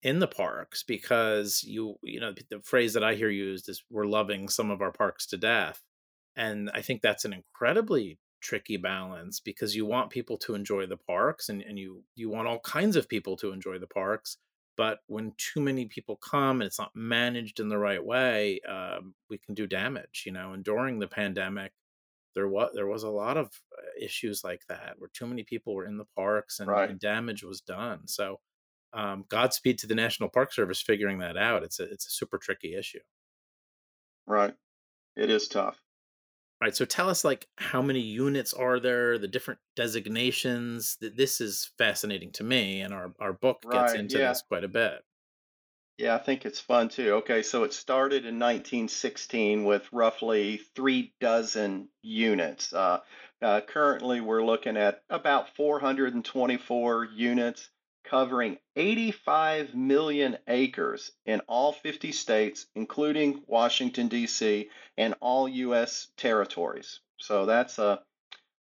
in 0.02 0.18
the 0.18 0.26
parks 0.26 0.82
because 0.82 1.62
you 1.62 1.94
you 2.02 2.18
know 2.18 2.32
the 2.50 2.60
phrase 2.60 2.92
that 2.94 3.04
I 3.04 3.14
hear 3.14 3.30
used 3.30 3.68
is 3.68 3.84
we're 3.88 4.04
loving 4.04 4.48
some 4.48 4.70
of 4.70 4.82
our 4.82 4.90
parks 4.90 5.26
to 5.26 5.36
death, 5.36 5.80
and 6.34 6.70
I 6.74 6.82
think 6.82 7.02
that's 7.02 7.24
an 7.24 7.32
incredibly 7.32 8.18
tricky 8.44 8.76
balance 8.76 9.40
because 9.40 9.74
you 9.74 9.84
want 9.86 10.10
people 10.10 10.36
to 10.38 10.54
enjoy 10.54 10.86
the 10.86 10.96
parks 10.96 11.48
and, 11.48 11.62
and 11.62 11.78
you 11.78 12.04
you 12.14 12.28
want 12.28 12.46
all 12.46 12.60
kinds 12.60 12.94
of 12.94 13.08
people 13.08 13.36
to 13.36 13.50
enjoy 13.50 13.78
the 13.78 13.86
parks 13.86 14.36
but 14.76 14.98
when 15.06 15.32
too 15.38 15.60
many 15.60 15.86
people 15.86 16.16
come 16.16 16.60
and 16.60 16.66
it's 16.66 16.78
not 16.78 16.94
managed 16.94 17.58
in 17.58 17.68
the 17.68 17.78
right 17.78 18.04
way 18.04 18.60
um, 18.68 19.14
we 19.30 19.38
can 19.38 19.54
do 19.54 19.66
damage 19.66 20.22
you 20.26 20.32
know 20.32 20.52
and 20.52 20.62
during 20.62 20.98
the 20.98 21.08
pandemic 21.08 21.72
there 22.34 22.48
was 22.48 22.70
there 22.74 22.86
was 22.86 23.02
a 23.02 23.10
lot 23.10 23.36
of 23.36 23.46
uh, 23.46 24.04
issues 24.04 24.42
like 24.44 24.62
that 24.68 24.94
where 24.98 25.10
too 25.12 25.26
many 25.26 25.42
people 25.42 25.74
were 25.74 25.86
in 25.86 25.96
the 25.96 26.06
parks 26.16 26.60
and, 26.60 26.68
right. 26.68 26.90
and 26.90 26.98
damage 26.98 27.42
was 27.42 27.60
done. 27.60 28.06
So 28.06 28.40
um, 28.92 29.24
godspeed 29.28 29.78
to 29.78 29.86
the 29.86 29.94
national 29.94 30.28
park 30.28 30.52
service 30.52 30.80
figuring 30.80 31.18
that 31.18 31.36
out. 31.36 31.62
It's 31.62 31.80
a 31.80 31.84
it's 31.84 32.06
a 32.06 32.10
super 32.10 32.38
tricky 32.38 32.74
issue. 32.74 33.00
Right. 34.26 34.54
It 35.16 35.30
is 35.30 35.48
tough 35.48 35.83
right 36.64 36.74
so 36.74 36.84
tell 36.86 37.10
us 37.10 37.24
like 37.24 37.46
how 37.56 37.82
many 37.82 38.00
units 38.00 38.54
are 38.54 38.80
there 38.80 39.18
the 39.18 39.28
different 39.28 39.60
designations 39.76 40.96
this 41.00 41.40
is 41.40 41.70
fascinating 41.76 42.30
to 42.32 42.42
me 42.42 42.80
and 42.80 42.94
our, 42.94 43.12
our 43.20 43.34
book 43.34 43.62
gets 43.70 43.92
right, 43.92 44.00
into 44.00 44.18
yeah. 44.18 44.28
this 44.30 44.42
quite 44.48 44.64
a 44.64 44.68
bit. 44.68 45.04
Yeah 45.98 46.14
i 46.14 46.18
think 46.18 46.46
it's 46.46 46.60
fun 46.60 46.88
too. 46.88 47.16
Okay 47.16 47.42
so 47.42 47.64
it 47.64 47.74
started 47.74 48.24
in 48.24 48.38
1916 48.38 49.64
with 49.64 49.86
roughly 49.92 50.60
three 50.74 51.12
dozen 51.20 51.88
units. 52.02 52.72
Uh, 52.72 53.00
uh, 53.42 53.60
currently 53.60 54.22
we're 54.22 54.44
looking 54.44 54.78
at 54.78 55.02
about 55.10 55.54
424 55.56 57.08
units 57.14 57.68
covering 58.04 58.58
85 58.76 59.74
million 59.74 60.38
acres 60.46 61.10
in 61.26 61.40
all 61.48 61.72
50 61.72 62.12
states, 62.12 62.66
including 62.74 63.42
Washington, 63.46 64.08
D.C., 64.08 64.68
and 64.96 65.14
all 65.20 65.48
U.S. 65.48 66.08
territories. 66.16 67.00
So 67.18 67.46
that's 67.46 67.78
a 67.78 68.00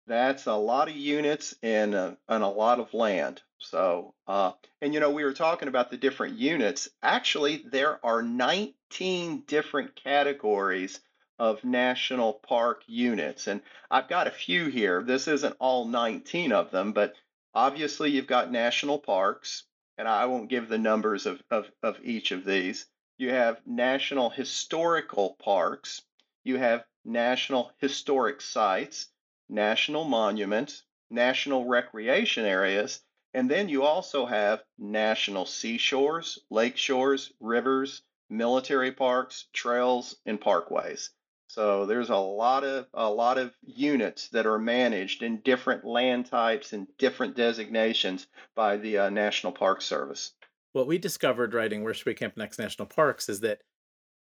that's 0.07 0.45
a 0.45 0.53
lot 0.53 0.87
of 0.87 0.95
units 0.95 1.53
and 1.61 1.93
a, 1.93 2.17
and 2.29 2.41
a 2.43 2.47
lot 2.47 2.79
of 2.79 2.93
land. 2.93 3.41
So, 3.59 4.13
uh, 4.25 4.53
and 4.81 4.93
you 4.93 5.01
know, 5.01 5.11
we 5.11 5.25
were 5.25 5.33
talking 5.33 5.67
about 5.67 5.91
the 5.91 5.97
different 5.97 6.37
units. 6.37 6.87
Actually, 7.03 7.65
there 7.69 8.03
are 8.05 8.21
19 8.21 9.43
different 9.47 9.95
categories 9.95 11.01
of 11.39 11.63
national 11.63 12.33
park 12.33 12.83
units. 12.87 13.47
And 13.47 13.61
I've 13.91 14.07
got 14.07 14.27
a 14.27 14.31
few 14.31 14.67
here. 14.67 15.03
This 15.03 15.27
isn't 15.27 15.55
all 15.59 15.85
19 15.85 16.51
of 16.51 16.71
them, 16.71 16.93
but 16.93 17.13
Obviously, 17.57 18.11
you've 18.11 18.27
got 18.27 18.51
national 18.51 18.99
parks, 18.99 19.63
and 19.97 20.07
I 20.07 20.27
won't 20.27 20.47
give 20.47 20.69
the 20.69 20.77
numbers 20.77 21.25
of, 21.25 21.41
of, 21.49 21.71
of 21.81 21.99
each 22.03 22.31
of 22.31 22.45
these. 22.45 22.85
You 23.17 23.31
have 23.31 23.65
national 23.65 24.29
historical 24.29 25.35
parks, 25.39 26.03
you 26.43 26.59
have 26.59 26.85
national 27.03 27.71
historic 27.79 28.41
sites, 28.41 29.07
national 29.49 30.03
monuments, 30.03 30.83
national 31.09 31.65
recreation 31.65 32.45
areas, 32.45 33.01
and 33.33 33.49
then 33.49 33.69
you 33.69 33.81
also 33.81 34.27
have 34.27 34.63
national 34.77 35.47
seashores, 35.47 36.37
lake 36.51 36.77
shores, 36.77 37.33
rivers, 37.39 38.03
military 38.29 38.91
parks, 38.91 39.47
trails, 39.51 40.15
and 40.27 40.39
parkways. 40.39 41.09
So 41.47 41.85
there's 41.85 42.09
a 42.09 42.17
lot 42.17 42.63
of 42.63 42.87
a 42.93 43.09
lot 43.09 43.37
of 43.37 43.53
units 43.65 44.27
that 44.29 44.45
are 44.45 44.59
managed 44.59 45.23
in 45.23 45.41
different 45.41 45.85
land 45.85 46.25
types 46.25 46.73
and 46.73 46.87
different 46.97 47.35
designations 47.35 48.27
by 48.55 48.77
the 48.77 48.97
uh, 48.97 49.09
National 49.09 49.53
Park 49.53 49.81
Service. 49.81 50.33
What 50.73 50.87
we 50.87 50.97
discovered 50.97 51.53
writing 51.53 51.83
Where 51.83 51.93
Should 51.93 52.05
We 52.05 52.13
Camp 52.13 52.35
Next 52.37 52.59
National 52.59 52.85
Parks 52.85 53.29
is 53.29 53.39
that 53.39 53.61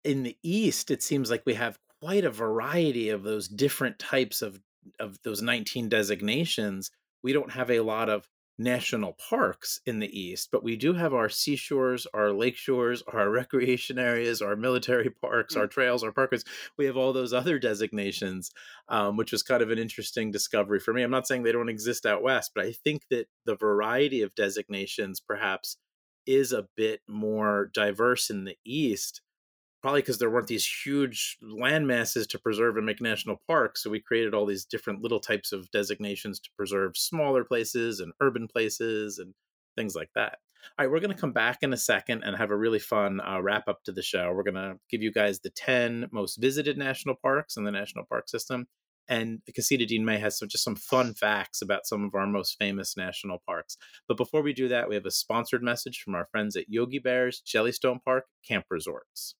in 0.03 0.23
the 0.23 0.37
East, 0.43 0.91
it 0.91 1.03
seems 1.03 1.31
like 1.31 1.43
we 1.45 1.55
have 1.55 1.79
quite 2.01 2.25
a 2.25 2.31
variety 2.31 3.11
of 3.11 3.23
those 3.23 3.49
different 3.49 3.99
types 3.99 4.41
of 4.41 4.61
of 4.99 5.18
those 5.23 5.43
19 5.43 5.91
designations. 5.91 6.91
We 7.23 7.35
don't 7.35 7.53
have 7.53 7.71
a 7.71 7.81
lot 7.81 8.09
of 8.09 8.27
national 8.61 9.15
parks 9.15 9.81
in 9.87 9.99
the 10.01 10.21
east, 10.21 10.51
but 10.53 10.63
we 10.63 10.77
do 10.77 10.93
have 10.93 11.15
our 11.15 11.31
seashores, 11.31 12.07
our 12.13 12.31
lake 12.31 12.57
shores, 12.57 13.03
our 13.09 13.31
recreation 13.41 13.99
areas, 13.99 14.43
our 14.43 14.55
military 14.55 15.11
parks, 15.11 15.55
mm-hmm. 15.55 15.63
our 15.63 15.67
trails, 15.67 16.05
our 16.05 16.13
parkways. 16.13 16.45
We 16.77 16.85
have 16.85 16.97
all 16.97 17.13
those 17.13 17.33
other 17.33 17.59
designations, 17.59 18.51
um, 18.89 19.17
which 19.17 19.33
was 19.33 19.43
kind 19.43 19.63
of 19.63 19.71
an 19.71 19.79
interesting 19.79 20.31
discovery 20.31 20.79
for 20.79 20.93
me. 20.93 21.03
I'm 21.03 21.11
not 21.11 21.27
saying 21.27 21.43
they 21.43 21.53
don't 21.53 21.71
exist 21.71 22.05
out 22.05 22.23
west, 22.23 22.53
but 22.55 22.65
I 22.65 22.73
think 22.73 23.03
that 23.11 23.27
the 23.47 23.57
variety 23.57 24.23
of 24.23 24.35
designations 24.35 25.21
perhaps 25.21 25.79
is 26.27 26.53
a 26.53 26.69
bit 26.77 27.01
more 27.09 27.71
diverse 27.73 28.29
in 28.29 28.45
the 28.45 28.57
east 28.65 29.23
probably 29.83 30.03
because 30.03 30.18
there 30.18 30.31
weren't 30.31 30.47
these 30.47 30.66
huge 30.85 31.39
land 31.43 31.87
masses 31.87 32.26
to 32.28 32.39
preserve 32.39 32.76
and 32.76 32.87
make 32.87 33.01
national 33.01 33.41
parks. 33.47 33.83
So 33.83 33.91
we 33.91 34.01
created 34.01 34.35
all 34.35 34.47
these 34.47 34.64
different 34.64 35.03
little 35.03 35.20
types 35.20 35.53
of 35.53 35.70
designations 35.70 36.39
to 36.41 36.51
preserve 36.57 36.97
smaller 36.97 37.45
places 37.45 38.01
and 38.01 38.12
urban 38.20 38.47
places 38.47 39.18
and 39.18 39.35
things 39.76 39.95
like 39.95 40.11
that. 40.14 40.39
All 40.78 40.85
right, 40.85 40.93
we're 40.93 41.01
going 41.01 41.14
to 41.14 41.20
come 41.20 41.33
back 41.33 41.59
in 41.62 41.72
a 41.72 41.78
second 41.78 42.22
and 42.22 42.37
have 42.37 42.51
a 42.51 42.57
really 42.57 42.78
fun 42.78 43.20
uh, 43.20 43.41
wrap 43.41 43.66
up 43.66 43.83
to 43.85 43.93
the 43.93 44.03
show. 44.03 44.31
We're 44.33 44.43
going 44.43 44.55
to 44.55 44.76
give 44.91 45.03
you 45.03 45.11
guys 45.11 45.41
the 45.41 45.51
10 45.51 46.09
most 46.12 46.37
visited 46.37 46.76
national 46.76 47.14
parks 47.14 47.57
in 47.57 47.64
the 47.64 47.70
national 47.70 48.05
park 48.05 48.28
system. 48.28 48.66
And 49.09 49.41
Casita 49.55 49.87
Dean 49.87 50.05
May 50.05 50.18
has 50.18 50.39
some, 50.39 50.49
just 50.49 50.62
some 50.62 50.76
fun 50.76 51.14
facts 51.14 51.62
about 51.62 51.87
some 51.87 52.05
of 52.05 52.14
our 52.14 52.26
most 52.26 52.57
famous 52.59 52.97
national 52.97 53.43
parks. 53.45 53.76
But 54.07 54.18
before 54.18 54.43
we 54.43 54.53
do 54.53 54.68
that, 54.68 54.89
we 54.89 54.95
have 54.95 55.07
a 55.07 55.11
sponsored 55.11 55.62
message 55.62 56.03
from 56.03 56.14
our 56.14 56.28
friends 56.31 56.55
at 56.55 56.68
Yogi 56.68 57.01
Bear's 57.01 57.43
Jellystone 57.45 58.05
Park 58.05 58.26
Camp 58.47 58.66
Resorts. 58.70 59.35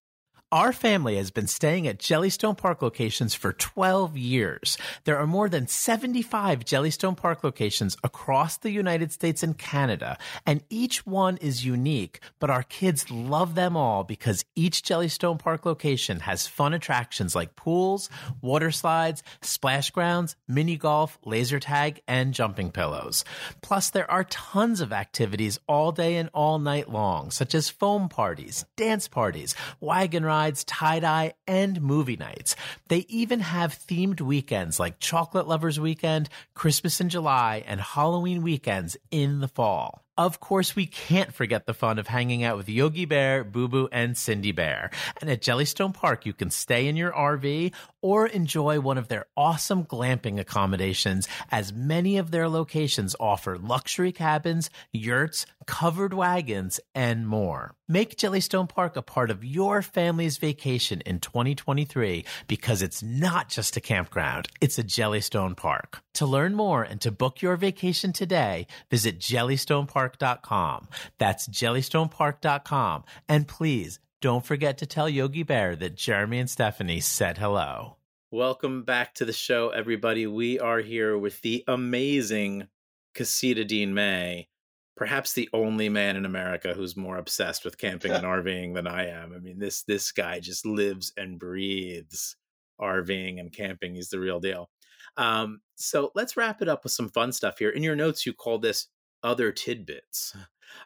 Our 0.53 0.73
family 0.73 1.17
has 1.17 1.31
been 1.31 1.47
staying 1.47 1.87
at 1.87 2.01
Jellystone 2.01 2.59
Park 2.59 2.83
locations 2.83 3.37
for 3.37 3.53
12 3.53 4.17
years. 4.17 4.77
There 5.05 5.17
are 5.17 5.27
more 5.29 5.49
than 5.49 5.69
75 5.69 6.65
Jellystone 6.65 7.17
Park 7.17 7.45
locations 7.45 7.97
across 8.03 8.57
the 8.57 8.73
United 8.73 9.13
States 9.13 9.45
and 9.45 9.57
Canada, 9.57 10.19
and 10.45 10.65
each 10.69 11.07
one 11.07 11.37
is 11.37 11.65
unique, 11.65 12.19
but 12.41 12.51
our 12.51 12.65
kids 12.65 13.13
love 13.13 13.55
them 13.55 13.77
all 13.77 14.03
because 14.03 14.45
each 14.57 14.83
Jellystone 14.83 15.39
Park 15.39 15.65
location 15.65 16.19
has 16.19 16.49
fun 16.49 16.75
attractions 16.75 17.37
like 17.37 17.55
pools, 17.55 18.11
water 18.43 18.73
slides, 18.73 19.23
splash 19.43 19.91
grounds, 19.93 20.35
mini 20.49 20.77
golf, 20.77 21.17
laser 21.25 21.61
tag, 21.61 22.01
and 22.09 22.35
jumping 22.35 22.73
pillows. 22.73 23.25
Plus, 23.63 23.91
there 23.91 24.11
are 24.11 24.25
tons 24.25 24.81
of 24.81 24.93
activities 24.93 25.61
all 25.69 25.93
day 25.93 26.17
and 26.17 26.29
all 26.35 26.59
night 26.59 26.91
long, 26.91 27.31
such 27.31 27.55
as 27.55 27.71
foam 27.71 28.09
parties, 28.09 28.65
dance 28.75 29.07
parties, 29.07 29.55
wagon 29.79 30.25
rides, 30.25 30.40
rides, 30.41 30.65
tie 30.65 31.01
dye, 31.01 31.35
and 31.47 31.81
movie 31.83 32.17
nights. 32.17 32.57
They 32.89 33.05
even 33.09 33.41
have 33.41 33.79
themed 33.79 34.21
weekends 34.21 34.81
like 34.81 34.99
Chocolate 34.99 35.47
Lovers 35.47 35.79
Weekend, 35.79 36.29
Christmas 36.55 37.01
in 37.01 37.09
July, 37.09 37.63
and 37.67 37.81
Halloween 37.81 38.43
weekends 38.43 38.97
in 39.11 39.41
the 39.41 39.49
fall. 39.49 40.03
Of 40.19 40.39
course, 40.39 40.77
we 40.77 40.87
can't 40.87 41.33
forget 41.33 41.65
the 41.65 41.73
fun 41.73 41.99
of 41.99 42.07
hanging 42.07 42.45
out 42.45 42.57
with 42.59 42.69
Yogi 42.69 43.07
Bear, 43.07 43.43
Boo 43.43 43.69
Boo, 43.69 43.89
and 43.91 44.19
Cindy 44.19 44.53
Bear. 44.53 44.91
And 45.21 45.31
at 45.31 45.41
Jellystone 45.41 45.95
Park, 45.95 46.27
you 46.27 46.35
can 46.35 46.51
stay 46.51 46.89
in 46.89 46.97
your 46.97 47.13
RV 47.13 47.73
or 48.03 48.27
enjoy 48.27 48.81
one 48.81 48.99
of 48.99 49.09
their 49.09 49.27
awesome 49.37 49.85
glamping 49.85 50.39
accommodations, 50.39 51.29
as 51.51 51.73
many 51.73 52.19
of 52.19 52.31
their 52.31 52.49
locations 52.49 53.17
offer 53.19 53.57
luxury 53.57 54.13
cabins, 54.13 54.69
yurts, 54.93 55.47
covered 55.67 56.13
wagons, 56.13 56.81
and 56.95 57.27
more. 57.27 57.75
Make 57.89 58.17
Jellystone 58.17 58.69
Park 58.69 58.97
a 58.97 59.03
part 59.03 59.31
of 59.31 59.45
your 59.45 59.83
family's 59.83 60.39
vacation 60.39 61.01
in 61.03 61.19
2023 61.19 62.25
because 62.47 62.83
it's 62.83 63.03
not 63.03 63.49
just 63.49 63.77
a 63.77 63.81
campground, 63.81 64.49
it's 64.61 64.79
a 64.79 64.85
Jellystone 64.85 65.57
Park. 65.57 66.01
To 66.15 66.27
learn 66.27 66.55
more 66.55 66.83
and 66.83 67.01
to 67.01 67.11
book 67.11 67.43
your 67.43 67.57
vacation 67.57 68.13
today, 68.13 68.67
visit 68.91 69.19
jellystonepark.com. 69.19 70.10
That's 70.19 71.49
jellystonepark.com. 71.49 73.05
And 73.29 73.49
please 73.49 73.99
Don't 74.21 74.45
forget 74.45 74.77
to 74.79 74.87
tell 74.87 75.09
Yogi 75.09 75.45
Bear 75.45 75.75
that 75.77 75.95
Jeremy 75.95 76.41
and 76.41 76.51
Stephanie 76.51 77.01
said 77.01 77.39
hello. 77.39 77.97
Welcome 78.31 78.83
back 78.83 79.15
to 79.15 79.25
the 79.25 79.33
show, 79.33 79.71
everybody. 79.71 80.27
We 80.27 80.61
are 80.61 80.81
here 80.81 81.17
with 81.17 81.41
the 81.41 81.65
amazing 81.67 82.69
Casita 83.15 83.65
Dean 83.65 83.95
May, 83.95 84.49
perhaps 84.95 85.33
the 85.33 85.49
only 85.55 85.89
man 85.89 86.17
in 86.17 86.27
America 86.27 86.75
who's 86.75 86.99
more 86.99 87.17
obsessed 87.17 87.65
with 87.65 87.79
camping 87.79 88.13
and 88.13 88.25
RVing 88.27 88.75
than 88.75 88.87
I 88.87 89.07
am. 89.07 89.33
I 89.35 89.39
mean, 89.39 89.59
this 89.59 89.85
this 89.85 90.13
guy 90.13 90.39
just 90.39 90.67
lives 90.67 91.15
and 91.17 91.39
breathes 91.39 92.37
RVing 92.79 93.41
and 93.41 93.51
camping. 93.51 93.95
He's 93.95 94.11
the 94.11 94.21
real 94.21 94.39
deal. 94.39 94.69
Um, 95.17 95.63
so 95.77 96.13
let's 96.15 96.37
wrap 96.37 96.61
it 96.61 96.69
up 96.69 96.85
with 96.85 96.93
some 96.93 97.09
fun 97.09 97.33
stuff 97.33 97.59
here. 97.59 97.71
In 97.71 97.83
your 97.83 97.97
notes, 97.97 98.27
you 98.27 98.35
call 98.35 98.59
this 98.59 98.89
other 99.23 99.53
tidbits. 99.53 100.35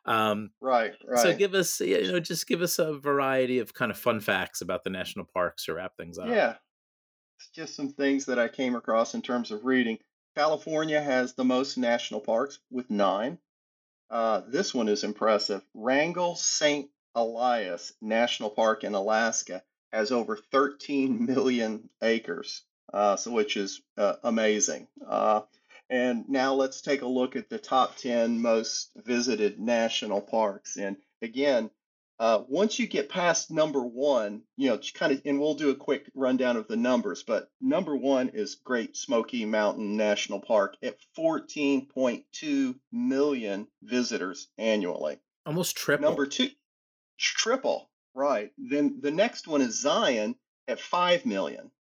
Um, 0.07 0.51
right, 0.61 0.93
right. 1.07 1.19
So 1.19 1.35
give 1.35 1.55
us, 1.55 1.81
you 1.81 2.13
know, 2.13 2.21
just 2.21 2.47
give 2.47 2.63
us 2.63 2.79
a 2.79 2.95
variety 2.95 3.59
of 3.59 3.75
kind 3.75 3.91
of 3.91 3.99
fun 3.99 4.21
facts 4.21 4.61
about 4.61 4.85
the 4.85 4.91
national 4.91 5.27
parks 5.27 5.67
to 5.67 5.75
wrap 5.75 5.97
things 5.97 6.19
up. 6.19 6.29
Yeah, 6.29 6.55
it's 7.39 7.49
just 7.49 7.77
some 7.77 7.91
things 7.91 8.27
that 8.27 8.39
I 8.39 8.49
came 8.49 8.75
across 8.75 9.15
in 9.15 9.23
terms 9.23 9.51
of 9.51 9.65
reading. 9.65 9.99
California 10.37 11.01
has 11.01 11.35
the 11.35 11.45
most 11.45 11.79
national 11.79 12.21
parks 12.21 12.59
with 12.71 12.91
nine. 12.91 13.39
Uh, 14.11 14.43
this 14.49 14.75
one 14.75 14.89
is 14.89 15.05
impressive. 15.05 15.63
Wrangell 15.75 16.37
St. 16.37 16.89
Elias 17.15 17.93
National 18.01 18.51
Park 18.51 18.85
in 18.85 18.95
Alaska 18.95 19.63
has 19.93 20.11
over 20.11 20.37
13 20.37 21.25
million 21.27 21.89
acres, 22.03 22.63
uh, 22.93 23.17
so 23.17 23.31
which 23.31 23.57
is 23.57 23.81
uh, 23.97 24.17
amazing. 24.23 24.89
And 25.91 26.29
now 26.29 26.55
let's 26.55 26.81
take 26.81 27.03
a 27.03 27.07
look 27.07 27.37
at 27.37 27.49
the 27.49 27.59
top 27.59 27.97
10 27.97 28.41
most 28.41 28.91
visited 28.97 29.61
national 29.61 30.21
parks. 30.23 30.77
And 30.77 30.97
again, 31.23 31.71
uh, 32.19 32.43
once 32.47 32.79
you 32.79 32.87
get 32.87 33.09
past 33.09 33.51
number 33.51 33.83
one, 33.83 34.43
you 34.57 34.69
know, 34.69 34.79
kind 34.95 35.13
of, 35.13 35.23
and 35.25 35.41
we'll 35.41 35.55
do 35.55 35.71
a 35.71 35.77
quick 35.77 36.09
rundown 36.15 36.57
of 36.57 36.69
the 36.69 36.77
numbers, 36.77 37.25
but 37.25 37.51
number 37.61 37.97
one 37.97 38.29
is 38.29 38.55
Great 38.55 38.97
Smoky 38.97 39.45
Mountain 39.45 39.97
National 39.97 40.41
Park 40.41 40.77
at 40.83 40.97
14.2 41.19 42.79
million 42.93 43.67
visitors 43.83 44.49
annually. 44.57 45.19
Almost 45.45 45.77
triple. 45.77 46.09
Number 46.09 46.27
two, 46.27 46.51
triple, 47.19 47.91
right. 48.15 48.53
Then 48.59 49.01
the 49.01 49.11
next 49.11 49.49
one 49.49 49.61
is 49.61 49.81
Zion 49.81 50.37
at 50.69 50.81
5 50.81 51.27
million. 51.27 51.73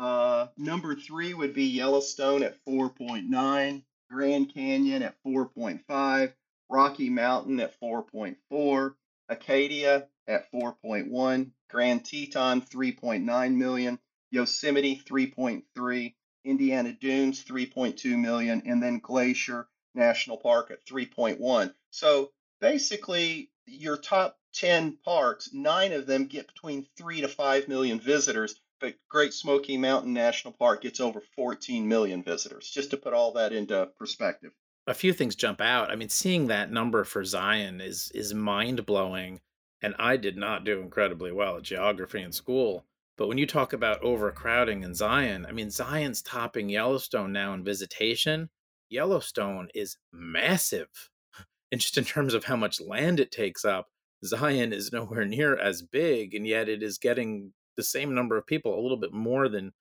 Uh, 0.00 0.46
number 0.56 0.94
three 0.96 1.34
would 1.34 1.52
be 1.52 1.66
Yellowstone 1.66 2.42
at 2.42 2.64
4.9, 2.64 3.84
Grand 4.10 4.54
Canyon 4.54 5.02
at 5.02 5.22
4.5, 5.26 6.32
Rocky 6.70 7.10
Mountain 7.10 7.60
at 7.60 7.78
4.4, 7.78 8.94
Acadia 9.28 10.08
at 10.26 10.50
4.1, 10.50 11.50
Grand 11.68 12.02
Teton 12.02 12.62
3.9 12.62 13.54
million, 13.54 13.98
Yosemite 14.30 15.02
3.3, 15.06 16.14
Indiana 16.46 16.92
Dunes 16.94 17.44
3.2 17.44 18.18
million, 18.18 18.62
and 18.64 18.82
then 18.82 19.00
Glacier 19.00 19.68
National 19.94 20.38
Park 20.38 20.70
at 20.70 20.86
3.1. 20.86 21.74
So 21.90 22.30
basically, 22.58 23.50
your 23.66 23.98
top 23.98 24.38
10 24.54 24.96
parks, 25.04 25.52
nine 25.52 25.92
of 25.92 26.06
them 26.06 26.24
get 26.24 26.46
between 26.46 26.86
three 26.96 27.20
to 27.20 27.28
five 27.28 27.68
million 27.68 28.00
visitors, 28.00 28.58
but 28.80 28.94
Great 29.08 29.34
Smoky 29.34 29.76
Mountain 29.76 30.12
National 30.12 30.52
Park 30.52 30.82
gets 30.82 31.00
over 31.00 31.22
14 31.36 31.86
million 31.86 32.22
visitors, 32.22 32.70
just 32.70 32.90
to 32.90 32.96
put 32.96 33.12
all 33.12 33.32
that 33.32 33.52
into 33.52 33.88
perspective 33.98 34.52
a 34.86 34.94
few 34.94 35.12
things 35.12 35.36
jump 35.36 35.60
out. 35.60 35.90
I 35.90 35.96
mean, 35.96 36.08
seeing 36.08 36.48
that 36.48 36.72
number 36.72 37.04
for 37.04 37.24
Zion 37.24 37.80
is 37.80 38.10
is 38.14 38.34
mind 38.34 38.84
blowing, 38.86 39.40
and 39.82 39.94
I 39.98 40.16
did 40.16 40.36
not 40.36 40.64
do 40.64 40.80
incredibly 40.80 41.32
well 41.32 41.58
at 41.58 41.62
geography 41.62 42.22
in 42.22 42.32
school. 42.32 42.86
But 43.16 43.28
when 43.28 43.38
you 43.38 43.46
talk 43.46 43.72
about 43.72 44.02
overcrowding 44.02 44.82
in 44.82 44.94
Zion, 44.94 45.46
I 45.46 45.52
mean, 45.52 45.70
Zion's 45.70 46.22
topping 46.22 46.68
Yellowstone 46.70 47.32
now 47.32 47.52
in 47.54 47.62
visitation. 47.62 48.48
Yellowstone 48.88 49.68
is 49.74 49.98
massive, 50.12 51.10
and 51.70 51.80
just 51.80 51.98
in 51.98 52.04
terms 52.04 52.34
of 52.34 52.44
how 52.44 52.56
much 52.56 52.80
land 52.80 53.20
it 53.20 53.30
takes 53.30 53.64
up, 53.64 53.88
Zion 54.24 54.72
is 54.72 54.92
nowhere 54.92 55.24
near 55.24 55.56
as 55.56 55.82
big, 55.82 56.34
and 56.34 56.46
yet 56.46 56.68
it 56.68 56.82
is 56.82 56.98
getting 56.98 57.52
the 57.80 57.84
same 57.84 58.14
number 58.14 58.36
of 58.36 58.46
people, 58.46 58.78
a 58.78 58.82
little 58.82 58.98
bit 58.98 59.12
more 59.12 59.48
than 59.48 59.72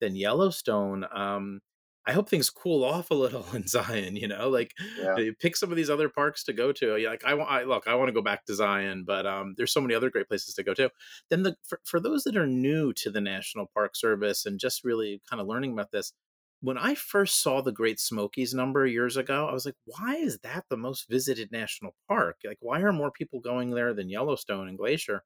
than 0.00 0.14
Yellowstone. 0.14 1.06
Um, 1.10 1.60
I 2.06 2.12
hope 2.12 2.28
things 2.28 2.50
cool 2.50 2.84
off 2.92 3.10
a 3.10 3.14
little 3.14 3.46
in 3.54 3.66
Zion. 3.66 4.14
You 4.14 4.28
know, 4.28 4.50
like 4.50 4.72
yeah. 5.00 5.30
pick 5.40 5.56
some 5.56 5.70
of 5.70 5.76
these 5.76 5.90
other 5.90 6.10
parks 6.10 6.44
to 6.44 6.52
go 6.52 6.70
to. 6.72 6.98
Like 7.08 7.24
I 7.24 7.34
want, 7.34 7.50
I 7.50 7.64
look, 7.64 7.88
I 7.88 7.94
want 7.94 8.08
to 8.08 8.14
go 8.14 8.22
back 8.22 8.44
to 8.46 8.54
Zion, 8.54 9.04
but 9.06 9.26
um, 9.26 9.54
there's 9.56 9.72
so 9.72 9.80
many 9.80 9.94
other 9.94 10.10
great 10.10 10.28
places 10.28 10.54
to 10.54 10.62
go 10.62 10.74
to. 10.74 10.90
Then 11.30 11.42
the 11.42 11.56
for, 11.66 11.80
for 11.84 11.98
those 11.98 12.24
that 12.24 12.36
are 12.36 12.46
new 12.46 12.92
to 12.94 13.10
the 13.10 13.20
National 13.20 13.70
Park 13.72 13.96
Service 13.96 14.44
and 14.44 14.60
just 14.60 14.84
really 14.84 15.22
kind 15.28 15.40
of 15.40 15.48
learning 15.48 15.72
about 15.72 15.92
this, 15.92 16.12
when 16.60 16.78
I 16.78 16.94
first 16.94 17.42
saw 17.42 17.60
the 17.60 17.72
Great 17.72 18.00
Smokies 18.00 18.54
number 18.54 18.86
years 18.86 19.16
ago, 19.16 19.46
I 19.46 19.52
was 19.52 19.66
like, 19.66 19.76
why 19.84 20.16
is 20.16 20.38
that 20.42 20.64
the 20.70 20.76
most 20.76 21.08
visited 21.08 21.52
national 21.52 21.94
park? 22.08 22.38
Like, 22.44 22.58
why 22.60 22.80
are 22.80 22.92
more 22.92 23.10
people 23.10 23.40
going 23.40 23.70
there 23.70 23.94
than 23.94 24.08
Yellowstone 24.08 24.68
and 24.68 24.78
Glacier? 24.78 25.22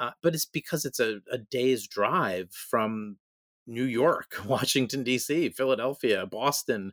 Uh, 0.00 0.12
but 0.22 0.34
it's 0.34 0.46
because 0.46 0.86
it's 0.86 0.98
a, 0.98 1.20
a 1.30 1.36
day's 1.36 1.86
drive 1.86 2.50
from 2.52 3.18
New 3.66 3.84
York, 3.84 4.40
Washington 4.46 5.04
D.C., 5.04 5.50
Philadelphia, 5.50 6.24
Boston, 6.24 6.92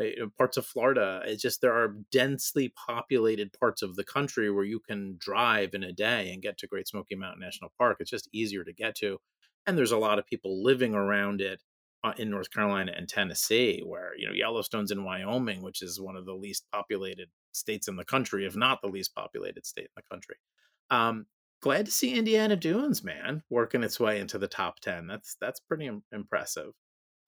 eh, 0.00 0.12
parts 0.38 0.56
of 0.56 0.66
Florida. 0.66 1.20
It's 1.26 1.42
just 1.42 1.60
there 1.60 1.74
are 1.74 1.96
densely 2.10 2.72
populated 2.86 3.52
parts 3.52 3.82
of 3.82 3.94
the 3.94 4.04
country 4.04 4.50
where 4.50 4.64
you 4.64 4.80
can 4.80 5.16
drive 5.18 5.74
in 5.74 5.84
a 5.84 5.92
day 5.92 6.32
and 6.32 6.42
get 6.42 6.56
to 6.58 6.66
Great 6.66 6.88
Smoky 6.88 7.14
Mountain 7.14 7.40
National 7.40 7.72
Park. 7.76 7.98
It's 8.00 8.10
just 8.10 8.30
easier 8.32 8.64
to 8.64 8.72
get 8.72 8.96
to, 8.96 9.18
and 9.66 9.76
there's 9.76 9.92
a 9.92 9.98
lot 9.98 10.18
of 10.18 10.26
people 10.26 10.64
living 10.64 10.94
around 10.94 11.42
it 11.42 11.62
uh, 12.04 12.14
in 12.16 12.30
North 12.30 12.50
Carolina 12.50 12.92
and 12.96 13.06
Tennessee, 13.06 13.82
where 13.84 14.12
you 14.16 14.26
know 14.26 14.32
Yellowstone's 14.32 14.92
in 14.92 15.04
Wyoming, 15.04 15.60
which 15.60 15.82
is 15.82 16.00
one 16.00 16.16
of 16.16 16.24
the 16.24 16.34
least 16.34 16.64
populated 16.72 17.28
states 17.52 17.86
in 17.86 17.96
the 17.96 18.04
country, 18.04 18.46
if 18.46 18.56
not 18.56 18.80
the 18.80 18.88
least 18.88 19.14
populated 19.14 19.66
state 19.66 19.84
in 19.84 19.96
the 19.96 20.02
country. 20.10 20.36
Um, 20.90 21.26
glad 21.60 21.86
to 21.86 21.92
see 21.92 22.14
Indiana 22.14 22.56
Dunes, 22.56 23.02
man, 23.02 23.42
working 23.50 23.82
its 23.82 24.00
way 24.00 24.20
into 24.20 24.38
the 24.38 24.48
top 24.48 24.80
ten. 24.80 25.06
That's 25.06 25.36
that's 25.40 25.60
pretty 25.60 25.86
Im- 25.86 26.04
impressive. 26.12 26.72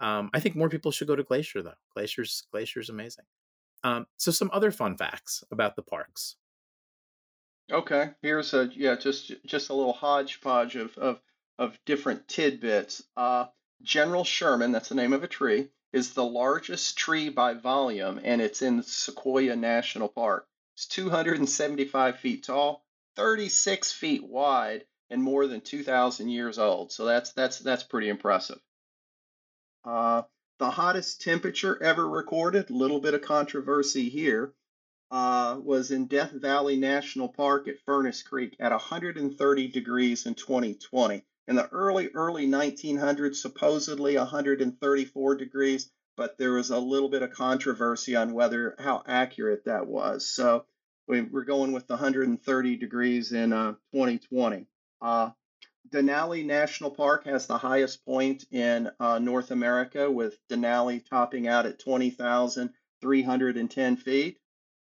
Um, 0.00 0.30
I 0.32 0.40
think 0.40 0.56
more 0.56 0.68
people 0.68 0.92
should 0.92 1.08
go 1.08 1.16
to 1.16 1.22
Glacier 1.22 1.62
though. 1.62 1.74
Glacier's 1.94 2.46
Glacier's 2.52 2.90
amazing. 2.90 3.24
Um, 3.84 4.06
so 4.16 4.30
some 4.30 4.50
other 4.52 4.70
fun 4.70 4.96
facts 4.96 5.44
about 5.50 5.76
the 5.76 5.82
parks. 5.82 6.36
Okay, 7.70 8.10
here's 8.22 8.54
a 8.54 8.70
yeah, 8.74 8.96
just 8.96 9.32
just 9.44 9.68
a 9.68 9.74
little 9.74 9.92
hodgepodge 9.92 10.76
of 10.76 10.96
of 10.98 11.20
of 11.58 11.78
different 11.84 12.28
tidbits. 12.28 13.02
Uh, 13.16 13.46
General 13.82 14.24
Sherman, 14.24 14.72
that's 14.72 14.88
the 14.88 14.94
name 14.94 15.12
of 15.12 15.22
a 15.22 15.28
tree, 15.28 15.68
is 15.92 16.14
the 16.14 16.24
largest 16.24 16.96
tree 16.96 17.28
by 17.28 17.54
volume, 17.54 18.20
and 18.22 18.40
it's 18.40 18.62
in 18.62 18.82
Sequoia 18.82 19.54
National 19.54 20.08
Park. 20.08 20.48
It's 20.74 20.86
275 20.86 22.18
feet 22.18 22.44
tall, 22.44 22.84
36 23.18 23.92
feet 23.92 24.24
wide 24.24 24.84
and 25.10 25.22
more 25.22 25.46
than 25.48 25.60
2,000 25.60 26.28
years 26.28 26.58
old. 26.58 26.92
So 26.92 27.04
that's 27.04 27.32
that's 27.32 27.58
that's 27.58 27.82
pretty 27.82 28.08
impressive. 28.08 28.60
Uh, 29.84 30.22
the 30.58 30.70
hottest 30.70 31.20
temperature 31.20 31.82
ever 31.82 32.08
recorded, 32.08 32.70
a 32.70 32.72
little 32.72 33.00
bit 33.00 33.14
of 33.14 33.22
controversy 33.22 34.08
here, 34.08 34.54
uh, 35.10 35.58
was 35.62 35.90
in 35.90 36.06
Death 36.06 36.30
Valley 36.30 36.76
National 36.76 37.28
Park 37.28 37.66
at 37.66 37.80
Furnace 37.80 38.22
Creek 38.22 38.56
at 38.60 38.70
130 38.70 39.68
degrees 39.68 40.26
in 40.26 40.34
2020. 40.34 41.24
In 41.48 41.56
the 41.56 41.68
early 41.70 42.10
early 42.14 42.46
1900s, 42.46 43.36
supposedly 43.36 44.16
134 44.16 45.34
degrees, 45.36 45.90
but 46.16 46.36
there 46.38 46.52
was 46.52 46.70
a 46.70 46.78
little 46.78 47.08
bit 47.08 47.22
of 47.22 47.32
controversy 47.32 48.14
on 48.14 48.34
whether 48.34 48.76
how 48.78 49.02
accurate 49.06 49.64
that 49.64 49.86
was. 49.86 50.28
So 50.28 50.66
we're 51.08 51.44
going 51.44 51.72
with 51.72 51.88
130 51.88 52.76
degrees 52.76 53.32
in 53.32 53.52
uh, 53.52 53.72
2020. 53.92 54.66
Uh, 55.00 55.30
Denali 55.90 56.44
National 56.44 56.90
Park 56.90 57.24
has 57.24 57.46
the 57.46 57.56
highest 57.56 58.04
point 58.04 58.44
in 58.50 58.90
uh, 59.00 59.18
North 59.18 59.50
America, 59.50 60.10
with 60.10 60.38
Denali 60.48 61.02
topping 61.08 61.48
out 61.48 61.64
at 61.64 61.78
20,310 61.78 63.96
feet. 63.96 64.38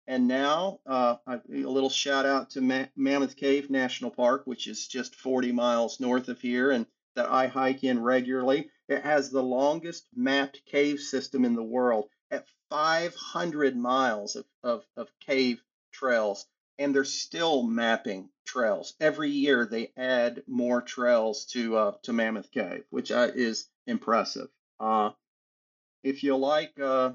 And 0.06 0.26
now, 0.26 0.80
uh, 0.86 1.16
a 1.26 1.42
little 1.48 1.90
shout 1.90 2.24
out 2.24 2.48
to 2.50 2.62
Ma- 2.62 2.86
Mammoth 2.96 3.36
Cave 3.36 3.68
National 3.68 4.10
Park, 4.10 4.46
which 4.46 4.68
is 4.68 4.86
just 4.86 5.16
40 5.16 5.52
miles 5.52 6.00
north 6.00 6.28
of 6.28 6.40
here 6.40 6.70
and 6.70 6.86
that 7.16 7.28
I 7.28 7.48
hike 7.48 7.84
in 7.84 8.02
regularly. 8.02 8.70
It 8.88 9.02
has 9.02 9.30
the 9.30 9.42
longest 9.42 10.06
mapped 10.14 10.64
cave 10.64 11.00
system 11.00 11.44
in 11.44 11.54
the 11.54 11.62
world 11.62 12.08
at 12.30 12.46
500 12.70 13.76
miles 13.76 14.36
of, 14.36 14.46
of, 14.62 14.86
of 14.96 15.10
cave 15.20 15.60
trails 15.96 16.46
and 16.78 16.94
they're 16.94 17.04
still 17.04 17.62
mapping 17.62 18.28
trails 18.44 18.94
every 19.00 19.30
year 19.30 19.66
they 19.66 19.92
add 19.96 20.42
more 20.46 20.82
trails 20.82 21.46
to 21.46 21.76
uh, 21.76 21.92
to 22.02 22.12
mammoth 22.12 22.50
cave 22.50 22.84
which 22.90 23.10
uh, 23.10 23.28
is 23.34 23.68
impressive 23.86 24.48
uh, 24.78 25.10
if 26.04 26.22
you 26.22 26.36
like 26.36 26.78
uh, 26.78 27.12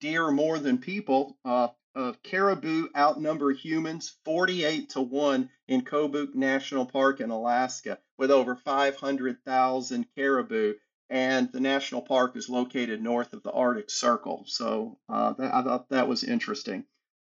deer 0.00 0.30
more 0.30 0.58
than 0.58 0.78
people 0.78 1.36
uh, 1.44 1.68
uh, 1.94 2.12
caribou 2.22 2.88
outnumber 2.96 3.50
humans 3.50 4.16
48 4.24 4.90
to 4.90 5.00
1 5.00 5.50
in 5.66 5.82
Kobuk 5.82 6.34
National 6.34 6.86
Park 6.86 7.20
in 7.20 7.30
Alaska 7.30 7.98
with 8.16 8.30
over 8.30 8.56
500,000 8.56 10.06
caribou. 10.14 10.74
And 11.10 11.50
the 11.50 11.60
national 11.60 12.02
park 12.02 12.36
is 12.36 12.50
located 12.50 13.02
north 13.02 13.32
of 13.32 13.42
the 13.42 13.50
Arctic 13.50 13.88
Circle. 13.88 14.44
So 14.46 14.98
I 15.08 15.32
thought 15.32 15.88
that 15.88 16.06
was 16.06 16.22
interesting. 16.22 16.84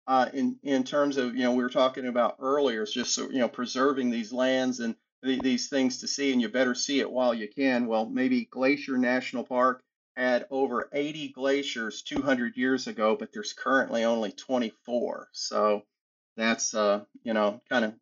Uh, 0.07 0.29
in 0.33 0.57
in 0.63 0.85
terms 0.85 1.17
of 1.17 1.35
you 1.35 1.43
know 1.43 1.53
we 1.53 1.63
were 1.63 1.71
talking 1.71 2.07
about 2.07 2.37
earlier, 2.39 2.83
it's 2.83 2.93
just 2.93 3.17
you 3.19 3.39
know 3.39 3.49
preserving 3.49 4.11
these 4.11 4.33
lands 4.33 4.81
and 4.81 4.95
th- 5.25 5.43
these 5.43 5.69
things 5.69 5.99
to 5.99 6.07
see, 6.07 6.33
and 6.33 6.41
you 6.41 6.49
better 6.49 6.75
see 6.75 7.01
it 7.01 7.11
while 7.11 7.35
you 7.35 7.49
can. 7.49 7.87
Well, 7.87 8.07
maybe 8.07 8.45
Glacier 8.45 8.99
National 8.99 9.45
Park 9.45 9.83
had 10.17 10.47
over 10.51 10.89
80 10.93 11.29
glaciers 11.29 12.03
200 12.03 12.57
years 12.57 12.87
ago, 12.87 13.17
but 13.17 13.33
there's 13.33 13.53
currently 13.53 14.05
only 14.05 14.33
24. 14.33 15.29
So 15.33 15.83
that's 16.37 16.75
uh, 16.75 17.05
you 17.25 17.35
know 17.35 17.61
kind 17.69 17.85
of 17.85 17.95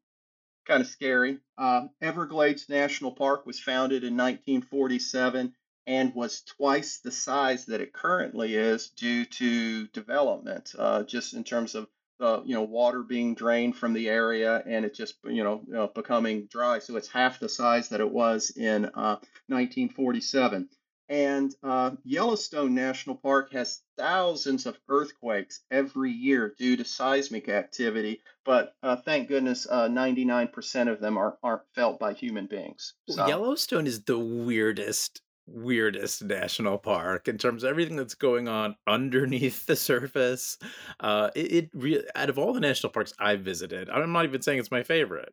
kind 0.66 0.82
of 0.82 0.86
scary. 0.88 1.38
Uh, 1.56 1.88
Everglades 2.02 2.68
National 2.68 3.12
Park 3.12 3.46
was 3.46 3.60
founded 3.60 4.04
in 4.04 4.16
1947 4.16 5.54
and 5.86 6.14
was 6.14 6.42
twice 6.42 6.98
the 6.98 7.10
size 7.10 7.66
that 7.66 7.80
it 7.80 7.92
currently 7.92 8.54
is 8.54 8.90
due 8.90 9.24
to 9.24 9.86
development, 9.88 10.74
uh, 10.78 11.02
just 11.02 11.34
in 11.34 11.44
terms 11.44 11.74
of 11.74 11.88
uh, 12.20 12.40
you 12.44 12.54
know 12.54 12.62
water 12.62 13.02
being 13.02 13.34
drained 13.34 13.76
from 13.76 13.92
the 13.92 14.08
area 14.08 14.62
and 14.66 14.84
it 14.84 14.94
just 14.94 15.16
you 15.24 15.42
know, 15.42 15.62
you 15.66 15.74
know 15.74 15.88
becoming 15.88 16.46
dry. 16.46 16.78
So 16.78 16.96
it's 16.96 17.08
half 17.08 17.40
the 17.40 17.48
size 17.48 17.88
that 17.90 18.00
it 18.00 18.10
was 18.10 18.50
in 18.50 18.86
uh, 18.86 19.18
1947. 19.48 20.68
And 21.06 21.54
uh, 21.62 21.90
Yellowstone 22.02 22.74
National 22.74 23.16
Park 23.16 23.52
has 23.52 23.82
thousands 23.98 24.64
of 24.64 24.78
earthquakes 24.88 25.60
every 25.70 26.10
year 26.10 26.54
due 26.56 26.78
to 26.78 26.84
seismic 26.84 27.50
activity, 27.50 28.22
but 28.46 28.74
uh, 28.82 28.96
thank 28.96 29.28
goodness, 29.28 29.66
99% 29.70 30.86
uh, 30.86 30.90
of 30.90 31.00
them 31.00 31.18
are, 31.18 31.36
aren't 31.42 31.68
felt 31.74 32.00
by 32.00 32.14
human 32.14 32.46
beings. 32.46 32.94
So. 33.10 33.26
Yellowstone 33.26 33.86
is 33.86 34.04
the 34.04 34.18
weirdest 34.18 35.20
weirdest 35.46 36.24
national 36.24 36.78
park 36.78 37.28
in 37.28 37.38
terms 37.38 37.62
of 37.62 37.70
everything 37.70 37.96
that's 37.96 38.14
going 38.14 38.48
on 38.48 38.76
underneath 38.86 39.66
the 39.66 39.76
surface. 39.76 40.58
Uh, 41.00 41.30
it, 41.34 41.52
it 41.52 41.70
re- 41.74 42.04
out 42.14 42.30
of 42.30 42.38
all 42.38 42.52
the 42.52 42.60
national 42.60 42.92
parks 42.92 43.12
I've 43.18 43.40
visited, 43.40 43.90
I'm 43.90 44.12
not 44.12 44.24
even 44.24 44.42
saying 44.42 44.58
it's 44.58 44.70
my 44.70 44.82
favorite. 44.82 45.32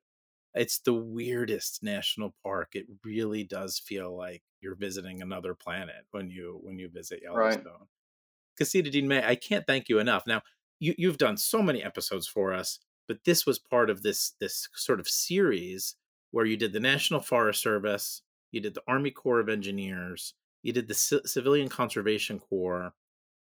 It's 0.54 0.80
the 0.80 0.94
weirdest 0.94 1.82
national 1.82 2.36
park. 2.44 2.70
It 2.74 2.86
really 3.06 3.44
does 3.44 3.80
feel 3.80 4.16
like 4.16 4.44
you're 4.60 4.76
visiting 4.76 5.22
another 5.22 5.56
planet 5.56 6.06
when 6.12 6.30
you 6.30 6.60
when 6.62 6.78
you 6.78 6.90
visit 6.90 7.22
Yellowstone. 7.24 7.64
Right. 7.66 7.88
Casita 8.58 8.90
Dean 8.90 9.08
May, 9.08 9.26
I 9.26 9.36
can't 9.36 9.66
thank 9.66 9.88
you 9.88 10.00
enough. 10.00 10.24
Now, 10.28 10.42
you, 10.80 10.94
you've 10.98 11.18
done 11.18 11.38
so 11.38 11.62
many 11.62 11.82
episodes 11.82 12.28
for 12.28 12.54
us, 12.54 12.80
but 13.08 13.20
this 13.26 13.46
was 13.46 13.60
part 13.60 13.90
of 13.90 14.04
this 14.04 14.34
this 14.42 14.68
sort 14.76 15.00
of 15.00 15.08
series 15.08 15.96
where 16.32 16.46
you 16.46 16.58
did 16.58 16.74
the 16.74 16.80
National 16.80 17.20
Forest 17.20 17.62
Service, 17.62 18.22
you 18.52 18.62
did 18.62 18.74
the 18.74 18.84
Army 18.88 19.12
Corps 19.12 19.40
of 19.40 19.50
Engineers, 19.50 20.34
you 20.64 20.74
did 20.74 20.88
the 20.88 20.94
C- 20.94 21.22
Civilian 21.26 21.70
Conservation 21.70 22.40
Corps, 22.40 22.94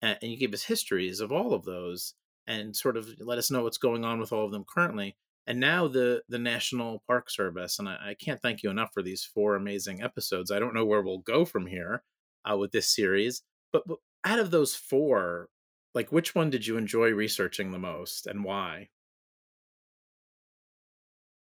and, 0.03 0.19
and 0.23 0.31
you 0.31 0.37
gave 0.37 0.55
us 0.55 0.63
histories 0.65 1.21
of 1.21 1.33
all 1.33 1.55
of 1.55 1.65
those 1.65 2.15
and 2.47 2.75
sort 2.75 2.97
of 2.97 3.09
let 3.21 3.39
us 3.39 3.51
know 3.51 3.63
what's 3.63 3.79
going 3.79 4.05
on 4.05 4.19
with 4.21 4.33
all 4.33 4.45
of 4.45 4.53
them 4.53 4.65
currently. 4.69 5.17
And 5.47 5.61
now 5.61 5.89
the 5.89 6.23
the 6.29 6.39
National 6.39 7.03
Park 7.07 7.31
Service, 7.31 7.79
and 7.79 7.89
I, 7.89 8.11
I 8.11 8.15
can't 8.15 8.41
thank 8.41 8.63
you 8.63 8.71
enough 8.71 8.91
for 8.93 9.03
these 9.03 9.25
four 9.25 9.57
amazing 9.57 10.03
episodes. 10.03 10.51
I 10.51 10.59
don't 10.59 10.75
know 10.75 10.85
where 10.85 11.03
we'll 11.03 11.19
go 11.19 11.45
from 11.45 11.67
here 11.67 12.03
uh, 12.51 12.57
with 12.57 12.73
this 12.73 12.95
series, 12.95 13.43
but, 13.73 13.83
but 13.87 13.99
out 14.25 14.39
of 14.39 14.51
those 14.51 14.75
four, 14.75 15.49
like 15.95 16.13
which 16.13 16.35
one 16.35 16.51
did 16.51 16.67
you 16.67 16.77
enjoy 16.77 17.11
researching 17.11 17.73
the 17.73 17.79
most 17.79 18.27
and 18.27 18.45
why? 18.45 18.89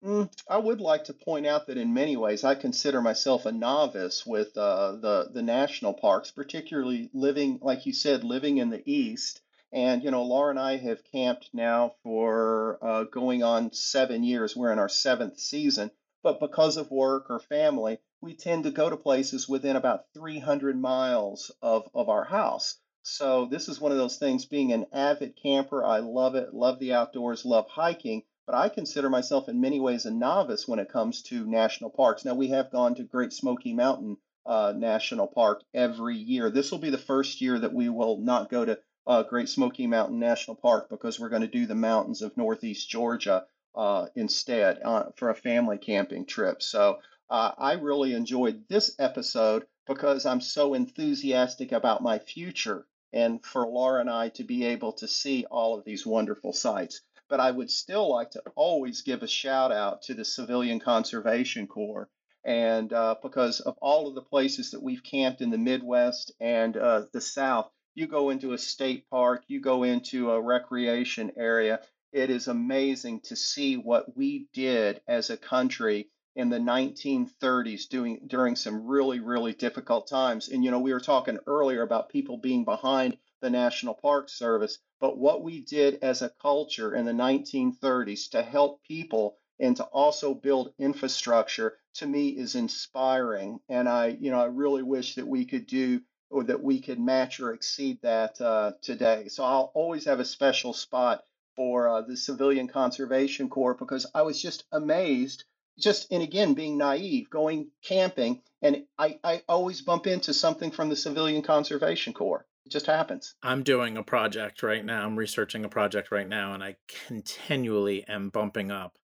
Mm, 0.03 0.29
I 0.47 0.57
would 0.59 0.81
like 0.81 1.05
to 1.05 1.13
point 1.13 1.47
out 1.47 1.65
that 1.65 1.77
in 1.77 1.95
many 1.95 2.15
ways 2.15 2.43
I 2.43 2.53
consider 2.53 3.01
myself 3.01 3.47
a 3.47 3.51
novice 3.51 4.23
with 4.23 4.55
uh, 4.55 4.97
the 4.97 5.29
the 5.33 5.41
national 5.41 5.95
parks, 5.95 6.29
particularly 6.29 7.09
living, 7.11 7.57
like 7.61 7.87
you 7.87 7.93
said, 7.93 8.23
living 8.23 8.57
in 8.57 8.69
the 8.69 8.83
East. 8.85 9.41
And 9.71 10.03
you 10.03 10.11
know, 10.11 10.21
Laura 10.23 10.51
and 10.51 10.59
I 10.59 10.77
have 10.77 11.03
camped 11.05 11.49
now 11.53 11.95
for 12.03 12.77
uh, 12.83 13.03
going 13.05 13.41
on 13.41 13.73
seven 13.73 14.23
years. 14.23 14.55
We're 14.55 14.71
in 14.73 14.77
our 14.77 14.89
seventh 14.89 15.39
season, 15.39 15.89
but 16.21 16.39
because 16.39 16.77
of 16.77 16.91
work 16.91 17.31
or 17.31 17.39
family, 17.39 17.97
we 18.21 18.35
tend 18.35 18.65
to 18.65 18.71
go 18.71 18.91
to 18.91 18.97
places 18.97 19.49
within 19.49 19.75
about 19.75 20.05
300 20.13 20.79
miles 20.79 21.49
of 21.63 21.89
of 21.95 22.09
our 22.09 22.25
house. 22.25 22.77
So 23.01 23.45
this 23.45 23.69
is 23.69 23.81
one 23.81 23.91
of 23.91 23.97
those 23.97 24.17
things. 24.17 24.45
Being 24.45 24.73
an 24.73 24.85
avid 24.91 25.35
camper, 25.41 25.83
I 25.83 25.99
love 25.99 26.35
it. 26.35 26.53
Love 26.53 26.77
the 26.79 26.93
outdoors. 26.93 27.45
Love 27.45 27.67
hiking 27.69 28.23
but 28.45 28.55
I 28.55 28.69
consider 28.69 29.09
myself 29.09 29.47
in 29.47 29.61
many 29.61 29.79
ways 29.79 30.05
a 30.05 30.11
novice 30.11 30.67
when 30.67 30.79
it 30.79 30.89
comes 30.89 31.21
to 31.23 31.45
national 31.45 31.89
parks. 31.89 32.25
Now, 32.25 32.33
we 32.33 32.49
have 32.49 32.71
gone 32.71 32.95
to 32.95 33.03
Great 33.03 33.31
Smoky 33.31 33.73
Mountain 33.73 34.17
uh, 34.45 34.73
National 34.75 35.27
Park 35.27 35.63
every 35.73 36.17
year. 36.17 36.49
This 36.49 36.71
will 36.71 36.79
be 36.79 36.89
the 36.89 36.97
first 36.97 37.39
year 37.39 37.57
that 37.59 37.73
we 37.73 37.87
will 37.87 38.17
not 38.17 38.49
go 38.49 38.65
to 38.65 38.79
uh, 39.07 39.23
Great 39.23 39.49
Smoky 39.49 39.87
Mountain 39.87 40.19
National 40.19 40.55
Park 40.55 40.89
because 40.89 41.19
we're 41.19 41.29
going 41.29 41.41
to 41.41 41.47
do 41.47 41.65
the 41.65 41.75
mountains 41.75 42.21
of 42.21 42.35
Northeast 42.35 42.89
Georgia 42.89 43.45
uh, 43.75 44.07
instead 44.15 44.79
uh, 44.83 45.05
for 45.15 45.29
a 45.29 45.35
family 45.35 45.77
camping 45.77 46.25
trip. 46.25 46.61
So 46.61 46.99
uh, 47.29 47.51
I 47.57 47.73
really 47.73 48.13
enjoyed 48.13 48.67
this 48.67 48.95
episode 48.99 49.65
because 49.87 50.25
I'm 50.25 50.41
so 50.41 50.73
enthusiastic 50.73 51.71
about 51.71 52.03
my 52.03 52.19
future 52.19 52.85
and 53.11 53.43
for 53.45 53.67
Laura 53.67 54.01
and 54.01 54.09
I 54.09 54.29
to 54.29 54.43
be 54.43 54.65
able 54.65 54.93
to 54.93 55.07
see 55.07 55.45
all 55.49 55.77
of 55.77 55.85
these 55.85 56.05
wonderful 56.05 56.53
sites 56.53 57.01
but 57.29 57.39
I 57.39 57.51
would 57.51 57.71
still 57.71 58.09
like 58.09 58.31
to 58.31 58.43
always 58.55 59.01
give 59.01 59.23
a 59.23 59.27
shout 59.27 59.71
out 59.71 60.03
to 60.03 60.13
the 60.13 60.25
Civilian 60.25 60.79
Conservation 60.79 61.67
Corps. 61.67 62.09
And 62.45 62.91
uh, 62.91 63.15
because 63.21 63.61
of 63.61 63.77
all 63.81 64.07
of 64.07 64.15
the 64.15 64.21
places 64.21 64.71
that 64.71 64.83
we've 64.83 65.03
camped 65.03 65.41
in 65.41 65.49
the 65.49 65.57
Midwest 65.57 66.33
and 66.39 66.75
uh, 66.75 67.03
the 67.13 67.21
South, 67.21 67.71
you 67.95 68.07
go 68.07 68.29
into 68.29 68.53
a 68.53 68.57
state 68.57 69.09
park, 69.09 69.43
you 69.47 69.61
go 69.61 69.83
into 69.83 70.31
a 70.31 70.41
recreation 70.41 71.31
area. 71.37 71.81
It 72.11 72.29
is 72.29 72.47
amazing 72.47 73.21
to 73.21 73.35
see 73.35 73.77
what 73.77 74.17
we 74.17 74.47
did 74.53 75.01
as 75.07 75.29
a 75.29 75.37
country 75.37 76.09
in 76.35 76.49
the 76.49 76.57
1930s 76.57 77.87
doing 77.89 78.19
during 78.25 78.55
some 78.55 78.87
really 78.87 79.19
really 79.19 79.53
difficult 79.53 80.07
times 80.07 80.49
and 80.49 80.63
you 80.63 80.71
know 80.71 80.79
we 80.79 80.91
were 80.91 80.99
talking 80.99 81.37
earlier 81.45 81.83
about 81.83 82.09
people 82.09 82.37
being 82.37 82.65
behind 82.65 83.15
the 83.43 83.49
National 83.49 83.93
Park 83.93 84.29
Service, 84.29 84.79
but 85.03 85.17
what 85.17 85.43
we 85.43 85.59
did 85.59 85.99
as 86.01 86.21
a 86.21 86.31
culture 86.41 86.95
in 86.95 87.03
the 87.03 87.11
1930s 87.11 88.29
to 88.29 88.41
help 88.41 88.81
people 88.83 89.37
and 89.59 89.75
to 89.75 89.83
also 89.83 90.33
build 90.33 90.73
infrastructure 90.79 91.77
to 91.93 92.07
me 92.07 92.29
is 92.29 92.55
inspiring. 92.55 93.59
And 93.67 93.89
I, 93.89 94.17
you 94.17 94.31
know, 94.31 94.39
I 94.39 94.45
really 94.45 94.81
wish 94.81 95.15
that 95.15 95.27
we 95.27 95.43
could 95.43 95.67
do 95.67 95.99
or 96.29 96.45
that 96.45 96.63
we 96.63 96.79
could 96.79 97.01
match 97.01 97.41
or 97.41 97.53
exceed 97.53 98.01
that 98.01 98.39
uh, 98.39 98.71
today. 98.81 99.27
So 99.27 99.43
I'll 99.43 99.73
always 99.73 100.05
have 100.05 100.21
a 100.21 100.25
special 100.25 100.71
spot 100.71 101.25
for 101.57 101.89
uh, 101.89 102.01
the 102.03 102.15
Civilian 102.15 102.69
Conservation 102.69 103.49
Corps 103.49 103.75
because 103.75 104.05
I 104.15 104.21
was 104.21 104.41
just 104.41 104.63
amazed 104.71 105.43
just 105.77 106.13
and 106.13 106.23
again 106.23 106.53
being 106.53 106.77
naive 106.77 107.29
going 107.29 107.71
camping 107.83 108.41
and 108.61 108.85
I, 108.97 109.19
I 109.21 109.43
always 109.49 109.81
bump 109.81 110.07
into 110.07 110.33
something 110.33 110.71
from 110.71 110.87
the 110.87 110.95
civilian 110.95 111.41
conservation 111.41 112.13
corps 112.13 112.45
it 112.65 112.71
just 112.71 112.85
happens. 112.85 113.35
I'm 113.43 113.63
doing 113.63 113.97
a 113.97 114.03
project 114.03 114.63
right 114.63 114.83
now. 114.83 115.05
I'm 115.05 115.17
researching 115.17 115.65
a 115.65 115.69
project 115.69 116.11
right 116.11 116.27
now, 116.27 116.53
and 116.53 116.63
I 116.63 116.75
continually 117.07 118.05
am 118.07 118.29
bumping 118.29 118.71
up 118.71 118.97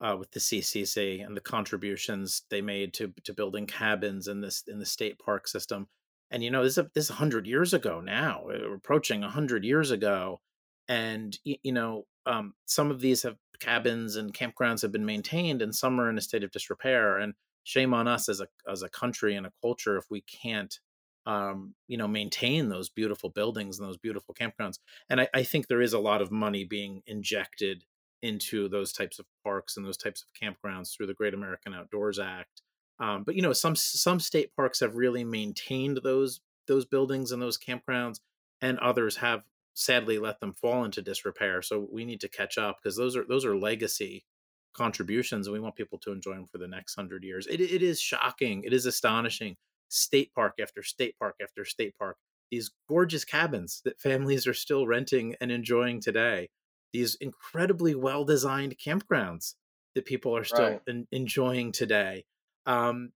uh, 0.00 0.16
with 0.18 0.30
the 0.32 0.40
CCC 0.40 1.24
and 1.24 1.36
the 1.36 1.40
contributions 1.40 2.42
they 2.50 2.60
made 2.60 2.92
to 2.94 3.12
to 3.24 3.32
building 3.32 3.66
cabins 3.66 4.28
in 4.28 4.40
this 4.40 4.64
in 4.66 4.78
the 4.78 4.86
state 4.86 5.18
park 5.18 5.48
system. 5.48 5.88
And 6.30 6.42
you 6.42 6.50
know, 6.50 6.62
this 6.62 6.72
is 6.72 6.78
a, 6.78 6.90
this 6.94 7.08
hundred 7.08 7.46
years 7.46 7.72
ago 7.72 8.00
now. 8.00 8.42
We're 8.44 8.74
approaching 8.74 9.22
hundred 9.22 9.64
years 9.64 9.90
ago, 9.90 10.40
and 10.88 11.36
you 11.44 11.72
know, 11.72 12.06
um, 12.26 12.54
some 12.66 12.90
of 12.90 13.00
these 13.00 13.22
have 13.22 13.36
cabins 13.60 14.16
and 14.16 14.34
campgrounds 14.34 14.82
have 14.82 14.92
been 14.92 15.06
maintained, 15.06 15.62
and 15.62 15.74
some 15.74 15.98
are 16.00 16.10
in 16.10 16.18
a 16.18 16.22
state 16.22 16.44
of 16.44 16.50
disrepair. 16.50 17.18
And 17.18 17.34
shame 17.64 17.92
on 17.92 18.06
us 18.06 18.28
as 18.28 18.40
a 18.40 18.46
as 18.70 18.82
a 18.82 18.88
country 18.88 19.34
and 19.34 19.46
a 19.46 19.52
culture 19.62 19.96
if 19.96 20.04
we 20.10 20.20
can't 20.22 20.78
um, 21.26 21.74
you 21.88 21.96
know, 21.96 22.06
maintain 22.06 22.68
those 22.68 22.88
beautiful 22.88 23.30
buildings 23.30 23.78
and 23.78 23.88
those 23.88 23.98
beautiful 23.98 24.34
campgrounds. 24.34 24.78
And 25.10 25.20
I, 25.20 25.28
I, 25.34 25.42
think 25.42 25.66
there 25.66 25.82
is 25.82 25.92
a 25.92 25.98
lot 25.98 26.22
of 26.22 26.30
money 26.30 26.64
being 26.64 27.02
injected 27.06 27.84
into 28.22 28.68
those 28.68 28.92
types 28.92 29.18
of 29.18 29.26
parks 29.42 29.76
and 29.76 29.84
those 29.84 29.96
types 29.96 30.22
of 30.22 30.28
campgrounds 30.40 30.94
through 30.94 31.08
the 31.08 31.14
Great 31.14 31.34
American 31.34 31.74
Outdoors 31.74 32.20
Act. 32.20 32.62
Um, 33.00 33.24
but 33.24 33.34
you 33.34 33.42
know, 33.42 33.52
some 33.52 33.76
some 33.76 34.20
state 34.20 34.54
parks 34.54 34.80
have 34.80 34.96
really 34.96 35.24
maintained 35.24 36.00
those 36.02 36.40
those 36.66 36.84
buildings 36.84 37.32
and 37.32 37.42
those 37.42 37.58
campgrounds, 37.58 38.20
and 38.62 38.78
others 38.78 39.16
have 39.16 39.42
sadly 39.74 40.18
let 40.18 40.40
them 40.40 40.54
fall 40.54 40.84
into 40.84 41.02
disrepair. 41.02 41.60
So 41.60 41.88
we 41.92 42.04
need 42.04 42.20
to 42.20 42.28
catch 42.28 42.56
up 42.56 42.78
because 42.82 42.96
those 42.96 43.16
are 43.16 43.24
those 43.28 43.44
are 43.44 43.56
legacy 43.56 44.24
contributions, 44.72 45.46
and 45.46 45.54
we 45.54 45.60
want 45.60 45.74
people 45.74 45.98
to 45.98 46.12
enjoy 46.12 46.34
them 46.34 46.46
for 46.50 46.58
the 46.58 46.68
next 46.68 46.94
hundred 46.94 47.24
years. 47.24 47.46
It, 47.46 47.60
it 47.60 47.82
is 47.82 48.00
shocking. 48.00 48.62
It 48.64 48.72
is 48.72 48.86
astonishing 48.86 49.56
state 49.88 50.32
park 50.34 50.54
after 50.60 50.82
state 50.82 51.16
park 51.18 51.36
after 51.42 51.64
state 51.64 51.94
park, 51.98 52.18
these 52.50 52.70
gorgeous 52.88 53.24
cabins 53.24 53.80
that 53.84 54.00
families 54.00 54.46
are 54.46 54.54
still 54.54 54.86
renting 54.86 55.34
and 55.40 55.50
enjoying 55.50 56.00
today. 56.00 56.48
these 56.92 57.14
incredibly 57.16 57.94
well 57.94 58.24
designed 58.24 58.76
campgrounds 58.78 59.54
that 59.94 60.04
people 60.06 60.36
are 60.36 60.44
still 60.44 60.72
Right. 60.72 60.82
en- 60.88 61.06
enjoying 61.12 61.72
today. 61.72 62.24
Um, 62.64 63.12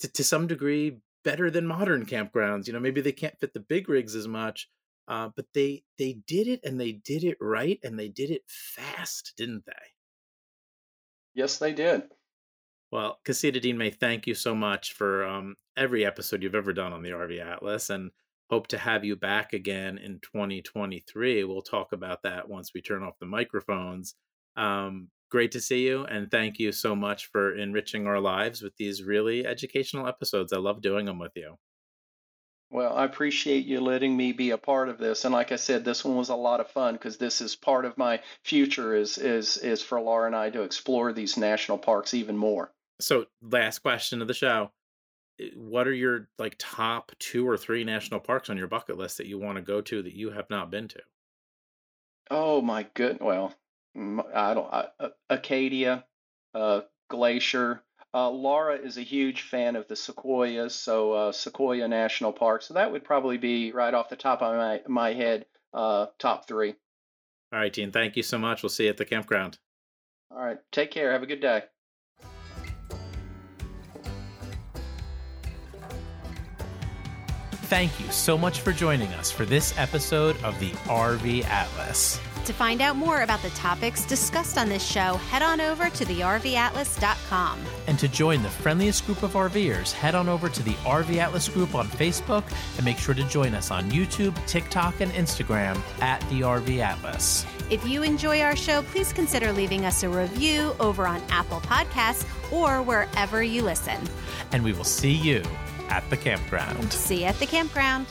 to, 0.00 0.08
to 0.12 0.24
some 0.24 0.46
degree, 0.46 0.98
better 1.24 1.50
than 1.50 1.66
modern 1.66 2.04
campgrounds. 2.06 2.66
You 2.66 2.72
know, 2.72 2.80
maybe 2.80 3.00
they 3.00 3.12
can't 3.12 3.38
fit 3.38 3.52
the 3.52 3.60
big 3.60 3.88
rigs 3.88 4.14
as 4.16 4.26
much, 4.28 4.68
uh, 5.08 5.30
but 5.34 5.46
they 5.54 5.84
they 5.98 6.14
did 6.14 6.48
it 6.48 6.60
and 6.64 6.80
they 6.80 6.92
did 6.92 7.24
it 7.24 7.38
right 7.40 7.78
and 7.82 7.98
they 7.98 8.08
did 8.08 8.30
it 8.30 8.42
fast, 8.48 9.34
didn't 9.36 9.64
they? 9.66 9.72
Yes, 11.34 11.58
they 11.58 11.74
did. 11.74 12.10
Well, 12.92 13.20
Casita 13.24 13.58
Dean 13.58 13.78
May, 13.78 13.88
thank 13.88 14.26
you 14.26 14.34
so 14.34 14.54
much 14.54 14.92
for 14.92 15.24
um, 15.24 15.56
every 15.78 16.04
episode 16.04 16.42
you've 16.42 16.54
ever 16.54 16.74
done 16.74 16.92
on 16.92 17.02
the 17.02 17.08
RV 17.08 17.40
Atlas 17.42 17.88
and 17.88 18.10
hope 18.50 18.66
to 18.66 18.76
have 18.76 19.02
you 19.02 19.16
back 19.16 19.54
again 19.54 19.96
in 19.96 20.20
2023. 20.20 21.42
We'll 21.44 21.62
talk 21.62 21.94
about 21.94 22.22
that 22.24 22.50
once 22.50 22.72
we 22.74 22.82
turn 22.82 23.02
off 23.02 23.18
the 23.18 23.24
microphones. 23.24 24.14
Um, 24.56 25.08
great 25.30 25.52
to 25.52 25.60
see 25.62 25.86
you, 25.86 26.04
and 26.04 26.30
thank 26.30 26.58
you 26.58 26.70
so 26.70 26.94
much 26.94 27.30
for 27.32 27.56
enriching 27.56 28.06
our 28.06 28.20
lives 28.20 28.60
with 28.60 28.76
these 28.76 29.02
really 29.02 29.46
educational 29.46 30.06
episodes. 30.06 30.52
I 30.52 30.58
love 30.58 30.82
doing 30.82 31.06
them 31.06 31.18
with 31.18 31.32
you. 31.34 31.56
Well, 32.70 32.94
I 32.94 33.06
appreciate 33.06 33.64
you 33.64 33.80
letting 33.80 34.14
me 34.14 34.32
be 34.32 34.50
a 34.50 34.58
part 34.58 34.90
of 34.90 34.98
this. 34.98 35.24
And 35.24 35.32
like 35.32 35.50
I 35.50 35.56
said, 35.56 35.86
this 35.86 36.04
one 36.04 36.16
was 36.16 36.28
a 36.28 36.34
lot 36.34 36.60
of 36.60 36.70
fun 36.70 36.92
because 36.92 37.16
this 37.16 37.40
is 37.40 37.56
part 37.56 37.86
of 37.86 37.96
my 37.96 38.20
future 38.44 38.94
is 38.94 39.16
is 39.16 39.56
is 39.56 39.82
for 39.82 39.98
Laura 39.98 40.26
and 40.26 40.36
I 40.36 40.50
to 40.50 40.60
explore 40.60 41.14
these 41.14 41.38
national 41.38 41.78
parks 41.78 42.12
even 42.12 42.36
more. 42.36 42.70
So, 43.00 43.26
last 43.42 43.80
question 43.80 44.22
of 44.22 44.28
the 44.28 44.34
show. 44.34 44.70
Uh, 45.40 45.46
What 45.56 45.86
are 45.88 45.92
your 45.92 46.28
like 46.38 46.56
top 46.58 47.12
two 47.18 47.48
or 47.48 47.56
three 47.56 47.84
national 47.84 48.20
parks 48.20 48.50
on 48.50 48.56
your 48.56 48.68
bucket 48.68 48.96
list 48.96 49.18
that 49.18 49.26
you 49.26 49.38
want 49.38 49.56
to 49.56 49.62
go 49.62 49.80
to 49.80 50.02
that 50.02 50.14
you 50.14 50.30
have 50.30 50.48
not 50.50 50.70
been 50.70 50.88
to? 50.88 51.02
Oh 52.30 52.60
my 52.62 52.84
good. 52.94 53.18
Well, 53.20 53.54
I 53.96 54.54
don't. 54.54 54.72
I, 54.72 54.88
uh, 54.98 55.08
Acadia, 55.30 56.04
uh, 56.54 56.82
Glacier. 57.08 57.82
Uh, 58.14 58.28
Laura 58.30 58.76
is 58.76 58.98
a 58.98 59.02
huge 59.02 59.42
fan 59.42 59.74
of 59.76 59.88
the 59.88 59.96
sequoias, 59.96 60.74
so 60.74 61.12
uh, 61.12 61.32
Sequoia 61.32 61.88
National 61.88 62.32
Park. 62.32 62.62
So 62.62 62.74
that 62.74 62.92
would 62.92 63.04
probably 63.04 63.38
be 63.38 63.72
right 63.72 63.94
off 63.94 64.08
the 64.10 64.16
top 64.16 64.42
of 64.42 64.54
my 64.56 64.82
my 64.86 65.12
head, 65.14 65.46
uh, 65.72 66.06
top 66.18 66.46
three. 66.46 66.74
All 67.52 67.58
right, 67.58 67.72
Dean, 67.72 67.90
thank 67.92 68.16
you 68.16 68.22
so 68.22 68.38
much. 68.38 68.62
We'll 68.62 68.70
see 68.70 68.84
you 68.84 68.90
at 68.90 68.96
the 68.96 69.04
campground. 69.04 69.58
All 70.30 70.38
right. 70.42 70.58
Take 70.72 70.90
care. 70.90 71.12
Have 71.12 71.22
a 71.22 71.26
good 71.26 71.40
day. 71.40 71.64
Thank 77.72 77.98
you 78.00 78.12
so 78.12 78.36
much 78.36 78.60
for 78.60 78.70
joining 78.70 79.08
us 79.14 79.30
for 79.30 79.46
this 79.46 79.72
episode 79.78 80.36
of 80.42 80.60
the 80.60 80.72
RV 80.90 81.46
Atlas. 81.46 82.20
To 82.44 82.52
find 82.52 82.82
out 82.82 82.96
more 82.96 83.22
about 83.22 83.40
the 83.40 83.48
topics 83.50 84.04
discussed 84.04 84.58
on 84.58 84.68
this 84.68 84.86
show, 84.86 85.14
head 85.30 85.40
on 85.40 85.58
over 85.58 85.88
to 85.88 86.04
thervatlas.com. 86.04 87.64
And 87.86 87.98
to 87.98 88.08
join 88.08 88.42
the 88.42 88.50
friendliest 88.50 89.06
group 89.06 89.22
of 89.22 89.32
RVers, 89.32 89.90
head 89.90 90.14
on 90.14 90.28
over 90.28 90.50
to 90.50 90.62
the 90.62 90.74
RV 90.84 91.16
Atlas 91.16 91.48
group 91.48 91.74
on 91.74 91.88
Facebook 91.88 92.44
and 92.76 92.84
make 92.84 92.98
sure 92.98 93.14
to 93.14 93.24
join 93.24 93.54
us 93.54 93.70
on 93.70 93.90
YouTube, 93.90 94.36
TikTok, 94.46 95.00
and 95.00 95.10
Instagram 95.12 95.80
at 96.02 96.20
the 96.28 96.42
RV 96.42 96.80
Atlas. 96.80 97.46
If 97.70 97.88
you 97.88 98.02
enjoy 98.02 98.42
our 98.42 98.54
show, 98.54 98.82
please 98.82 99.14
consider 99.14 99.50
leaving 99.50 99.86
us 99.86 100.02
a 100.02 100.10
review 100.10 100.76
over 100.78 101.06
on 101.06 101.22
Apple 101.30 101.60
Podcasts 101.60 102.26
or 102.52 102.82
wherever 102.82 103.42
you 103.42 103.62
listen. 103.62 103.98
And 104.52 104.62
we 104.62 104.74
will 104.74 104.84
see 104.84 105.12
you 105.12 105.42
at 105.92 106.08
the 106.08 106.16
campground. 106.16 106.90
See 106.90 107.20
you 107.20 107.26
at 107.26 107.38
the 107.38 107.44
campground. 107.46 108.06